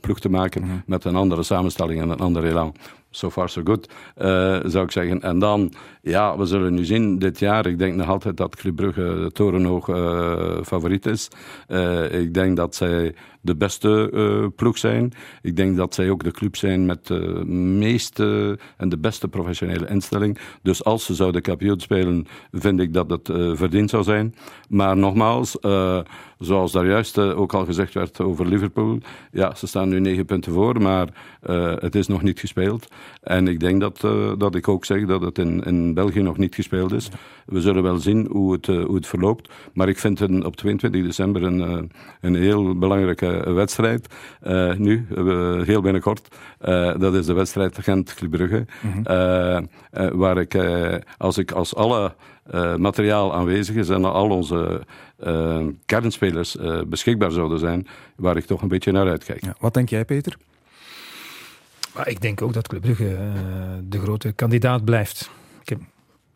ploeg 0.00 0.20
te 0.20 0.28
maken 0.28 0.62
-hmm. 0.62 0.82
met 0.86 1.04
een 1.04 1.16
andere 1.16 1.42
samenstelling 1.42 2.00
en 2.00 2.08
een 2.08 2.20
ander 2.20 2.44
elan 2.44 2.74
so 3.12 3.30
far 3.30 3.48
so 3.48 3.60
good, 3.64 3.88
uh, 4.18 4.60
zou 4.64 4.84
ik 4.84 4.90
zeggen. 4.90 5.20
En 5.22 5.38
dan, 5.38 5.72
ja, 6.02 6.38
we 6.38 6.44
zullen 6.46 6.74
nu 6.74 6.84
zien 6.84 7.18
dit 7.18 7.38
jaar. 7.38 7.66
Ik 7.66 7.78
denk 7.78 7.94
nog 7.94 8.08
altijd 8.08 8.36
dat 8.36 8.56
Club 8.56 8.76
Brugge 8.76 9.30
torenhoog 9.32 9.88
uh, 9.88 10.62
favoriet 10.62 11.06
is. 11.06 11.28
Uh, 11.68 12.20
ik 12.20 12.34
denk 12.34 12.56
dat 12.56 12.74
zij 12.74 13.14
de 13.42 13.56
beste 13.56 14.52
ploeg 14.56 14.78
zijn. 14.78 15.12
Ik 15.42 15.56
denk 15.56 15.76
dat 15.76 15.94
zij 15.94 16.10
ook 16.10 16.24
de 16.24 16.30
club 16.30 16.56
zijn 16.56 16.86
met 16.86 17.06
de 17.06 17.44
meeste 17.46 18.58
en 18.76 18.88
de 18.88 18.98
beste 18.98 19.28
professionele 19.28 19.88
instelling. 19.88 20.38
Dus 20.62 20.84
als 20.84 21.04
ze 21.04 21.14
zouden 21.14 21.42
kampioen 21.42 21.80
spelen, 21.80 22.26
vind 22.52 22.80
ik 22.80 22.92
dat 22.92 23.10
het 23.10 23.30
verdiend 23.58 23.90
zou 23.90 24.02
zijn. 24.02 24.34
Maar 24.68 24.96
nogmaals, 24.96 25.56
zoals 26.38 26.72
daar 26.72 26.86
juist 26.86 27.18
ook 27.18 27.54
al 27.54 27.64
gezegd 27.64 27.94
werd 27.94 28.20
over 28.20 28.46
Liverpool, 28.46 28.98
ja, 29.32 29.54
ze 29.54 29.66
staan 29.66 29.88
nu 29.88 30.00
negen 30.00 30.24
punten 30.24 30.52
voor, 30.52 30.82
maar 30.82 31.08
het 31.80 31.94
is 31.94 32.06
nog 32.06 32.22
niet 32.22 32.40
gespeeld. 32.40 32.88
En 33.22 33.48
ik 33.48 33.60
denk 33.60 33.80
dat, 33.80 34.02
uh, 34.04 34.32
dat 34.38 34.54
ik 34.54 34.68
ook 34.68 34.84
zeg 34.84 35.06
dat 35.06 35.20
het 35.20 35.38
in, 35.38 35.62
in 35.62 35.94
België 35.94 36.20
nog 36.20 36.38
niet 36.38 36.54
gespeeld 36.54 36.92
is. 36.92 37.08
We 37.46 37.60
zullen 37.60 37.82
wel 37.82 37.98
zien 37.98 38.26
hoe 38.30 38.52
het, 38.52 38.66
uh, 38.66 38.84
hoe 38.84 38.94
het 38.94 39.06
verloopt. 39.06 39.50
Maar 39.72 39.88
ik 39.88 39.98
vind 39.98 40.18
het 40.18 40.44
op 40.44 40.56
22 40.56 41.02
december 41.02 41.42
een, 41.42 41.58
uh, 41.58 41.82
een 42.20 42.34
heel 42.34 42.78
belangrijke 42.78 43.26
wedstrijd. 43.40 44.06
nu, 44.76 45.06
heel 45.64 45.80
binnenkort. 45.80 46.28
dat 46.98 47.14
is 47.14 47.26
de 47.26 47.32
wedstrijd 47.32 47.78
Gent-Club 47.80 48.30
Brugge. 48.30 48.66
Mm 48.80 49.04
-hmm. 49.04 49.68
waar 50.18 50.38
ik, 50.38 50.58
als 51.16 51.38
ik 51.38 51.50
als 51.50 51.74
alle 51.74 52.14
materiaal 52.76 53.34
aanwezig 53.34 53.76
is 53.76 53.88
en 53.88 54.04
al 54.04 54.30
onze 54.30 54.80
kernspelers 55.86 56.56
beschikbaar 56.86 57.30
zouden 57.30 57.58
zijn, 57.58 57.86
waar 58.16 58.36
ik 58.36 58.44
toch 58.44 58.62
een 58.62 58.68
beetje 58.68 58.92
naar 58.92 59.08
uitkijk. 59.08 59.44
Ja, 59.44 59.54
wat 59.60 59.74
denk 59.74 59.88
jij, 59.88 60.04
Peter? 60.04 60.36
Maar 61.94 62.08
ik 62.08 62.20
denk 62.20 62.42
ook 62.42 62.52
dat 62.52 62.68
Club 62.68 62.80
Brugge 62.80 63.10
uh, 63.10 63.18
de 63.82 63.98
grote 63.98 64.32
kandidaat 64.32 64.84
blijft. 64.84 65.30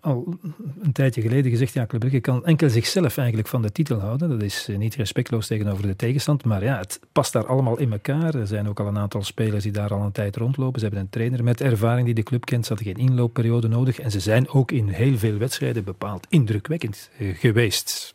Al 0.06 0.38
een 0.82 0.92
tijdje 0.92 1.20
geleden 1.20 1.50
gezegd, 1.50 1.72
ja, 1.72 1.86
Club 1.86 2.20
kan 2.20 2.44
enkel 2.44 2.70
zichzelf 2.70 3.16
eigenlijk 3.16 3.48
van 3.48 3.62
de 3.62 3.72
titel 3.72 3.98
houden. 3.98 4.28
Dat 4.28 4.42
is 4.42 4.68
niet 4.76 4.94
respectloos 4.94 5.46
tegenover 5.46 5.86
de 5.86 5.96
tegenstand, 5.96 6.44
maar 6.44 6.64
ja, 6.64 6.78
het 6.78 7.00
past 7.12 7.32
daar 7.32 7.46
allemaal 7.46 7.78
in 7.78 7.92
elkaar. 7.92 8.34
Er 8.34 8.46
zijn 8.46 8.68
ook 8.68 8.80
al 8.80 8.86
een 8.86 8.98
aantal 8.98 9.22
spelers 9.22 9.62
die 9.62 9.72
daar 9.72 9.94
al 9.94 10.02
een 10.02 10.12
tijd 10.12 10.36
rondlopen. 10.36 10.80
Ze 10.80 10.86
hebben 10.86 11.04
een 11.04 11.10
trainer 11.10 11.44
met 11.44 11.60
ervaring 11.60 12.06
die 12.06 12.14
de 12.14 12.22
club 12.22 12.44
kent. 12.44 12.66
Ze 12.66 12.74
hadden 12.74 12.94
geen 12.94 13.08
inloopperiode 13.08 13.68
nodig 13.68 13.98
en 13.98 14.10
ze 14.10 14.20
zijn 14.20 14.48
ook 14.48 14.70
in 14.70 14.88
heel 14.88 15.18
veel 15.18 15.38
wedstrijden 15.38 15.84
bepaald 15.84 16.26
indrukwekkend 16.28 17.10
geweest 17.18 18.12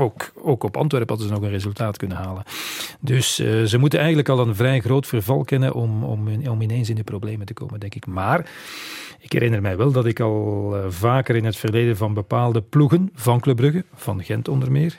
ook, 0.00 0.32
ook 0.42 0.64
op 0.64 0.76
Antwerpen 0.76 1.08
hadden 1.08 1.26
ze 1.26 1.32
nog 1.34 1.42
een 1.42 1.50
resultaat 1.50 1.96
kunnen 1.96 2.16
halen. 2.16 2.42
Dus 3.00 3.40
uh, 3.40 3.64
ze 3.64 3.78
moeten 3.78 3.98
eigenlijk 3.98 4.28
al 4.28 4.38
een 4.38 4.54
vrij 4.54 4.80
groot 4.80 5.06
verval 5.06 5.44
kennen 5.44 5.74
om, 5.74 6.04
om, 6.04 6.60
ineens 6.60 6.88
in 6.88 6.96
de 6.96 7.04
problemen 7.04 7.46
te 7.46 7.54
komen, 7.54 7.80
denk 7.80 7.94
ik. 7.94 8.06
Maar 8.06 8.50
ik 9.18 9.32
herinner 9.32 9.62
mij 9.62 9.76
wel 9.76 9.92
dat 9.92 10.06
ik 10.06 10.20
al 10.20 10.72
uh, 10.76 10.84
vaker 10.88 11.36
in 11.36 11.44
het 11.44 11.56
verleden 11.56 11.96
van 11.96 12.14
bepaalde 12.14 12.62
ploegen 12.62 13.10
van 13.14 13.40
Club 13.40 13.56
Brugge, 13.56 13.84
van 13.94 14.24
Gent 14.24 14.48
onder 14.48 14.70
meer, 14.72 14.98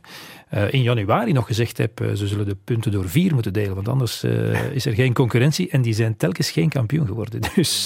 uh, 0.53 0.73
in 0.73 0.81
januari 0.81 1.31
nog 1.31 1.47
gezegd 1.47 1.77
heb, 1.77 2.01
uh, 2.01 2.13
ze 2.13 2.27
zullen 2.27 2.45
de 2.45 2.57
punten 2.63 2.91
door 2.91 3.09
vier 3.09 3.33
moeten 3.33 3.53
delen, 3.53 3.75
want 3.75 3.87
anders 3.87 4.23
uh, 4.23 4.71
is 4.75 4.85
er 4.85 4.93
geen 4.93 5.13
concurrentie. 5.13 5.69
En 5.69 5.81
die 5.81 5.93
zijn 5.93 6.17
telkens 6.17 6.51
geen 6.51 6.69
kampioen 6.69 7.07
geworden. 7.07 7.41
Dus 7.55 7.85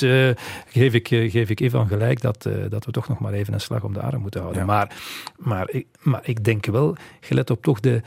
geef, 0.68 0.94
ik, 0.94 1.08
geef 1.08 1.50
ik 1.50 1.60
even 1.60 1.80
aan 1.80 1.88
gelijk 1.88 2.22
dat, 2.22 2.50
dat 2.70 2.86
we 2.86 2.92
toch 2.92 3.08
nog 3.08 3.20
maar 3.20 3.34
even 3.34 3.54
een 3.54 3.62
slag 3.62 3.84
om 3.84 3.94
de 3.94 4.02
arm 4.02 4.22
moeten 4.22 4.42
houden. 4.42 4.62
Ja. 4.62 4.68
Maar, 4.68 4.96
maar, 5.38 5.70
ik, 5.70 5.88
maar 6.02 6.22
ik 6.24 6.44
denk 6.44 6.66
wel, 6.66 6.96
gelet 7.20 7.50
op 7.50 7.62
toch 7.62 7.80
de, 7.80 8.02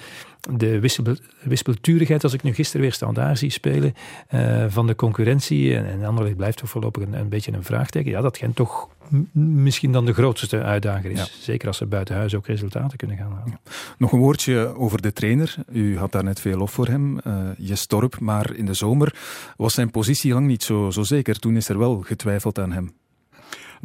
de 0.51 0.81
wispel, 0.81 1.17
wispelturigheid, 1.43 2.25
als 2.25 2.33
ik 2.33 2.43
nu 2.43 2.55
gisteren 2.55 2.81
weer 2.81 2.93
standaard 2.93 3.39
zie 3.39 3.51
spelen, 3.51 3.95
uh, 4.35 4.65
van 4.69 4.87
de 4.87 4.95
concurrentie. 4.95 5.77
En, 5.77 5.87
en 5.87 6.05
Anderlecht 6.05 6.37
blijft 6.37 6.59
toch 6.59 6.69
voorlopig 6.69 7.03
een, 7.03 7.13
een, 7.13 7.29
beetje 7.29 7.53
een 7.53 7.65
vraagteken. 7.65 8.11
Ja, 8.11 8.21
dat 8.21 8.39
Gent 8.39 8.57
toch 8.57 8.89
misschien 9.33 9.93
dan 9.93 10.05
de 10.05 10.13
grootste 10.13 10.63
uitdager 10.63 11.11
is. 11.11 11.19
Ja. 11.19 11.27
Zeker 11.41 11.69
als 11.69 11.77
ze 11.77 11.87
buiten 11.87 12.15
huis 12.15 12.35
ook 12.35 12.47
resultaten 12.47 12.99
kunnen 12.99 13.17
gaan 13.17 13.33
halen. 13.33 13.59
Ja. 13.65 13.71
Nog 13.99 14.13
een 14.13 14.19
woordje 14.19 14.75
over 14.77 15.03
de 15.03 15.13
trainer. 15.13 15.55
U 15.73 15.99
had 15.99 16.13
daar 16.13 16.25
net 16.25 16.41
veel 16.41 16.57
lof 16.57 16.71
voor 16.71 16.87
hem, 16.87 17.21
uh, 17.27 17.49
Jestorp. 17.59 18.21
Maar 18.21 18.55
in 18.55 18.67
de 18.67 18.75
zomer 18.75 19.15
was 19.57 19.75
zijn 19.75 19.91
positie 19.91 20.33
lang 20.33 20.47
niet 20.47 20.63
zo, 20.63 20.91
zo 20.91 21.03
zeker. 21.03 21.39
Toen 21.39 21.57
is 21.57 21.69
er 21.69 21.79
wel 21.79 22.01
getwijfeld 22.01 22.59
aan 22.59 22.73
hem. 22.73 22.93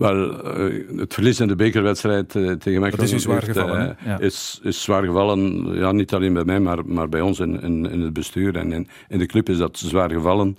Wel, 0.02 0.58
uh, 0.58 1.00
het 1.00 1.14
verlies 1.14 1.40
in 1.40 1.48
de 1.48 1.56
bekerwedstrijd 1.56 2.36
uh, 2.36 2.52
tegen 2.52 2.82
Mechelen 2.82 3.14
is, 3.14 3.22
zwaar 3.22 3.42
gevallen, 3.42 3.98
uh, 4.00 4.06
ja. 4.06 4.20
is, 4.20 4.60
is 4.64 4.82
zwaar 4.82 5.04
gevallen. 5.04 5.74
Ja, 5.76 5.92
niet 5.92 6.14
alleen 6.14 6.34
bij 6.34 6.44
mij, 6.44 6.60
maar, 6.60 6.86
maar 6.86 7.10
bij 7.10 7.22
ons 7.22 7.40
in, 7.40 7.62
in, 7.62 7.92
in 7.92 8.02
het 8.02 8.14
bestuur 8.14 8.56
en 8.56 8.72
in, 8.72 8.88
in, 9.10 9.20
de 9.20 9.26
club 9.26 9.50
is 9.50 9.58
dat 9.58 9.78
zwaar 9.78 10.12
gevallen. 10.12 10.58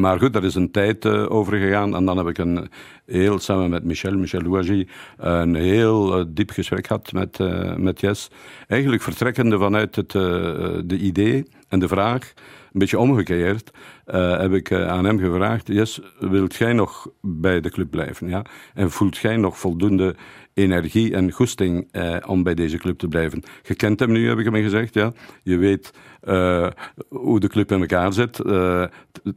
maar 0.00 0.18
goed, 0.18 0.32
daar 0.32 0.44
is 0.44 0.54
een 0.54 0.70
tijd 0.70 1.06
over 1.06 1.58
gegaan. 1.58 1.94
En 1.94 2.04
dan 2.04 2.16
heb 2.16 2.28
ik 2.28 2.38
een 2.38 2.68
heel, 3.06 3.38
samen 3.38 3.70
met 3.70 3.84
Michel, 3.84 4.16
Michel 4.16 4.42
Louagie, 4.42 4.88
een 5.16 5.54
heel 5.54 6.24
diep 6.28 6.50
gesprek 6.50 6.86
gehad 6.86 7.12
met, 7.12 7.38
met 7.76 8.00
Jes. 8.00 8.30
Eigenlijk 8.66 9.02
vertrekkende 9.02 9.58
vanuit 9.58 9.96
het 9.96 10.10
de 10.10 10.98
idee 10.98 11.44
en 11.68 11.78
de 11.78 11.88
vraag 11.88 12.32
een 12.72 12.78
beetje 12.78 12.98
omgekeerd, 12.98 13.70
uh, 14.14 14.38
heb 14.38 14.52
ik 14.52 14.72
aan 14.72 15.04
hem 15.04 15.18
gevraagd: 15.18 15.68
Yes, 15.68 16.00
wilt 16.18 16.54
jij 16.54 16.72
nog 16.72 17.10
bij 17.20 17.60
de 17.60 17.70
club 17.70 17.90
blijven? 17.90 18.28
Ja? 18.28 18.44
En 18.74 18.90
voelt 18.90 19.16
jij 19.16 19.36
nog 19.36 19.58
voldoende 19.58 20.14
energie 20.58 21.14
en 21.14 21.32
goesting 21.32 21.88
eh, 21.90 22.16
om 22.26 22.42
bij 22.42 22.54
deze 22.54 22.76
club 22.76 22.98
te 22.98 23.08
blijven. 23.08 23.42
Je 23.62 23.74
kent 23.74 24.00
hem 24.00 24.12
nu, 24.12 24.28
heb 24.28 24.38
ik 24.38 24.44
hem 24.44 24.54
gezegd. 24.54 24.94
Ja. 24.94 25.12
Je 25.42 25.56
weet 25.56 25.92
uh, 26.24 26.66
hoe 27.08 27.40
de 27.40 27.48
club 27.48 27.72
in 27.72 27.80
elkaar 27.80 28.12
zit. 28.12 28.38
Uh, 28.38 28.84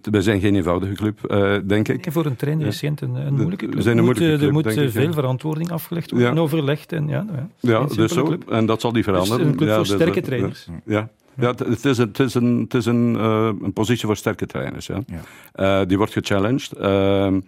we 0.02 0.22
zijn 0.22 0.40
geen 0.40 0.56
eenvoudige 0.56 0.94
club, 0.94 1.20
uh, 1.32 1.56
denk 1.66 1.88
ik. 1.88 2.06
En 2.06 2.12
voor 2.12 2.26
een 2.26 2.36
trainer 2.36 2.68
is 2.68 2.80
Gent 2.80 3.02
een, 3.02 3.16
een 3.16 3.34
moeilijke 3.34 3.66
club. 3.66 3.76
We 3.76 3.82
zijn 3.82 3.98
een 3.98 4.04
moeilijke 4.04 4.30
club, 4.30 4.48
er 4.48 4.54
moet 4.54 4.66
ik, 4.66 4.92
veel 4.92 5.14
verantwoording 5.14 5.72
afgelegd 5.72 6.12
worden 6.12 6.30
ja. 6.30 6.36
en 6.36 6.42
overlegd. 6.42 6.92
En, 6.92 7.08
ja, 7.08 7.26
ja, 7.32 7.48
ja 7.60 7.86
dus 7.86 8.12
zo. 8.12 8.24
Club. 8.24 8.50
En 8.50 8.66
dat 8.66 8.82
zal 8.82 8.92
die 8.92 9.04
veranderen. 9.04 9.38
Het 9.38 9.46
is 9.46 9.52
een 9.52 9.58
club 9.58 9.70
ja, 9.70 9.76
voor 9.76 9.86
sterke 9.86 10.20
dus, 10.20 10.24
trainers. 10.24 10.68
Ja. 10.86 11.10
Ja, 11.36 11.48
het 11.48 11.86
is 11.86 11.98
een, 11.98 12.08
het 12.08 12.20
is 12.20 12.34
een, 12.34 12.60
het 12.60 12.74
is 12.74 12.86
een, 12.86 13.16
een 13.64 13.74
positie 13.74 14.06
voor 14.06 14.18
sterke 14.18 14.46
trainers. 14.46 14.88
Ja. 14.88 15.00
ja. 15.56 15.86
die 15.86 15.98
wordt 15.98 16.14
gechallenged. 16.14 16.72
Ehm, 16.72 17.36
uh, 17.36 17.42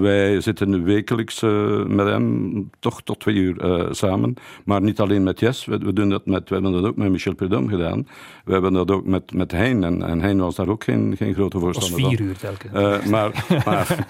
wij 0.00 0.40
zitten 0.40 0.84
wekelijks 0.84 1.42
uh, 1.42 1.84
met 1.84 2.06
hem 2.06 2.70
toch 2.78 3.02
tot 3.02 3.20
twee 3.20 3.34
uur 3.34 3.64
uh, 3.64 3.86
samen. 3.90 4.34
Maar 4.64 4.82
niet 4.82 5.00
alleen 5.00 5.22
met 5.22 5.40
Jes, 5.40 5.64
we, 5.64 5.78
we, 5.78 5.92
doen 5.92 6.08
dat 6.08 6.26
met, 6.26 6.48
we 6.48 6.54
hebben 6.54 6.72
dat 6.72 6.84
ook 6.84 6.96
met 6.96 7.10
Michel 7.10 7.34
Prudhomme 7.34 7.68
gedaan. 7.68 8.06
We 8.44 8.52
hebben 8.52 8.72
dat 8.72 8.90
ook 8.90 9.06
met, 9.06 9.32
met 9.32 9.52
Hein. 9.52 9.84
En, 9.84 10.02
en 10.02 10.20
Hein 10.20 10.38
was 10.38 10.54
daar 10.54 10.68
ook 10.68 10.84
geen, 10.84 11.14
geen 11.16 11.34
grote 11.34 11.58
voorstander 11.58 12.00
van. 12.00 12.10
vier 12.10 12.20
uur 12.20 12.36
telkens. 12.36 13.06
maar 13.10 13.44
maar, 13.64 14.06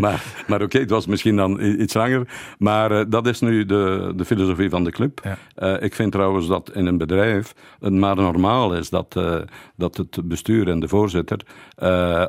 maar, 0.00 0.44
maar, 0.46 0.62
oké, 0.62 0.64
okay, 0.64 0.80
het 0.80 0.90
was 0.90 1.06
misschien 1.06 1.36
dan 1.36 1.60
iets 1.60 1.94
langer. 1.94 2.28
Maar 2.58 3.10
dat 3.10 3.26
is 3.26 3.40
nu 3.40 3.66
de, 3.66 4.12
de 4.16 4.24
filosofie 4.24 4.70
van 4.70 4.84
de 4.84 4.90
club. 4.90 5.36
Ja. 5.54 5.78
ik 5.78 5.94
vind 5.94 6.12
trouwens 6.12 6.46
dat 6.46 6.70
in 6.74 6.86
een 6.86 6.98
bedrijf 6.98 7.54
het 7.80 7.92
maar 7.92 8.16
normaal 8.16 8.74
is 8.74 8.90
dat, 8.90 9.20
dat 9.76 9.96
het 9.96 10.28
bestuur 10.28 10.68
en 10.68 10.80
de 10.80 10.88
voorzitter 10.88 11.40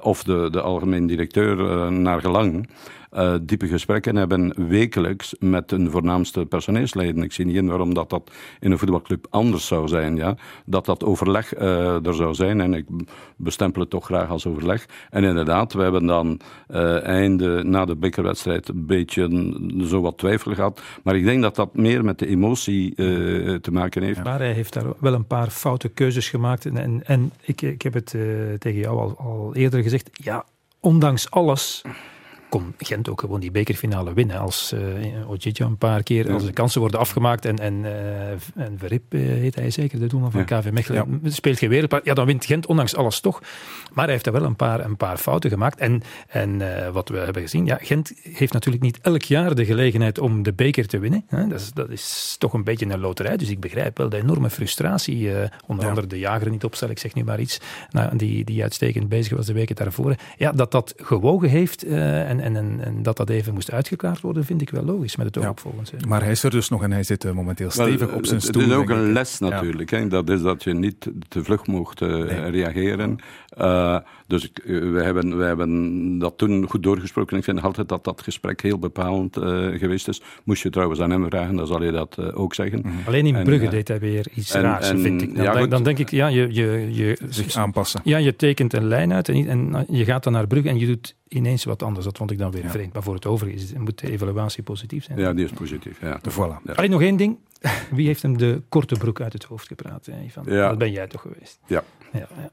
of 0.01 0.23
de, 0.23 0.47
de 0.51 0.61
algemeen 0.61 1.07
directeur 1.07 1.71
eh, 1.72 1.72
naar 1.89 2.21
gelang 2.21 2.67
uh, 3.13 3.35
diepe 3.41 3.67
gesprekken 3.67 4.15
hebben 4.15 4.67
wekelijks 4.67 5.35
met 5.39 5.71
hun 5.71 5.91
voornaamste 5.91 6.45
personeelsleden. 6.45 7.23
Ik 7.23 7.31
zie 7.31 7.45
niet 7.45 7.55
in 7.55 7.67
waarom 7.67 7.93
dat, 7.93 8.09
dat 8.09 8.31
in 8.59 8.71
een 8.71 8.77
voetbalclub 8.77 9.27
anders 9.29 9.67
zou 9.67 9.87
zijn. 9.87 10.15
Ja? 10.15 10.35
Dat 10.65 10.85
dat 10.85 11.03
overleg 11.03 11.57
uh, 11.57 12.05
er 12.05 12.13
zou 12.13 12.33
zijn 12.33 12.61
en 12.61 12.73
ik 12.73 12.85
bestempel 13.35 13.81
het 13.81 13.89
toch 13.89 14.05
graag 14.05 14.29
als 14.29 14.47
overleg. 14.47 14.85
En 15.09 15.23
inderdaad, 15.23 15.73
we 15.73 15.81
hebben 15.81 16.05
dan 16.05 16.39
uh, 16.71 17.03
einde 17.03 17.63
na 17.63 17.85
de 17.85 17.95
bekerwedstrijd 17.95 18.69
een 18.69 18.85
beetje 18.85 19.57
zo 19.85 20.01
wat 20.01 20.17
twijfel 20.17 20.53
gehad. 20.53 20.81
Maar 21.03 21.15
ik 21.15 21.23
denk 21.23 21.41
dat 21.41 21.55
dat 21.55 21.75
meer 21.75 22.03
met 22.03 22.19
de 22.19 22.27
emotie 22.27 22.95
te 22.95 23.71
maken 23.71 24.03
heeft. 24.03 24.23
Maar 24.23 24.39
hij 24.39 24.51
heeft 24.51 24.73
daar 24.73 24.85
wel 24.99 25.13
een 25.13 25.27
paar 25.27 25.49
foute 25.49 25.89
keuzes 25.89 26.29
gemaakt. 26.29 26.65
En, 26.65 26.77
en, 26.77 27.01
en 27.05 27.31
ik, 27.41 27.61
ik 27.61 27.81
heb 27.81 27.93
het 27.93 28.15
tegen 28.59 28.79
jou 28.79 28.99
al, 28.99 29.15
al 29.17 29.55
eerder 29.55 29.83
gezegd. 29.83 30.09
Ja, 30.13 30.45
ondanks 30.83 31.31
alles 31.31 31.81
kon 32.53 32.73
Gent 32.77 33.09
ook 33.09 33.19
gewoon 33.19 33.39
die 33.39 33.51
bekerfinale 33.51 34.13
winnen. 34.13 34.39
Als 34.39 34.73
uh, 34.73 35.53
een 35.53 35.77
paar 35.77 36.03
keer, 36.03 36.33
als 36.33 36.45
de 36.45 36.53
kansen 36.53 36.81
worden 36.81 36.99
afgemaakt 36.99 37.45
en, 37.45 37.57
en, 37.59 37.73
uh, 37.73 38.29
en 38.55 38.75
Verrip 38.77 39.13
uh, 39.13 39.21
heet 39.21 39.55
hij 39.55 39.69
zeker, 39.69 39.99
de 39.99 40.07
doelman 40.07 40.31
van 40.31 40.45
ja. 40.47 40.59
KV 40.59 40.71
Mechelen, 40.71 41.19
ja. 41.23 41.29
speelt 41.29 41.57
geen 41.57 41.69
wereldpaar. 41.69 42.01
Ja, 42.03 42.13
dan 42.13 42.25
wint 42.25 42.45
Gent 42.45 42.65
ondanks 42.65 42.95
alles 42.95 43.19
toch. 43.19 43.41
Maar 43.93 44.03
hij 44.03 44.13
heeft 44.13 44.25
er 44.25 44.31
wel 44.31 44.43
een 44.43 44.55
paar, 44.55 44.85
een 44.85 44.97
paar 44.97 45.17
fouten 45.17 45.49
gemaakt. 45.49 45.79
En, 45.79 46.01
en 46.27 46.61
wat 46.91 47.09
we 47.09 47.17
hebben 47.17 47.41
gezien, 47.41 47.65
ja, 47.65 47.77
Gent 47.81 48.13
heeft 48.21 48.53
natuurlijk 48.53 48.83
niet 48.83 48.99
elk 49.01 49.21
jaar 49.21 49.55
de 49.55 49.65
gelegenheid 49.65 50.19
om 50.19 50.43
de 50.43 50.53
beker 50.53 50.87
te 50.87 50.99
winnen. 50.99 51.23
Hè. 51.27 51.47
Dat, 51.47 51.59
is, 51.59 51.71
dat 51.73 51.89
is 51.89 52.35
toch 52.39 52.53
een 52.53 52.63
beetje 52.63 52.85
een 52.85 52.99
loterij. 52.99 53.37
Dus 53.37 53.49
ik 53.49 53.59
begrijp 53.59 53.97
wel 53.97 54.09
de 54.09 54.17
enorme 54.17 54.49
frustratie. 54.49 55.29
onder 55.67 55.87
andere 55.87 56.07
de 56.07 56.19
jager 56.19 56.49
niet 56.49 56.63
opstel, 56.63 56.89
ik 56.89 56.99
zeg 56.99 57.13
nu 57.13 57.23
maar 57.23 57.39
iets. 57.39 57.59
Nou, 57.89 58.17
die, 58.17 58.45
die 58.45 58.61
uitstekend 58.63 59.09
bezig 59.09 59.37
was 59.37 59.45
de 59.45 59.53
weken 59.53 59.75
daarvoor. 59.75 60.15
Ja, 60.37 60.51
dat 60.51 60.71
dat 60.71 60.93
gewogen 60.97 61.49
heeft 61.49 61.83
en 61.83 62.42
en, 62.43 62.55
en, 62.55 62.79
en, 62.83 63.03
dat 63.03 63.17
dat 63.17 63.29
even 63.29 63.53
moest 63.53 63.71
uitgeklaard 63.71 64.21
worden, 64.21 64.45
vind 64.45 64.61
ik 64.61 64.69
wel 64.69 64.83
logisch 64.83 65.15
met 65.15 65.25
het 65.25 65.45
oog 65.45 65.59
volgens. 65.59 65.91
Maar 66.07 66.21
hij 66.21 66.31
is 66.31 66.43
er 66.43 66.51
dus 66.51 66.69
nog 66.69 66.83
en 66.83 66.91
hij 66.91 67.03
zit 67.03 67.23
uh, 67.23 67.31
momenteel 67.31 67.69
stevig 67.69 68.13
op 68.13 68.25
zijn 68.25 68.41
stoel. 68.41 68.61
Het 68.61 68.71
is 68.71 68.77
ook 68.77 68.89
een 68.89 69.11
les 69.11 69.39
natuurlijk. 69.39 69.89
Ja. 69.89 69.97
Hè? 69.97 70.07
Dat 70.07 70.29
is 70.29 70.41
dat 70.41 70.63
je 70.63 70.73
niet 70.73 71.11
te 71.27 71.43
vlug 71.43 71.67
mocht 71.67 72.01
uh, 72.01 72.09
nee. 72.09 72.49
reageren. 72.49 73.17
Uh, 73.57 73.97
dus 74.27 74.43
ik, 74.43 74.61
we, 74.65 75.01
hebben, 75.03 75.37
we 75.37 75.43
hebben 75.43 76.19
dat 76.19 76.37
toen 76.37 76.69
goed 76.69 76.83
doorgesproken. 76.83 77.37
Ik 77.37 77.43
vind 77.43 77.61
altijd 77.61 77.89
dat 77.89 78.03
dat 78.03 78.21
gesprek 78.21 78.61
heel 78.61 78.79
bepalend 78.79 79.37
geweest 79.77 80.07
is. 80.07 80.21
Moest 80.43 80.63
je 80.63 80.69
trouwens 80.69 80.99
aan 80.99 81.09
hem 81.09 81.25
vragen, 81.25 81.55
dan 81.55 81.67
zal 81.67 81.79
hij 81.79 81.91
dat 81.91 82.33
ook 82.33 82.53
zeggen. 82.53 82.79
Mm 82.83 82.91
-hmm. 82.91 82.99
Alleen 83.07 83.25
in 83.25 83.35
en, 83.35 83.43
Brugge 83.43 83.67
deed 83.67 83.87
hij 83.87 83.99
weer 83.99 84.27
iets 84.33 84.53
en, 84.53 84.61
raars, 84.61 84.89
en, 84.89 84.99
vind 84.99 85.21
ik. 85.21 85.35
Dan, 85.35 85.43
ja, 85.43 85.53
denk, 85.53 85.69
dan, 85.69 85.83
denk 85.83 85.99
ik, 85.99 86.09
ja, 86.09 86.27
je, 86.27 86.47
je, 86.53 86.87
je, 86.91 87.17
zich 87.29 87.55
aanpassen. 87.55 88.01
Ja, 88.03 88.17
je 88.17 88.35
tekent 88.35 88.73
een 88.73 88.87
lijn 88.87 89.13
uit 89.13 89.29
en, 89.29 89.47
en 89.47 89.85
je 89.89 90.05
gaat 90.05 90.23
dan 90.23 90.33
naar 90.33 90.47
Brugge 90.47 90.69
en 90.69 90.79
je 90.79 90.85
doet 90.85 91.15
ineens 91.33 91.63
wat 91.63 91.83
anders. 91.83 92.05
Dat 92.05 92.17
vond 92.17 92.31
ik 92.31 92.37
dan 92.37 92.51
weer 92.51 92.63
ja. 92.63 92.69
vreemd. 92.69 92.93
Maar 92.93 93.03
voor 93.03 93.13
het 93.13 93.25
overige 93.25 93.79
moet 93.79 93.99
de 93.99 94.11
evaluatie 94.11 94.63
positief 94.63 95.03
zijn. 95.03 95.19
Ja, 95.19 95.33
die 95.33 95.45
is 95.45 95.51
positief. 95.51 96.01
Ja. 96.01 96.19
Voilà. 96.29 96.63
Ja. 96.63 96.73
Alleen 96.73 96.89
nog 96.89 97.01
één 97.01 97.17
ding. 97.17 97.37
Wie 97.91 98.07
heeft 98.07 98.21
hem 98.21 98.37
de 98.37 98.61
korte 98.69 98.95
broek 98.95 99.21
uit 99.21 99.33
het 99.33 99.43
hoofd 99.43 99.67
gepraat? 99.67 100.05
Hè, 100.05 100.23
Ivan? 100.23 100.43
Dat 100.43 100.77
ben 100.77 100.91
jij 100.91 101.07
toch 101.07 101.21
geweest? 101.21 101.59
Ja. 101.65 101.83
ja, 102.11 102.27
ja. 102.37 102.51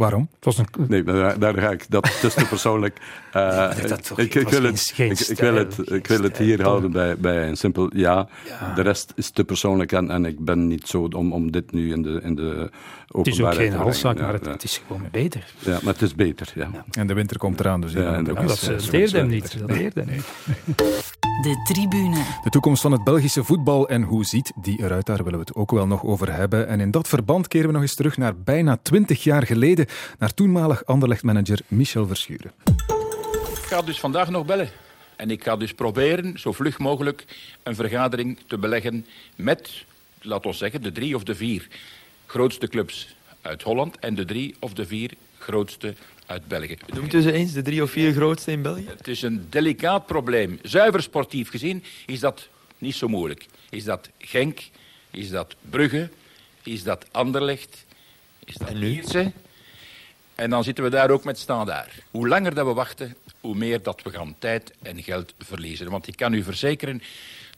Waarom? 0.00 0.28
Het 0.34 0.44
was 0.44 0.58
een... 0.58 0.66
Nee, 0.88 1.02
daar, 1.02 1.38
daar 1.38 1.58
ga 1.58 1.70
ik. 1.70 1.86
Dat 1.88 2.06
is 2.22 2.34
te 2.34 2.46
persoonlijk. 2.48 2.96
Uh, 3.36 3.70
dat 3.88 4.12
ik, 4.16 4.34
ik, 4.34 4.48
wil 4.48 4.62
het, 4.62 4.92
ik, 4.96 5.20
ik, 5.20 5.38
wil 5.38 5.54
het, 5.54 5.90
ik 5.90 6.06
wil 6.06 6.22
het 6.22 6.38
hier 6.38 6.62
houden 6.62 6.92
bij, 6.92 7.16
bij 7.16 7.48
een 7.48 7.56
simpel 7.56 7.90
ja. 7.96 8.28
ja. 8.48 8.74
De 8.74 8.82
rest 8.82 9.12
is 9.16 9.30
te 9.30 9.44
persoonlijk 9.44 9.92
en, 9.92 10.10
en 10.10 10.24
ik 10.24 10.44
ben 10.44 10.66
niet 10.66 10.88
zo 10.88 11.08
om, 11.10 11.32
om 11.32 11.50
dit 11.50 11.72
nu 11.72 11.92
in 11.92 12.02
de, 12.02 12.20
in 12.22 12.34
de 12.34 12.70
het 13.06 13.26
is 13.26 13.42
ook 13.42 13.54
geen 13.54 13.72
halszaak, 13.72 14.20
maar 14.20 14.32
het, 14.32 14.46
het, 14.46 14.64
is 14.64 14.82
gewoon 14.86 15.08
beter. 15.10 15.44
Ja, 15.58 15.78
maar 15.82 15.92
het 15.92 16.02
is 16.02 16.14
beter. 16.14 16.52
Ja. 16.54 16.68
ja. 16.72 16.84
En 16.90 17.06
de 17.06 17.14
winter 17.14 17.38
komt 17.38 17.60
eraan, 17.60 17.80
dus 17.80 17.92
ja, 17.92 18.22
dat, 18.22 18.36
dat 18.36 18.88
deert 18.90 19.12
hem 19.12 19.26
niet. 19.26 19.58
Dat 19.58 19.70
hem 19.94 20.06
niet. 20.06 20.24
De 21.42 21.62
tribune. 21.64 22.24
De 22.42 22.50
toekomst 22.50 22.82
van 22.82 22.92
het 22.92 23.04
Belgische 23.04 23.44
voetbal 23.44 23.88
en 23.88 24.02
hoe 24.02 24.24
ziet 24.24 24.52
die 24.54 24.82
eruit? 24.82 25.06
Daar 25.06 25.16
willen 25.16 25.38
we 25.38 25.44
het 25.44 25.54
ook 25.54 25.70
wel 25.70 25.86
nog 25.86 26.04
over 26.04 26.32
hebben. 26.32 26.68
En 26.68 26.80
in 26.80 26.90
dat 26.90 27.08
verband 27.08 27.48
keren 27.48 27.66
we 27.66 27.72
nog 27.72 27.82
eens 27.82 27.94
terug 27.94 28.16
naar 28.16 28.36
bijna 28.36 28.78
twintig 28.82 29.22
jaar 29.22 29.46
geleden, 29.46 29.86
naar 30.18 30.34
toenmalig 30.34 30.84
Anderlecht-manager 30.84 31.60
Michel 31.68 32.06
Verschuren. 32.06 32.52
Ik 33.50 33.66
ga 33.66 33.82
dus 33.82 34.00
vandaag 34.00 34.30
nog 34.30 34.46
bellen. 34.46 34.68
En 35.16 35.30
ik 35.30 35.44
ga 35.44 35.56
dus 35.56 35.74
proberen, 35.74 36.38
zo 36.38 36.52
vlug 36.52 36.78
mogelijk, 36.78 37.24
een 37.62 37.74
vergadering 37.74 38.38
te 38.46 38.58
beleggen 38.58 39.06
met, 39.36 39.84
laten 40.20 40.50
we 40.50 40.56
zeggen, 40.56 40.82
de 40.82 40.92
drie 40.92 41.14
of 41.14 41.22
de 41.22 41.34
vier 41.34 41.68
grootste 42.26 42.68
clubs 42.68 43.16
uit 43.40 43.62
Holland 43.62 43.98
en 43.98 44.14
de 44.14 44.24
drie 44.24 44.54
of 44.58 44.72
de 44.72 44.86
vier 44.86 45.10
grootste 45.38 45.94
uit 46.30 46.48
België. 46.48 46.76
Noemt 46.94 47.14
u 47.14 47.20
ze 47.20 47.32
eens, 47.32 47.52
de 47.52 47.62
drie 47.62 47.82
of 47.82 47.90
vier 47.90 48.12
grootste 48.12 48.52
in 48.52 48.62
België? 48.62 48.86
Het 48.96 49.08
is 49.08 49.22
een 49.22 49.46
delicaat 49.50 50.06
probleem. 50.06 50.58
Zuiver 50.62 51.02
sportief 51.02 51.50
gezien 51.50 51.84
is 52.06 52.20
dat 52.20 52.48
niet 52.78 52.94
zo 52.94 53.08
moeilijk. 53.08 53.46
Is 53.70 53.84
dat 53.84 54.08
Genk? 54.18 54.60
Is 55.10 55.30
dat 55.30 55.54
Brugge? 55.70 56.10
Is 56.62 56.82
dat 56.82 57.06
Anderlecht? 57.10 57.84
Is 58.44 58.54
dat 58.54 58.72
Lierse? 58.72 59.32
En 60.34 60.50
dan 60.50 60.64
zitten 60.64 60.84
we 60.84 60.90
daar 60.90 61.10
ook 61.10 61.24
met 61.24 61.38
staan 61.38 61.66
daar. 61.66 62.02
Hoe 62.10 62.28
langer 62.28 62.54
dat 62.54 62.66
we 62.66 62.72
wachten, 62.72 63.16
hoe 63.40 63.54
meer 63.54 63.82
dat 63.82 64.02
we 64.02 64.10
gaan 64.10 64.34
tijd 64.38 64.72
en 64.82 65.02
geld 65.02 65.34
verliezen. 65.38 65.90
Want 65.90 66.06
ik 66.06 66.16
kan 66.16 66.32
u 66.32 66.42
verzekeren, 66.42 67.02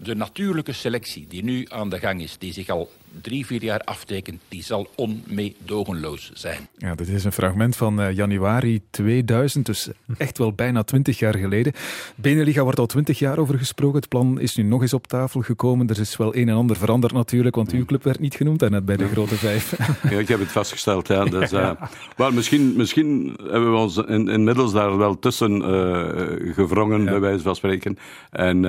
de 0.03 0.15
natuurlijke 0.15 0.73
selectie 0.73 1.27
die 1.29 1.45
nu 1.45 1.67
aan 1.69 1.91
de 1.91 1.99
gang 1.99 2.23
is, 2.23 2.39
die 2.39 2.53
zich 2.53 2.69
al 2.69 2.91
drie, 3.21 3.47
vier 3.47 3.63
jaar 3.63 3.81
aftekent, 3.81 4.41
die 4.49 4.63
zal 4.63 4.89
onmeedogenloos 4.95 6.31
zijn. 6.35 6.69
Ja, 6.79 6.95
dit 6.95 7.09
is 7.09 7.25
een 7.25 7.33
fragment 7.33 7.77
van 7.77 8.01
uh, 8.01 8.13
januari 8.13 8.81
2000, 8.91 9.67
dus 9.67 9.89
echt 10.19 10.39
wel 10.39 10.53
bijna 10.53 10.83
twintig 10.83 11.19
jaar 11.19 11.37
geleden. 11.37 11.73
Beneliga 12.15 12.63
wordt 12.63 12.79
al 12.79 12.87
twintig 12.87 13.19
jaar 13.19 13.39
over 13.39 13.59
gesproken. 13.59 13.99
Het 13.99 14.09
plan 14.09 14.41
is 14.41 14.57
nu 14.57 14.63
nog 14.63 14.83
eens 14.83 14.95
op 14.95 15.07
tafel 15.07 15.41
gekomen. 15.41 15.89
Er 15.89 16.01
is 16.01 16.17
wel 16.17 16.37
een 16.37 16.49
en 16.49 16.55
ander 16.55 16.77
veranderd 16.77 17.13
natuurlijk, 17.13 17.55
want 17.55 17.73
uw 17.73 17.85
club 17.85 18.03
werd 18.03 18.21
niet 18.21 18.35
genoemd 18.35 18.59
daarnet 18.59 18.85
bij 18.85 18.97
de 18.97 19.09
grote 19.09 19.35
vijf. 19.35 19.71
Ja, 20.11 20.19
ik 20.19 20.29
heb 20.29 20.39
het 20.39 20.53
vastgesteld. 20.53 21.09
Ja. 21.13 21.25
Dus, 21.25 21.53
uh, 21.53 21.71
maar 22.17 22.35
misschien, 22.35 22.77
misschien 22.77 23.37
hebben 23.43 23.73
we 23.73 23.79
ons 23.79 23.97
in, 23.97 24.29
inmiddels 24.29 24.73
daar 24.73 24.97
wel 24.97 25.19
tussen 25.19 25.57
uh, 25.57 26.55
gevrongen, 26.55 27.03
ja. 27.03 27.11
bij 27.11 27.21
wijze 27.21 27.43
van 27.43 27.57
spreken. 27.57 27.99
En 28.31 28.61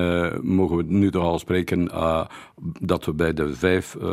mogen 0.42 0.78
we 0.78 0.84
nu 0.88 1.12
toch 1.12 1.23
al 1.24 1.40
spreken 1.40 1.92
dat 2.80 3.06
we 3.06 3.14
bij 3.14 3.34
de 3.34 3.56
vijf 3.56 3.96
uh, 3.96 4.06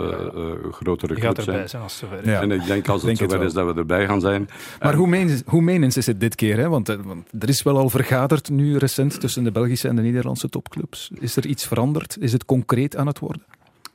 grotere 0.70 1.14
club 1.14 1.40
zijn. 1.40 1.48
erbij 1.48 1.66
zijn 1.66 1.82
als 1.82 2.00
het 2.00 2.10
zover 2.10 2.28
Ja. 2.28 2.40
En 2.40 2.50
ik 2.50 2.66
denk 2.66 2.88
als 2.88 2.96
het 2.96 3.06
denk 3.06 3.18
zover 3.18 3.38
het 3.38 3.48
is 3.48 3.52
dat 3.54 3.74
we 3.74 3.80
erbij 3.80 4.06
gaan 4.06 4.20
zijn. 4.20 4.48
Maar 4.80 4.92
en... 4.92 4.98
hoe, 4.98 5.08
menens, 5.08 5.42
hoe 5.46 5.62
menens 5.62 5.96
is 5.96 6.06
het 6.06 6.20
dit 6.20 6.34
keer? 6.34 6.58
Hè? 6.58 6.68
Want, 6.68 6.88
want, 6.88 7.28
er 7.38 7.48
is 7.48 7.62
wel 7.62 7.78
al 7.78 7.88
vergaderd 7.88 8.50
nu 8.50 8.76
recent 8.76 9.20
tussen 9.20 9.44
de 9.44 9.52
Belgische 9.52 9.88
en 9.88 9.96
de 9.96 10.02
Nederlandse 10.02 10.48
topclubs. 10.48 11.10
Is 11.14 11.36
er 11.36 11.46
iets 11.46 11.66
veranderd? 11.66 12.16
Is 12.20 12.32
het 12.32 12.44
concreet 12.44 12.96
aan 12.96 13.06
het 13.06 13.18
worden? 13.18 13.42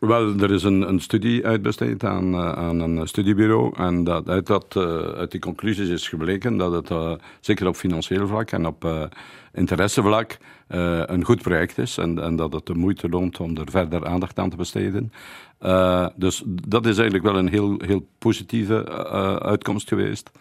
Wel, 0.07 0.39
er 0.39 0.51
is 0.51 0.63
een, 0.63 0.89
een 0.89 0.99
studie 0.99 1.45
uitbesteed 1.45 2.03
aan, 2.03 2.33
uh, 2.33 2.51
aan 2.51 2.79
een 2.79 3.07
studiebureau. 3.07 3.73
En 3.77 4.03
dat, 4.03 4.29
uit, 4.29 4.47
dat, 4.47 4.75
uh, 4.77 4.83
uit 4.99 5.31
die 5.31 5.39
conclusies 5.39 5.89
is 5.89 6.07
gebleken 6.07 6.57
dat 6.57 6.71
het 6.71 6.89
uh, 6.89 7.11
zeker 7.39 7.67
op 7.67 7.75
financieel 7.75 8.27
vlak 8.27 8.51
en 8.51 8.67
op 8.67 9.09
interessevlak 9.53 10.37
een 10.67 11.23
goed 11.23 11.41
project 11.41 11.77
is. 11.77 11.97
En, 11.97 12.21
en, 12.21 12.35
dat 12.35 12.53
het 12.53 12.65
de 12.65 12.73
moeite 12.73 13.09
loont 13.09 13.39
om 13.39 13.57
er 13.57 13.71
verder 13.71 14.05
aandacht 14.05 14.39
aan 14.39 14.49
te 14.49 14.55
besteden. 14.55 15.11
dus 16.15 16.43
dat 16.45 16.85
is 16.85 16.97
eigenlijk 16.97 17.23
wel 17.23 17.37
een 17.37 17.49
heel, 17.49 17.79
heel 17.85 18.07
positieve 18.17 18.89
uitkomst 19.39 19.87
geweest. 19.87 20.31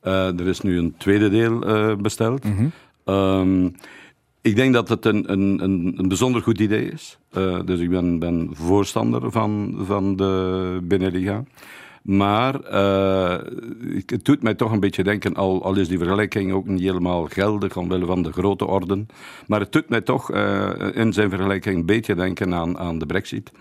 er 0.00 0.46
is 0.46 0.60
nu 0.60 0.78
een 0.78 0.94
tweede 0.96 1.30
deel 1.30 1.58
besteld. 1.96 2.44
Mm 2.44 2.56
-hmm. 2.56 3.14
um, 3.14 3.74
ik 4.40 4.56
denk 4.56 4.72
dat 4.74 4.88
het 4.88 5.04
een, 5.04 5.32
een, 5.32 5.62
een, 5.96 6.08
bijzonder 6.08 6.42
goed 6.42 6.60
idee 6.60 6.90
is. 6.90 7.18
Uh, 7.32 7.58
dus 7.64 7.80
ik 7.80 7.90
ben, 7.90 8.18
ben 8.18 8.50
voorstander 8.52 9.30
van, 9.30 9.78
van 9.78 10.16
de 10.16 10.78
Beneliga. 10.82 11.44
Maar 12.02 12.54
uh, 12.72 13.38
het 14.06 14.24
doet 14.24 14.42
mij 14.42 14.54
toch 14.54 14.72
een 14.72 14.80
beetje 14.80 15.02
denken, 15.02 15.34
al, 15.34 15.64
al 15.64 15.76
is 15.76 15.88
die 15.88 15.98
vergelijking 15.98 16.52
ook 16.52 16.66
niet 16.66 16.80
helemaal 16.80 17.24
geldig 17.24 17.76
omwille 17.76 18.06
van 18.06 18.22
de 18.22 18.32
grote 18.32 18.66
orden. 18.66 19.06
Maar 19.46 19.60
het 19.60 19.72
doet 19.72 19.88
mij 19.88 20.00
toch 20.00 20.32
uh, 20.32 20.70
in 20.92 21.12
zijn 21.12 21.30
vergelijking 21.30 21.76
een 21.76 21.86
beetje 21.86 22.14
denken 22.14 22.54
aan, 22.54 22.78
aan 22.78 22.98
de 22.98 23.06
Brexit. 23.06 23.52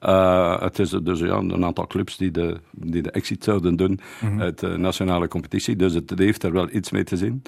Uh, 0.00 0.60
het 0.60 0.78
is 0.78 0.90
dus 0.90 1.20
ja, 1.20 1.36
een 1.36 1.64
aantal 1.64 1.86
clubs 1.86 2.16
die 2.16 2.30
de, 2.30 2.56
die 2.70 3.02
de 3.02 3.10
exit 3.10 3.44
zouden 3.44 3.76
doen 3.76 4.00
-hmm. 4.20 4.40
uit 4.40 4.58
de 4.58 4.76
nationale 4.76 5.28
competitie. 5.28 5.76
Dus 5.76 5.94
het 5.94 6.12
heeft 6.16 6.42
er 6.42 6.52
wel 6.52 6.68
iets 6.72 6.90
mee 6.90 7.04
te 7.04 7.16
zien. 7.16 7.42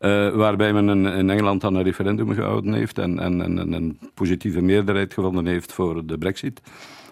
Uh, 0.00 0.30
waarbij 0.30 0.72
men 0.72 0.88
in, 0.88 1.06
in, 1.06 1.30
Engeland 1.30 1.60
dan 1.60 1.74
een 1.74 1.82
referendum 1.82 2.34
gehouden 2.34 2.72
heeft 2.72 2.98
en, 2.98 3.18
en, 3.18 3.42
en, 3.42 3.72
een 3.72 3.98
positieve 4.14 4.60
meerderheid 4.60 5.14
gevonden 5.14 5.46
heeft 5.46 5.72
voor 5.72 6.06
de 6.06 6.18
brexit. 6.18 6.60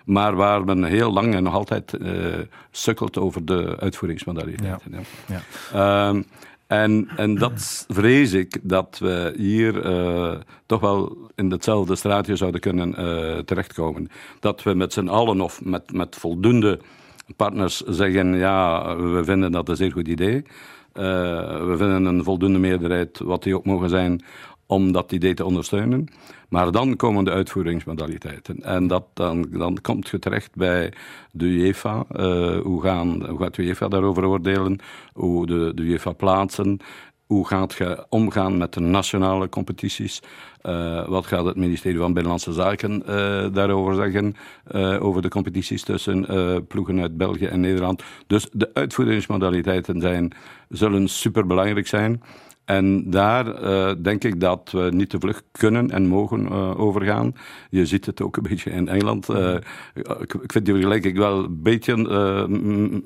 Maar 0.05 0.37
waar 0.37 0.65
men 0.65 0.85
heel 0.85 1.13
lang 1.13 1.35
en 1.35 1.43
nog 1.43 1.55
altijd 1.55 1.95
uh, 2.01 2.35
sukkelt 2.71 3.19
over 3.19 3.45
de 3.45 3.77
uitvoeringsmodaliteiten. 3.79 4.93
Ja. 4.93 5.01
Ja. 5.27 5.41
Ja. 5.73 6.13
Uh, 6.13 6.23
en, 6.71 7.09
en 7.17 7.35
dat 7.35 7.87
vrees 7.89 8.33
ik 8.33 8.59
dat 8.63 8.99
we 8.99 9.35
hier 9.37 9.87
uh, 9.87 10.35
toch 10.67 10.81
wel 10.81 11.17
in 11.35 11.51
hetzelfde 11.51 11.97
straatje 11.97 12.37
zouden 12.37 12.61
kunnen 12.61 12.89
uh, 12.99 13.39
terechtkomen. 13.39 14.09
Dat 14.41 14.63
we 14.63 14.75
met 14.75 14.93
z'n 14.93 15.09
allen 15.09 15.41
of 15.41 15.65
met, 15.65 15.93
met 15.93 16.17
voldoende 16.17 16.81
partners 17.37 17.81
zeggen: 17.81 18.37
ja, 18.37 18.97
we 18.97 19.25
vinden 19.25 19.53
dat 19.53 19.69
een 19.69 19.77
zeer 19.77 19.93
goed 19.93 20.09
idee. 20.09 20.37
Uh, 20.37 20.45
we 21.65 21.75
vinden 21.77 22.05
een 22.05 22.25
voldoende 22.25 22.59
meerderheid, 22.59 23.19
wat 23.19 23.43
die 23.43 23.57
ook 23.57 23.65
mogen 23.65 23.89
zijn, 23.89 24.25
om 24.71 24.93
dat 24.93 25.13
idee 25.13 25.35
te 25.35 25.45
ondersteunen. 25.45 26.09
Maar 26.49 26.73
dan 26.73 26.97
komen 26.97 27.25
de 27.25 27.31
uitvoeringsmodaliteiten. 27.31 28.63
En 28.63 28.87
dat, 28.87 29.05
dan, 29.15 29.47
dan 29.51 29.79
komt 29.83 30.09
je 30.09 30.19
terecht 30.19 30.55
bij 30.55 30.93
de 31.33 31.45
UEFA. 31.45 32.05
Uh, 32.17 32.59
hoe, 32.61 32.83
gaan, 32.83 33.29
hoe 33.29 33.39
gaat 33.39 33.55
de 33.55 33.63
UEFA 33.63 33.89
daarover 33.89 34.25
oordelen? 34.25 34.79
Hoe 35.13 35.47
de, 35.47 35.73
de 35.75 35.83
UEFA 35.83 36.13
plaatsen? 36.13 36.79
Hoe 37.27 37.47
gaat 37.47 37.75
je 37.75 38.07
omgaan 38.09 38.57
met 38.57 38.73
de 38.75 38.81
nationale 38.81 39.49
competities? 39.49 40.23
Uh, 40.63 41.09
wat 41.09 41.27
gaat 41.27 41.45
het 41.45 41.57
ministerie 41.57 41.99
van 41.99 42.13
Binnenlandse 42.13 42.53
Zaken 42.53 43.03
uh, 43.09 43.47
daarover 43.53 43.95
zeggen? 43.95 44.35
Over 45.01 45.23
de 45.23 45.29
competities 45.29 45.83
tussen 45.83 46.27
ploegen 46.67 47.01
uit 47.01 47.17
België 47.17 47.47
en 47.47 47.61
Nederland. 47.61 48.03
Dus 48.27 48.49
de 48.53 48.71
uitvoeringsmodaliteiten 48.73 50.01
zijn, 50.01 50.33
zullen 50.69 51.09
superbelangrijk 51.09 51.87
zijn. 51.87 52.23
En 52.71 53.11
daar 53.11 53.63
uh, 53.63 53.93
denk 54.03 54.25
ik 54.25 54.41
dat 54.41 54.71
we 54.73 54.89
niet 54.93 55.11
te 55.11 55.19
vlug 55.21 55.43
kunnen 55.53 55.91
en 55.91 56.07
mogen 56.07 56.43
uh, 56.43 56.81
overgaan. 56.81 57.33
Je 57.71 57.87
ziet 57.87 58.07
het 58.07 58.23
ook 58.23 58.37
een 58.37 58.43
beetje 58.43 58.71
in 58.71 58.89
Engeland. 58.89 59.29
Uh, 59.31 59.55
ik, 59.95 60.35
ik, 60.35 60.53
vind 60.53 60.65
die 60.65 60.75
vergelijking 60.75 61.19
wel 61.19 61.45
een 61.45 61.63
beetje 61.63 61.95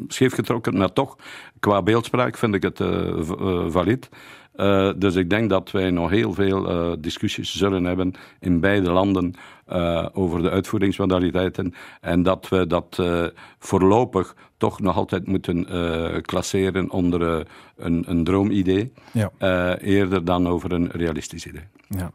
scheef 0.08 0.34
getrokken, 0.34 0.76
maar 0.76 0.92
toch, 0.92 1.16
qua 1.60 1.82
beeldspraak 1.82 2.36
vind 2.36 2.54
ik 2.54 2.62
het 2.62 2.80
valid. 3.68 4.08
Uh, 4.56 4.90
dus 4.96 5.14
ik 5.14 5.30
denk 5.30 5.50
dat 5.50 5.70
wij 5.70 5.90
nog 5.90 6.10
heel 6.10 6.32
veel 6.32 6.70
uh, 6.70 6.92
discussies 6.98 7.56
zullen 7.56 7.84
hebben 7.84 8.12
in 8.40 8.60
beide 8.60 8.90
landen 8.90 9.34
uh, 9.72 10.06
over 10.12 10.42
de 10.42 10.50
uitvoeringsmodaliteiten. 10.50 11.74
En 12.00 12.22
dat 12.22 12.48
we 12.48 12.66
dat 12.66 13.02
voorlopig 13.58 14.36
toch 14.56 14.80
nog 14.80 14.96
altijd 14.96 15.26
moeten 15.26 15.66
klasseren 16.22 16.90
onder 16.90 17.46
een, 17.76 18.04
een 18.06 18.24
droomidee. 18.24 18.92
Ja. 19.12 19.78
eerder 19.78 20.24
dan 20.24 20.48
over 20.48 20.72
een 20.72 20.90
realistisch 20.90 21.46
idee. 21.46 21.64
Ja. 21.88 22.10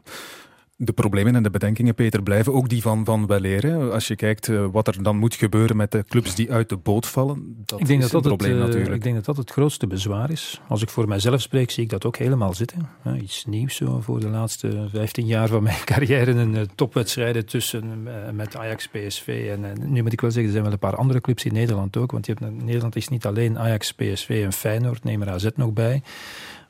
De 0.82 0.92
problemen 0.92 1.34
en 1.34 1.42
de 1.42 1.50
bedenkingen, 1.50 1.94
Peter, 1.94 2.22
blijven 2.22 2.52
ook 2.54 2.68
die 2.68 2.82
van, 2.82 3.04
van 3.04 3.26
Weleer. 3.26 3.92
Als 3.92 4.08
je 4.08 4.16
kijkt 4.16 4.48
uh, 4.48 4.66
wat 4.72 4.86
er 4.86 5.02
dan 5.02 5.16
moet 5.16 5.34
gebeuren 5.34 5.76
met 5.76 5.92
de 5.92 6.04
clubs 6.08 6.34
die 6.34 6.52
uit 6.52 6.68
de 6.68 6.76
boot 6.76 7.06
vallen, 7.06 7.62
dat 7.64 7.80
ik 7.80 7.86
denk 7.86 8.02
is 8.02 8.10
dat 8.10 8.24
een 8.24 8.28
dat 8.28 8.36
probleem 8.36 8.56
het, 8.56 8.60
uh, 8.60 8.66
natuurlijk. 8.66 8.96
Ik 8.96 9.02
denk 9.02 9.14
dat 9.14 9.24
dat 9.24 9.36
het 9.36 9.50
grootste 9.50 9.86
bezwaar 9.86 10.30
is. 10.30 10.60
Als 10.68 10.82
ik 10.82 10.88
voor 10.88 11.08
mijzelf 11.08 11.40
spreek, 11.40 11.70
zie 11.70 11.82
ik 11.82 11.88
dat 11.90 12.04
ook 12.04 12.16
helemaal 12.16 12.54
zitten. 12.54 12.88
Ja, 13.04 13.16
iets 13.16 13.44
nieuws 13.44 13.76
zo 13.76 14.00
voor 14.00 14.20
de 14.20 14.28
laatste 14.28 14.86
15 14.90 15.26
jaar 15.26 15.48
van 15.48 15.62
mijn 15.62 15.84
carrière. 15.92 16.30
Een 16.30 16.54
uh, 16.54 16.60
topwedstrijden 16.74 17.46
tussen 17.46 18.08
met 18.32 18.56
Ajax, 18.56 18.88
PSV. 18.88 19.56
En 19.58 19.92
nu 19.92 20.02
moet 20.02 20.12
ik 20.12 20.20
wel 20.20 20.30
zeggen, 20.30 20.46
er 20.46 20.52
zijn 20.52 20.64
wel 20.64 20.72
een 20.72 20.88
paar 20.90 20.96
andere 20.96 21.20
clubs 21.20 21.44
in 21.44 21.52
Nederland 21.52 21.96
ook. 21.96 22.12
Want 22.12 22.26
je 22.26 22.36
hebt, 22.38 22.62
Nederland 22.62 22.96
is 22.96 23.08
niet 23.08 23.26
alleen 23.26 23.58
Ajax, 23.58 23.92
PSV 23.92 24.42
en 24.44 24.52
Feyenoord. 24.52 25.04
Neem 25.04 25.22
er 25.22 25.30
AZ 25.30 25.48
nog 25.54 25.72
bij. 25.72 26.02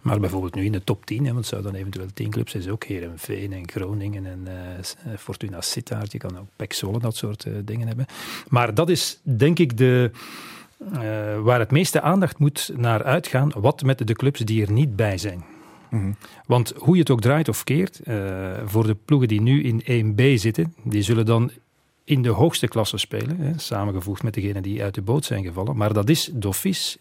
Maar 0.02 0.20
bijvoorbeeld 0.20 0.54
nu 0.54 0.64
in 0.64 0.72
de 0.72 0.84
top 0.84 1.06
10, 1.06 1.18
hè, 1.18 1.24
want 1.24 1.36
het 1.36 1.46
zou 1.46 1.62
dan 1.62 1.74
eventueel 1.74 2.06
10 2.14 2.30
clubs 2.30 2.52
zijn, 2.52 2.70
ook 2.70 2.84
Heerenveen 2.84 3.52
en 3.52 3.68
Groningen 3.70 4.26
en 4.26 4.46
uh, 4.48 5.16
Fortuna 5.18 5.60
Sittard. 5.60 6.12
Je 6.12 6.18
kan 6.18 6.38
ook 6.38 6.46
Pek 6.56 6.72
Zwolle, 6.72 6.98
dat 6.98 7.16
soort 7.16 7.44
uh, 7.44 7.54
dingen 7.64 7.86
hebben. 7.86 8.06
Maar 8.48 8.74
dat 8.74 8.88
is 8.88 9.20
denk 9.22 9.58
ik 9.58 9.76
de, 9.76 10.10
uh, 10.92 11.40
waar 11.40 11.58
het 11.58 11.70
meeste 11.70 12.00
aandacht 12.00 12.38
moet 12.38 12.70
naar 12.76 13.04
uitgaan. 13.04 13.52
Wat 13.54 13.82
met 13.82 14.06
de 14.06 14.14
clubs 14.14 14.40
die 14.40 14.66
er 14.66 14.72
niet 14.72 14.96
bij 14.96 15.18
zijn. 15.18 15.44
Mm-hmm. 15.90 16.16
Want 16.46 16.72
hoe 16.76 16.94
je 16.94 17.00
het 17.00 17.10
ook 17.10 17.20
draait 17.20 17.48
of 17.48 17.64
keert, 17.64 18.00
voor 18.64 18.86
de 18.86 18.96
ploegen 19.04 19.28
die 19.28 19.40
nu 19.40 19.62
in 19.62 20.14
1B 20.16 20.34
zitten, 20.34 20.74
die 20.84 21.02
zullen 21.02 21.26
dan 21.26 21.50
in 22.04 22.22
de 22.22 22.28
hoogste 22.28 22.68
klasse 22.68 22.98
spelen, 22.98 23.36
hè, 23.36 23.58
samengevoegd 23.58 24.22
met 24.22 24.34
degenen 24.34 24.62
die 24.62 24.82
uit 24.82 24.94
de 24.94 25.02
boot 25.02 25.24
zijn 25.24 25.44
gevallen. 25.44 25.76
Maar 25.76 25.92
dat 25.92 26.08
is 26.08 26.30
d'office 26.32 26.98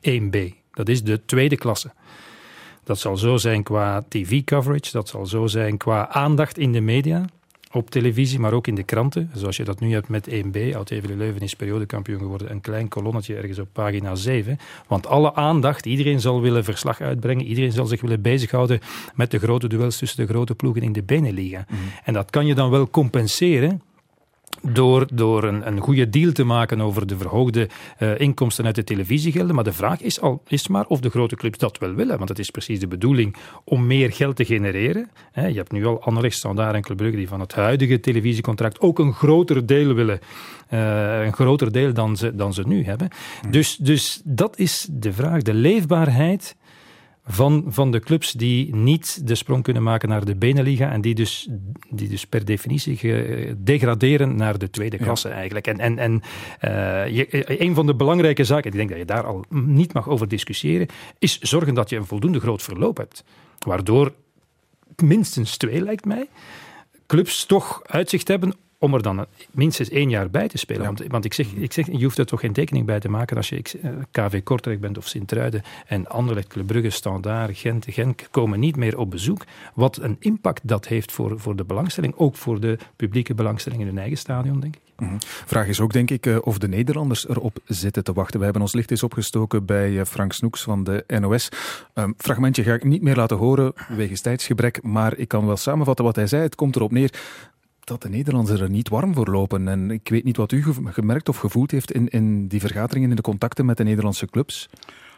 1B. 0.00 0.36
Dat 0.70 0.88
is 0.88 1.02
de 1.02 1.24
tweede 1.24 1.56
klasse. 1.56 1.92
Dat 2.86 2.98
zal 2.98 3.16
zo 3.16 3.36
zijn 3.36 3.62
qua 3.62 4.04
tv-coverage, 4.08 4.92
dat 4.92 5.08
zal 5.08 5.26
zo 5.26 5.46
zijn 5.46 5.76
qua 5.76 6.08
aandacht 6.08 6.58
in 6.58 6.72
de 6.72 6.80
media, 6.80 7.24
op 7.72 7.90
televisie, 7.90 8.38
maar 8.38 8.52
ook 8.52 8.66
in 8.66 8.74
de 8.74 8.82
kranten. 8.82 9.30
Zoals 9.34 9.56
je 9.56 9.64
dat 9.64 9.80
nu 9.80 9.92
hebt 9.92 10.08
met 10.08 10.28
1B. 10.30 10.74
Oud-Evele 10.74 11.16
Leuven 11.16 11.40
is 11.40 11.54
periodekampioen 11.54 12.18
geworden. 12.18 12.50
Een 12.50 12.60
klein 12.60 12.88
kolonnetje 12.88 13.34
ergens 13.34 13.58
op 13.58 13.68
pagina 13.72 14.14
7. 14.14 14.58
Want 14.86 15.06
alle 15.06 15.34
aandacht, 15.34 15.86
iedereen 15.86 16.20
zal 16.20 16.40
willen 16.40 16.64
verslag 16.64 17.00
uitbrengen. 17.00 17.44
Iedereen 17.44 17.72
zal 17.72 17.86
zich 17.86 18.00
willen 18.00 18.22
bezighouden 18.22 18.80
met 19.14 19.30
de 19.30 19.38
grote 19.38 19.68
duels 19.68 19.98
tussen 19.98 20.26
de 20.26 20.32
grote 20.32 20.54
ploegen 20.54 20.82
in 20.82 20.92
de 20.92 21.02
Beneliga. 21.02 21.66
Mm. 21.68 21.76
En 22.04 22.12
dat 22.12 22.30
kan 22.30 22.46
je 22.46 22.54
dan 22.54 22.70
wel 22.70 22.90
compenseren 22.90 23.82
door, 24.62 25.06
door 25.12 25.44
een, 25.44 25.66
een 25.66 25.80
goede 25.80 26.08
deal 26.08 26.32
te 26.32 26.44
maken 26.44 26.80
over 26.80 27.06
de 27.06 27.16
verhoogde 27.16 27.68
uh, 27.98 28.20
inkomsten 28.20 28.64
uit 28.64 28.74
de 28.74 28.84
televisiegelden. 28.84 29.54
Maar 29.54 29.64
de 29.64 29.72
vraag 29.72 30.00
is, 30.00 30.20
al, 30.20 30.42
is 30.48 30.68
maar 30.68 30.86
of 30.86 31.00
de 31.00 31.10
grote 31.10 31.36
clubs 31.36 31.58
dat 31.58 31.78
wel 31.78 31.94
willen. 31.94 32.16
Want 32.16 32.28
het 32.28 32.38
is 32.38 32.50
precies 32.50 32.80
de 32.80 32.86
bedoeling 32.86 33.36
om 33.64 33.86
meer 33.86 34.12
geld 34.12 34.36
te 34.36 34.44
genereren. 34.44 35.10
He, 35.32 35.46
je 35.46 35.56
hebt 35.56 35.72
nu 35.72 35.86
al 35.86 36.02
Anderlecht, 36.02 36.36
Standaard 36.36 36.74
en 36.74 36.82
Club 36.82 36.96
Brugge 36.96 37.16
die 37.16 37.28
van 37.28 37.40
het 37.40 37.54
huidige 37.54 38.00
televisiecontract 38.00 38.80
ook 38.80 38.98
een 38.98 39.12
groter 39.12 39.66
deel 39.66 39.94
willen. 39.94 40.18
Uh, 40.70 41.24
een 41.24 41.32
groter 41.32 41.72
deel 41.72 41.92
dan 41.92 42.16
ze, 42.16 42.34
dan 42.34 42.54
ze 42.54 42.62
nu 42.66 42.84
hebben. 42.84 43.08
Hmm. 43.40 43.50
Dus, 43.50 43.76
dus 43.76 44.20
dat 44.24 44.58
is 44.58 44.88
de 44.90 45.12
vraag. 45.12 45.42
De 45.42 45.54
leefbaarheid 45.54 46.56
van, 47.26 47.64
van 47.68 47.90
de 47.90 48.00
clubs 48.00 48.32
die 48.32 48.74
niet 48.74 49.26
de 49.26 49.34
sprong 49.34 49.62
kunnen 49.62 49.82
maken 49.82 50.08
naar 50.08 50.24
de 50.24 50.36
Beneliga 50.36 50.90
en 50.90 51.00
die 51.00 51.14
dus, 51.14 51.48
die 51.90 52.08
dus 52.08 52.26
per 52.26 52.44
definitie 52.44 52.98
degraderen 53.56 54.36
naar 54.36 54.58
de 54.58 54.70
tweede 54.70 54.96
klasse 54.96 55.28
ja. 55.28 55.34
eigenlijk. 55.34 55.66
En, 55.66 55.78
en, 55.78 55.98
en 55.98 56.12
uh, 56.12 57.08
je, 57.16 57.60
een 57.60 57.74
van 57.74 57.86
de 57.86 57.94
belangrijke 57.94 58.44
zaken, 58.44 58.70
ik 58.70 58.76
denk 58.76 58.88
dat 58.88 58.98
je 58.98 59.04
daar 59.04 59.24
al 59.24 59.44
niet 59.48 59.92
mag 59.92 60.08
over 60.08 60.28
discussiëren, 60.28 60.86
is 61.18 61.38
zorgen 61.38 61.74
dat 61.74 61.90
je 61.90 61.96
een 61.96 62.06
voldoende 62.06 62.40
groot 62.40 62.62
verloop 62.62 62.96
hebt. 62.96 63.24
Waardoor 63.58 64.12
minstens 64.96 65.56
twee, 65.56 65.80
lijkt 65.80 66.04
mij, 66.04 66.28
clubs 67.06 67.46
toch 67.46 67.82
uitzicht 67.84 68.28
hebben 68.28 68.54
om 68.78 68.94
er 68.94 69.02
dan 69.02 69.26
minstens 69.50 69.90
één 69.90 70.10
jaar 70.10 70.30
bij 70.30 70.48
te 70.48 70.58
spelen. 70.58 70.82
Ja. 70.82 70.86
Want, 70.88 71.10
want, 71.10 71.24
ik, 71.24 71.32
zeg, 71.32 71.52
ik 71.52 71.72
zeg, 71.72 71.86
je 71.86 72.02
hoeft 72.04 72.18
er 72.18 72.26
toch 72.26 72.40
geen 72.40 72.52
tekening 72.52 72.86
bij 72.86 73.00
te 73.00 73.08
maken 73.08 73.36
als 73.36 73.48
je 73.48 73.62
KV 74.10 74.42
Kortrijk 74.42 74.80
bent 74.80 74.98
of 74.98 75.06
Sint-Truiden 75.06 75.62
en 75.86 76.06
Anderlecht, 76.06 76.46
Club 76.46 76.66
Brugge, 76.66 76.90
Standaard, 76.90 77.58
Gent, 77.58 77.86
Genk 77.88 78.26
komen 78.30 78.60
niet 78.60 78.76
meer 78.76 78.98
op 78.98 79.10
bezoek. 79.10 79.44
Wat 79.74 79.96
een 79.96 80.16
impact 80.20 80.60
dat 80.68 80.88
heeft 80.88 81.12
voor, 81.12 81.40
voor 81.40 81.56
de 81.56 81.64
belangstelling, 81.64 82.14
ook 82.16 82.36
voor 82.36 82.60
de 82.60 82.78
publieke 82.96 83.34
belangstelling 83.34 83.80
in 83.80 83.86
hun 83.86 83.98
eigen 83.98 84.18
stadion, 84.18 84.60
denk 84.60 84.76
ik. 84.76 84.80
Mm-hmm. 84.96 85.18
Vraag 85.20 85.66
is 85.66 85.80
ook, 85.80 85.92
denk 85.92 86.10
ik, 86.10 86.26
uh, 86.26 86.38
of 86.40 86.58
de 86.58 86.68
Nederlanders 86.68 87.28
erop 87.28 87.58
zitten 87.64 88.04
te 88.04 88.12
wachten. 88.12 88.38
We 88.38 88.44
hebben 88.44 88.62
ons 88.62 88.74
licht 88.74 88.90
eens 88.90 89.02
opgestoken 89.02 89.64
bij 89.64 89.90
uh, 89.90 90.04
Frank 90.04 90.32
Snoeks 90.32 90.62
van 90.62 90.84
de 90.84 91.04
NOS. 91.06 91.48
Um, 91.94 92.14
fragmentje 92.16 92.62
ga 92.62 92.74
ik 92.74 92.84
niet 92.84 93.02
meer 93.02 93.16
laten 93.16 93.36
horen, 93.36 93.72
wegens 93.88 94.20
tijdsgebrek, 94.20 94.82
maar 94.82 95.16
ik 95.16 95.28
kan 95.28 95.46
wel 95.46 95.56
samenvatten 95.56 96.04
wat 96.04 96.16
hij 96.16 96.26
zei. 96.26 96.42
Het 96.42 96.54
komt 96.54 96.76
erop 96.76 96.90
neer 96.90 97.10
dat 97.86 98.02
de 98.02 98.08
Nederlanders 98.08 98.60
er 98.60 98.70
niet 98.70 98.88
warm 98.88 99.14
voor 99.14 99.26
lopen. 99.26 99.68
En 99.68 99.90
ik 99.90 100.08
weet 100.08 100.24
niet 100.24 100.36
wat 100.36 100.52
u 100.52 100.64
gemerkt 100.84 101.28
of 101.28 101.36
gevoeld 101.36 101.70
heeft 101.70 101.92
in, 101.92 102.08
in 102.08 102.48
die 102.48 102.60
vergaderingen, 102.60 103.10
in 103.10 103.16
de 103.16 103.22
contacten 103.22 103.66
met 103.66 103.76
de 103.76 103.84
Nederlandse 103.84 104.26
clubs. 104.26 104.68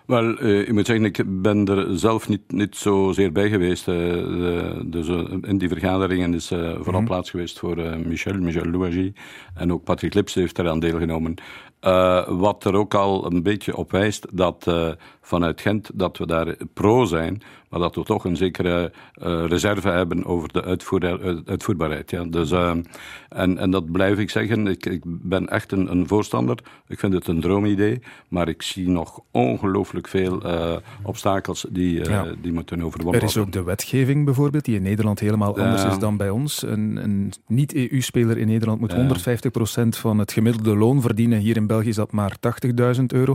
Wel, 0.07 0.43
uh, 0.43 0.61
ik 0.61 0.73
moet 0.73 0.87
zeggen, 0.87 1.05
ik 1.05 1.43
ben 1.43 1.65
er 1.67 1.99
zelf 1.99 2.29
niet, 2.29 2.53
niet 2.53 2.77
zozeer 2.77 3.33
bij 3.33 3.49
geweest. 3.49 3.89
Uh, 3.89 4.81
dus 4.85 5.09
uh, 5.09 5.33
in 5.43 5.59
die 5.59 5.69
vergaderingen 5.69 6.35
is 6.35 6.47
vooral 6.47 6.85
mm 6.85 6.95
-hmm. 6.95 7.05
plaats 7.05 7.31
geweest 7.31 7.59
voor 7.59 7.77
Michel, 8.07 8.39
Michel 8.39 8.71
Louagie. 8.71 9.13
En 9.55 9.73
ook 9.73 9.85
Patrick 9.85 10.15
Lips 10.15 10.35
heeft 10.35 10.59
eraan 10.59 10.81
deelgenomen. 10.81 11.35
Wat 12.27 12.65
er 12.65 12.75
ook 12.75 12.95
al 12.95 13.33
een 13.33 13.43
beetje 13.43 13.77
op 13.77 13.91
wijst 13.91 14.27
dat 14.33 14.67
vanuit 15.29 15.61
Gent 15.61 15.91
dat 15.95 16.19
we 16.19 16.27
daar 16.27 16.57
pro 16.75 17.05
zijn, 17.05 17.43
maar 17.69 17.81
dat 17.81 17.95
we 17.95 18.03
toch 18.03 18.25
een 18.25 18.37
zekere 18.37 18.93
uh, 19.23 19.45
reserve 19.47 19.89
hebben 19.89 20.25
over 20.25 20.53
de 20.53 20.65
uitvoer, 20.65 21.43
uitvoerbaarheid. 21.45 22.11
Ja. 22.11 22.25
Dus, 22.25 22.51
en, 23.29 23.59
en 23.59 23.71
dat 23.71 23.93
blijf 23.93 24.19
ik 24.19 24.31
zeggen. 24.31 24.67
Ik, 24.67 24.87
ik 24.87 25.03
ben 25.05 25.49
echt 25.49 25.73
een, 25.73 25.91
een, 25.91 26.09
voorstander. 26.09 26.59
Ik 26.87 26.99
vind 26.99 27.13
het 27.13 27.27
een 27.27 27.41
droomidee, 27.41 28.01
maar 28.29 28.49
ik 28.49 28.63
zie 28.63 28.89
nog 28.89 29.21
ongelooflijk 29.31 30.09
veel 30.09 30.43
obstakels 31.03 31.67
die, 31.71 32.05
ja. 32.05 32.27
die 32.43 32.53
moeten 32.53 32.83
overwonnen 32.83 33.05
worden. 33.05 33.21
Er 33.21 33.27
is 33.29 33.37
ook 33.37 33.53
de 33.53 33.63
wetgeving 33.63 34.25
bijvoorbeeld, 34.25 34.65
die 34.65 34.77
in 34.77 34.83
Nederland 34.83 35.21
helemaal 35.21 35.59
anders 35.59 35.85
is 35.85 35.99
dan 35.99 36.17
bij 36.17 36.31
ons. 36.31 36.63
Een, 36.63 36.97
een 37.03 37.33
niet-EU-speler 37.47 38.39
in 38.39 38.47
Nederland 38.47 38.81
moet 38.81 38.95
150% 38.95 39.89
van 39.89 40.19
het 40.19 40.33
gemiddelde 40.33 40.77
loon 40.77 41.01
verdienen. 41.01 41.39
Hier 41.39 41.57
in 41.57 41.67
België 41.69 41.89
is 41.89 41.97
dat 41.97 42.13
maar 42.13 42.37
80.000 42.99 43.05
euro. 43.07 43.35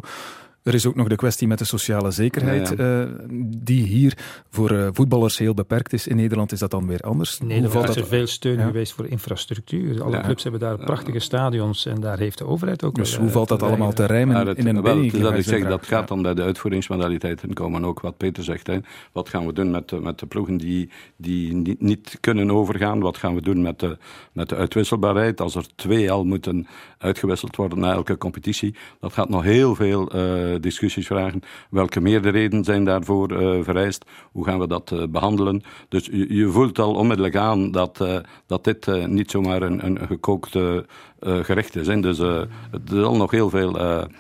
Er 0.63 0.73
is 0.73 0.85
ook 0.85 0.95
nog 0.95 1.07
de 1.07 1.15
kwestie 1.15 1.47
met 1.47 1.59
de 1.59 1.65
sociale 1.65 2.11
zekerheid, 2.11 2.73
ja, 2.77 2.83
ja. 2.83 3.01
Uh, 3.01 3.09
die 3.57 3.83
hier 3.83 4.17
voor 4.49 4.71
uh, 4.71 4.87
voetballers 4.91 5.37
heel 5.37 5.53
beperkt 5.53 5.93
is. 5.93 6.07
In 6.07 6.15
Nederland 6.15 6.51
is 6.51 6.59
dat 6.59 6.71
dan 6.71 6.87
weer 6.87 6.99
anders. 6.99 7.39
In 7.39 7.47
Nederland 7.47 7.89
is 7.89 7.95
er 7.95 8.05
veel 8.05 8.27
steun 8.27 8.57
ja. 8.57 8.65
geweest 8.65 8.93
voor 8.93 9.07
infrastructuur. 9.07 10.03
Alle 10.03 10.21
clubs 10.21 10.43
hebben 10.43 10.61
daar 10.61 10.77
prachtige 10.77 11.19
stadions 11.19 11.85
en 11.85 12.01
daar 12.01 12.17
heeft 12.17 12.37
de 12.37 12.45
overheid 12.45 12.83
ook... 12.83 12.95
Dus 12.95 13.15
hoe 13.15 13.29
valt 13.29 13.47
dat 13.47 13.63
allemaal 13.63 13.93
te 13.93 14.05
rijmen 14.05 14.47
het, 14.47 14.57
in 14.57 14.67
een 14.67 14.81
wel, 14.81 15.09
dat 15.11 15.33
ik 15.33 15.43
zeg, 15.43 15.67
Dat 15.67 15.85
gaat 15.85 16.07
dan 16.07 16.21
bij 16.21 16.33
de 16.33 16.41
uitvoeringsmodaliteiten 16.41 17.53
komen. 17.53 17.85
Ook 17.85 17.99
wat 17.99 18.17
Peter 18.17 18.43
zegt. 18.43 18.67
Hè. 18.67 18.77
Wat 19.11 19.29
gaan 19.29 19.45
we 19.45 19.53
doen 19.53 19.71
met 19.71 19.89
de, 19.89 19.99
met 19.99 20.19
de 20.19 20.25
ploegen 20.25 20.57
die, 20.57 20.89
die 21.15 21.53
niet, 21.53 21.81
niet 21.81 22.17
kunnen 22.19 22.51
overgaan? 22.51 22.99
Wat 22.99 23.17
gaan 23.17 23.35
we 23.35 23.41
doen 23.41 23.61
met 23.61 23.79
de, 23.79 23.97
met 24.31 24.49
de 24.49 24.55
uitwisselbaarheid? 24.55 25.41
Als 25.41 25.55
er 25.55 25.65
twee 25.75 26.11
al 26.11 26.23
moeten 26.23 26.67
uitgewisseld 26.97 27.55
worden 27.55 27.79
na 27.79 27.93
elke 27.93 28.17
competitie. 28.17 28.75
Dat 28.99 29.13
gaat 29.13 29.29
nog 29.29 29.43
heel 29.43 29.75
veel... 29.75 30.15
Uh, 30.15 30.52
discussies 30.59 31.07
vragen. 31.07 31.41
Welke 31.69 32.01
meerderheden 32.01 32.63
zijn 32.63 32.83
daarvoor 32.83 33.31
uh, 33.31 33.63
vereist? 33.63 34.05
Hoe 34.31 34.45
gaan 34.45 34.59
we 34.59 34.67
dat 34.67 34.91
uh, 34.93 35.03
behandelen? 35.09 35.63
Dus 35.89 36.05
je, 36.05 36.35
je, 36.35 36.49
voelt 36.49 36.79
al 36.79 36.93
onmiddellijk 36.93 37.35
aan 37.35 37.71
dat, 37.71 38.05
dat 38.45 38.63
dit 38.63 39.07
niet 39.07 39.31
zomaar 39.31 39.61
een, 39.61 39.85
een 39.85 39.99
gekookte 40.07 40.85
gerecht 41.21 41.75
is. 41.75 41.87
Hè? 41.87 41.99
Dus 41.99 42.19
er 42.19 42.47
zal 42.87 43.15
nog 43.15 43.31
heel 43.31 43.49
veel. 43.49 43.73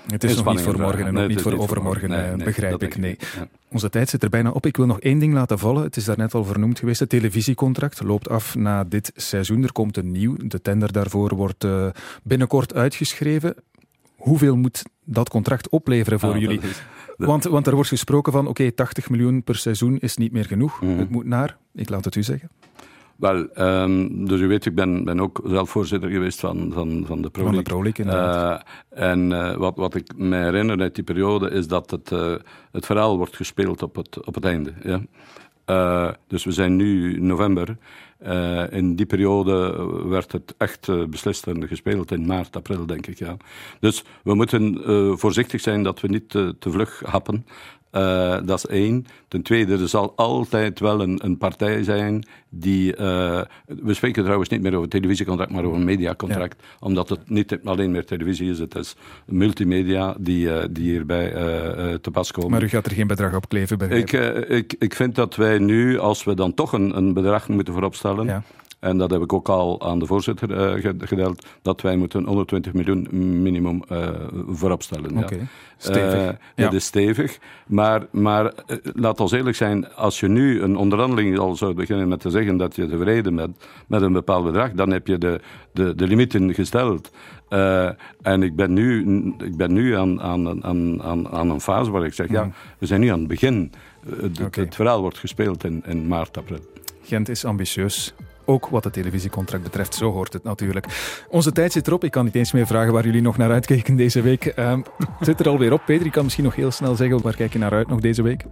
het 0.07 0.23
is 0.23 0.35
nog 0.35 0.53
niet 0.53 0.61
voor 0.61 0.79
morgen 0.79 1.05
en 1.05 1.13
nee, 1.13 1.27
niet 1.27 1.41
voor 1.41 1.57
overmorgen, 1.57 2.09
nee, 2.09 2.35
nee, 2.35 2.45
begrijp 2.45 2.83
ik. 2.83 2.97
Nee. 2.97 3.17
Ja. 3.19 3.47
Onze 3.71 3.89
tijd 3.89 4.09
zit 4.09 4.23
er 4.23 4.29
bijna 4.29 4.51
op. 4.51 4.65
Ik 4.65 4.77
wil 4.77 4.85
nog 4.85 4.99
één 4.99 5.19
ding 5.19 5.33
laten 5.33 5.59
vallen. 5.59 5.83
Het 5.83 5.95
is 5.95 6.05
daarnet 6.05 6.33
al 6.33 6.43
vernoemd 6.43 6.79
geweest. 6.79 6.99
Het 6.99 7.09
televisiecontract 7.09 8.03
loopt 8.03 8.29
af 8.29 8.55
na 8.55 8.83
dit 8.83 9.11
seizoen. 9.15 9.63
Er 9.63 9.71
komt 9.71 9.97
een 9.97 10.11
nieuw. 10.11 10.35
De 10.37 10.61
tender 10.61 10.91
daarvoor 10.91 11.35
wordt 11.35 11.67
binnenkort 12.23 12.73
uitgeschreven. 12.73 13.55
Hoeveel 14.23 14.55
moet 14.55 14.83
dat 15.05 15.29
contract 15.29 15.69
opleveren 15.69 16.19
voor 16.19 16.33
ah, 16.33 16.39
jullie? 16.39 16.61
Is, 16.61 16.83
want, 17.17 17.43
want 17.43 17.67
er 17.67 17.73
wordt 17.75 17.89
gesproken 17.89 18.31
van, 18.31 18.41
oké, 18.41 18.49
okay, 18.49 18.71
80 18.71 19.09
miljoen 19.09 19.43
per 19.43 19.55
seizoen 19.55 19.97
is 19.99 20.17
niet 20.17 20.31
meer 20.31 20.45
genoeg. 20.45 20.81
Mm 20.81 20.89
-hmm. 20.89 20.99
Het 20.99 21.09
moet 21.09 21.25
naar, 21.25 21.57
ik 21.73 21.89
laat 21.89 22.05
het 22.05 22.15
u 22.15 22.23
zeggen. 22.23 22.49
Wel, 23.15 23.47
um, 23.57 24.25
dus 24.27 24.39
u 24.39 24.47
weet, 24.47 24.65
ik 24.65 24.75
ben, 24.75 25.03
ben 25.03 25.19
ook 25.19 25.41
zelf 25.45 25.69
voorzitter 25.69 26.09
geweest 26.09 26.39
van, 26.39 26.71
van, 26.73 27.03
van 27.07 27.21
de 27.21 27.29
Pro 27.29 27.43
League. 27.43 27.63
Van 27.63 27.63
de 27.63 27.69
Pro 27.69 27.83
League, 27.83 28.05
uh, 28.05 28.59
En 29.09 29.31
uh, 29.31 29.55
wat, 29.55 29.75
wat 29.75 29.95
ik 29.95 30.17
me 30.17 30.35
herinner 30.35 30.79
uit 30.79 30.95
die 30.95 31.03
periode 31.03 31.49
is 31.49 31.67
dat 31.67 31.91
het, 31.91 32.11
uh, 32.11 32.35
het 32.71 32.85
verhaal 32.85 33.17
wordt 33.17 33.35
gespeeld 33.35 33.83
op 33.83 33.95
het, 33.95 34.25
op 34.25 34.35
het 34.35 34.45
einde. 34.45 34.73
Ja? 34.83 35.01
Dus 36.27 36.43
we 36.43 36.51
zijn 36.51 36.75
nu 36.75 37.19
november. 37.19 37.77
Uh, 38.27 38.71
in 38.71 38.95
die 38.95 39.05
periode 39.05 39.85
werd 40.07 40.31
het 40.31 40.55
echt 40.57 40.87
uh, 40.87 41.05
beslist 41.05 41.47
en 41.47 41.67
gespeeld 41.67 42.11
in 42.11 42.25
maart, 42.25 42.55
april, 42.55 42.85
denk 42.85 43.07
ik. 43.07 43.17
Ja. 43.17 43.37
Dus 43.79 44.03
we 44.23 44.33
moeten 44.33 44.81
voorzichtig 45.19 45.61
zijn 45.61 45.83
dat 45.83 46.01
we 46.01 46.07
niet 46.07 46.29
te 46.29 46.55
vlug 46.71 47.01
happen. 47.05 47.45
Uh, 47.95 48.37
dat 48.45 48.57
is 48.57 48.65
één. 48.65 49.05
Ten 49.27 49.41
tweede, 49.41 49.77
er 49.77 49.87
zal 49.87 50.13
altijd 50.15 50.79
wel 50.79 51.01
een, 51.01 51.19
een 51.23 51.37
partij 51.37 51.83
zijn 51.83 52.25
die. 52.49 52.91
Uh, 52.91 53.41
we 53.65 53.93
spreken 53.93 54.23
trouwens 54.23 54.49
niet 54.49 54.61
meer 54.61 54.75
over 54.75 54.89
televisiecontract, 54.89 55.51
maar 55.51 55.63
over 55.63 55.77
een 55.77 55.85
mediacontract. 55.85 56.55
Ja. 56.59 56.67
Omdat 56.79 57.09
het 57.09 57.29
niet 57.29 57.59
alleen 57.63 57.91
meer 57.91 58.05
televisie 58.05 58.49
is, 58.49 58.59
het 58.59 58.75
is 58.75 58.95
multimedia 59.25 60.15
die, 60.19 60.45
uh, 60.45 60.63
die 60.69 60.91
hierbij 60.91 61.31
te 62.01 62.11
pas 62.11 62.31
komen. 62.31 62.51
Maar 62.51 62.63
u 62.63 62.69
gaat 62.69 62.85
er 62.85 62.91
geen 62.91 63.07
bedrag 63.07 63.35
op 63.35 63.49
kleven, 63.49 63.77
bij 63.77 63.87
ik, 63.87 64.11
ik, 64.47 64.75
ik 64.79 64.95
vind 64.95 65.15
dat 65.15 65.35
wij 65.35 65.57
nu, 65.57 65.99
als 65.99 66.23
we 66.23 66.33
dan 66.33 66.53
toch 66.53 66.73
een, 66.73 66.97
een 66.97 67.13
bedrag 67.13 67.47
moeten 67.47 67.73
vooropstellen. 67.73 68.25
Ja 68.25 68.43
en 68.83 68.97
dat 68.97 69.11
heb 69.11 69.21
ik 69.21 69.33
ook 69.33 69.49
al 69.49 69.81
aan 69.81 69.99
de 69.99 70.05
voorzitter 70.05 70.77
uh, 70.77 70.91
gedeeld, 70.99 71.45
dat 71.61 71.81
wij 71.81 71.95
moeten 71.95 72.23
120 72.23 72.73
miljoen 72.73 73.07
minimum 73.41 73.81
uh, 73.91 74.09
voorop 74.47 74.83
stellen. 74.83 75.11
Oké, 75.11 75.23
okay. 75.23 75.47
stevig. 75.77 76.19
Uh, 76.19 76.25
ja. 76.55 76.63
Het 76.63 76.73
is 76.73 76.85
stevig, 76.85 77.39
maar, 77.67 78.05
maar 78.11 78.53
laat 78.81 79.19
ons 79.19 79.31
eerlijk 79.31 79.55
zijn, 79.55 79.93
als 79.93 80.19
je 80.19 80.27
nu 80.27 80.61
een 80.61 80.75
onderhandeling 80.75 81.39
al 81.39 81.55
zou 81.55 81.73
beginnen 81.73 82.07
met 82.07 82.19
te 82.19 82.29
zeggen 82.29 82.57
dat 82.57 82.75
je 82.75 82.87
tevreden 82.87 83.35
bent 83.35 83.57
met 83.87 84.01
een 84.01 84.13
bepaald 84.13 84.45
bedrag, 84.45 84.71
dan 84.71 84.91
heb 84.91 85.07
je 85.07 85.17
de, 85.17 85.39
de, 85.71 85.95
de 85.95 86.07
limieten 86.07 86.53
gesteld. 86.53 87.11
en 88.21 88.43
ik 88.43 88.55
ben 88.55 88.73
nu, 88.73 89.05
ik 89.37 89.57
ben 89.57 89.73
nu 89.73 89.95
aan, 89.95 90.21
aan, 90.21 90.63
aan, 90.63 91.03
aan, 91.03 91.29
aan 91.29 91.49
een 91.49 91.61
fase 91.61 91.91
waar 91.91 92.05
ik 92.05 92.13
zeg, 92.13 92.29
ja, 92.29 92.49
we 92.77 92.85
zijn 92.85 92.99
nu 92.99 93.07
aan 93.07 93.19
het 93.19 93.27
begin. 93.27 93.71
Okay. 94.41 94.63
het 94.63 94.75
verhaal 94.75 95.01
wordt 95.01 95.17
gespeeld 95.17 95.63
in, 95.63 95.83
in 95.85 96.07
maart, 96.07 96.37
april. 96.37 96.59
Gent 97.03 97.29
is 97.29 97.45
ambitieus. 97.45 98.13
Ook 98.45 98.67
wat 98.67 98.83
het 98.83 98.93
televisiecontract 98.93 99.63
betreft, 99.63 99.95
zo 99.95 100.11
hoort 100.11 100.33
het 100.33 100.43
natuurlijk. 100.43 100.85
Onze 101.29 101.51
tijd 101.51 101.71
zit 101.71 101.87
erop. 101.87 102.03
Ik 102.03 102.11
kan 102.11 102.25
niet 102.25 102.35
eens 102.35 102.51
meer 102.51 102.67
vragen 102.67 102.93
waar 102.93 103.05
jullie 103.05 103.21
nog 103.21 103.37
naar 103.37 103.51
uitkijken 103.51 103.95
deze 103.95 104.21
week. 104.21 104.53
Uh, 104.59 104.71
het 104.97 105.27
zit 105.27 105.39
er 105.39 105.49
alweer 105.49 105.73
op. 105.73 105.81
Peter, 105.85 106.05
ik 106.05 106.11
kan 106.11 106.23
misschien 106.23 106.45
nog 106.45 106.55
heel 106.55 106.71
snel 106.71 106.95
zeggen, 106.95 107.21
waar 107.21 107.35
kijk 107.35 107.53
je 107.53 107.59
naar 107.59 107.71
uit 107.71 107.87
nog 107.87 107.99
deze 107.99 108.21
week? 108.21 108.45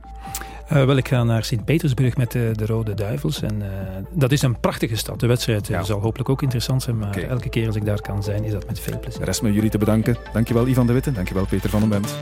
Uh, 0.74 0.86
wel, 0.86 0.98
ik 0.98 1.08
ga 1.08 1.24
naar 1.24 1.44
Sint-Petersburg 1.44 2.18
met 2.18 2.32
de, 2.32 2.52
de, 2.56 2.66
Rode 2.66 2.94
Duivels. 2.94 3.42
En 3.42 3.56
uh, 3.62 3.68
dat 4.12 4.32
is 4.32 4.42
een 4.42 4.60
prachtige 4.60 4.96
stad. 4.96 5.20
De 5.20 5.28
wedstrijd 5.28 5.68
ja. 5.68 5.84
zal 5.84 6.00
hopelijk 6.00 6.30
ook 6.30 6.42
interessant 6.42 6.84
zijn. 6.84 6.98
Maar 6.98 7.08
okay. 7.08 7.24
elke 7.24 7.50
keer 7.50 7.68
als 7.68 7.76
ik 7.76 7.86
daar 7.86 8.02
kan 8.02 8.24
zijn, 8.24 8.44
is 8.44 8.52
dat 8.52 8.68
met 8.68 8.80
veel 8.80 9.00
plezier. 9.00 9.24
Rest 9.24 9.42
me 9.42 9.54
jullie 9.54 9.70
te 9.70 9.78
bedanken. 9.78 10.18
Dankjewel 10.34 10.68
Ivan 10.68 10.88
de 10.88 10.94
Witte. 10.94 11.12
Dankjewel 11.12 11.46
Peter 11.46 11.70
van 11.70 11.80
den 11.80 11.90
Bent. 11.90 12.16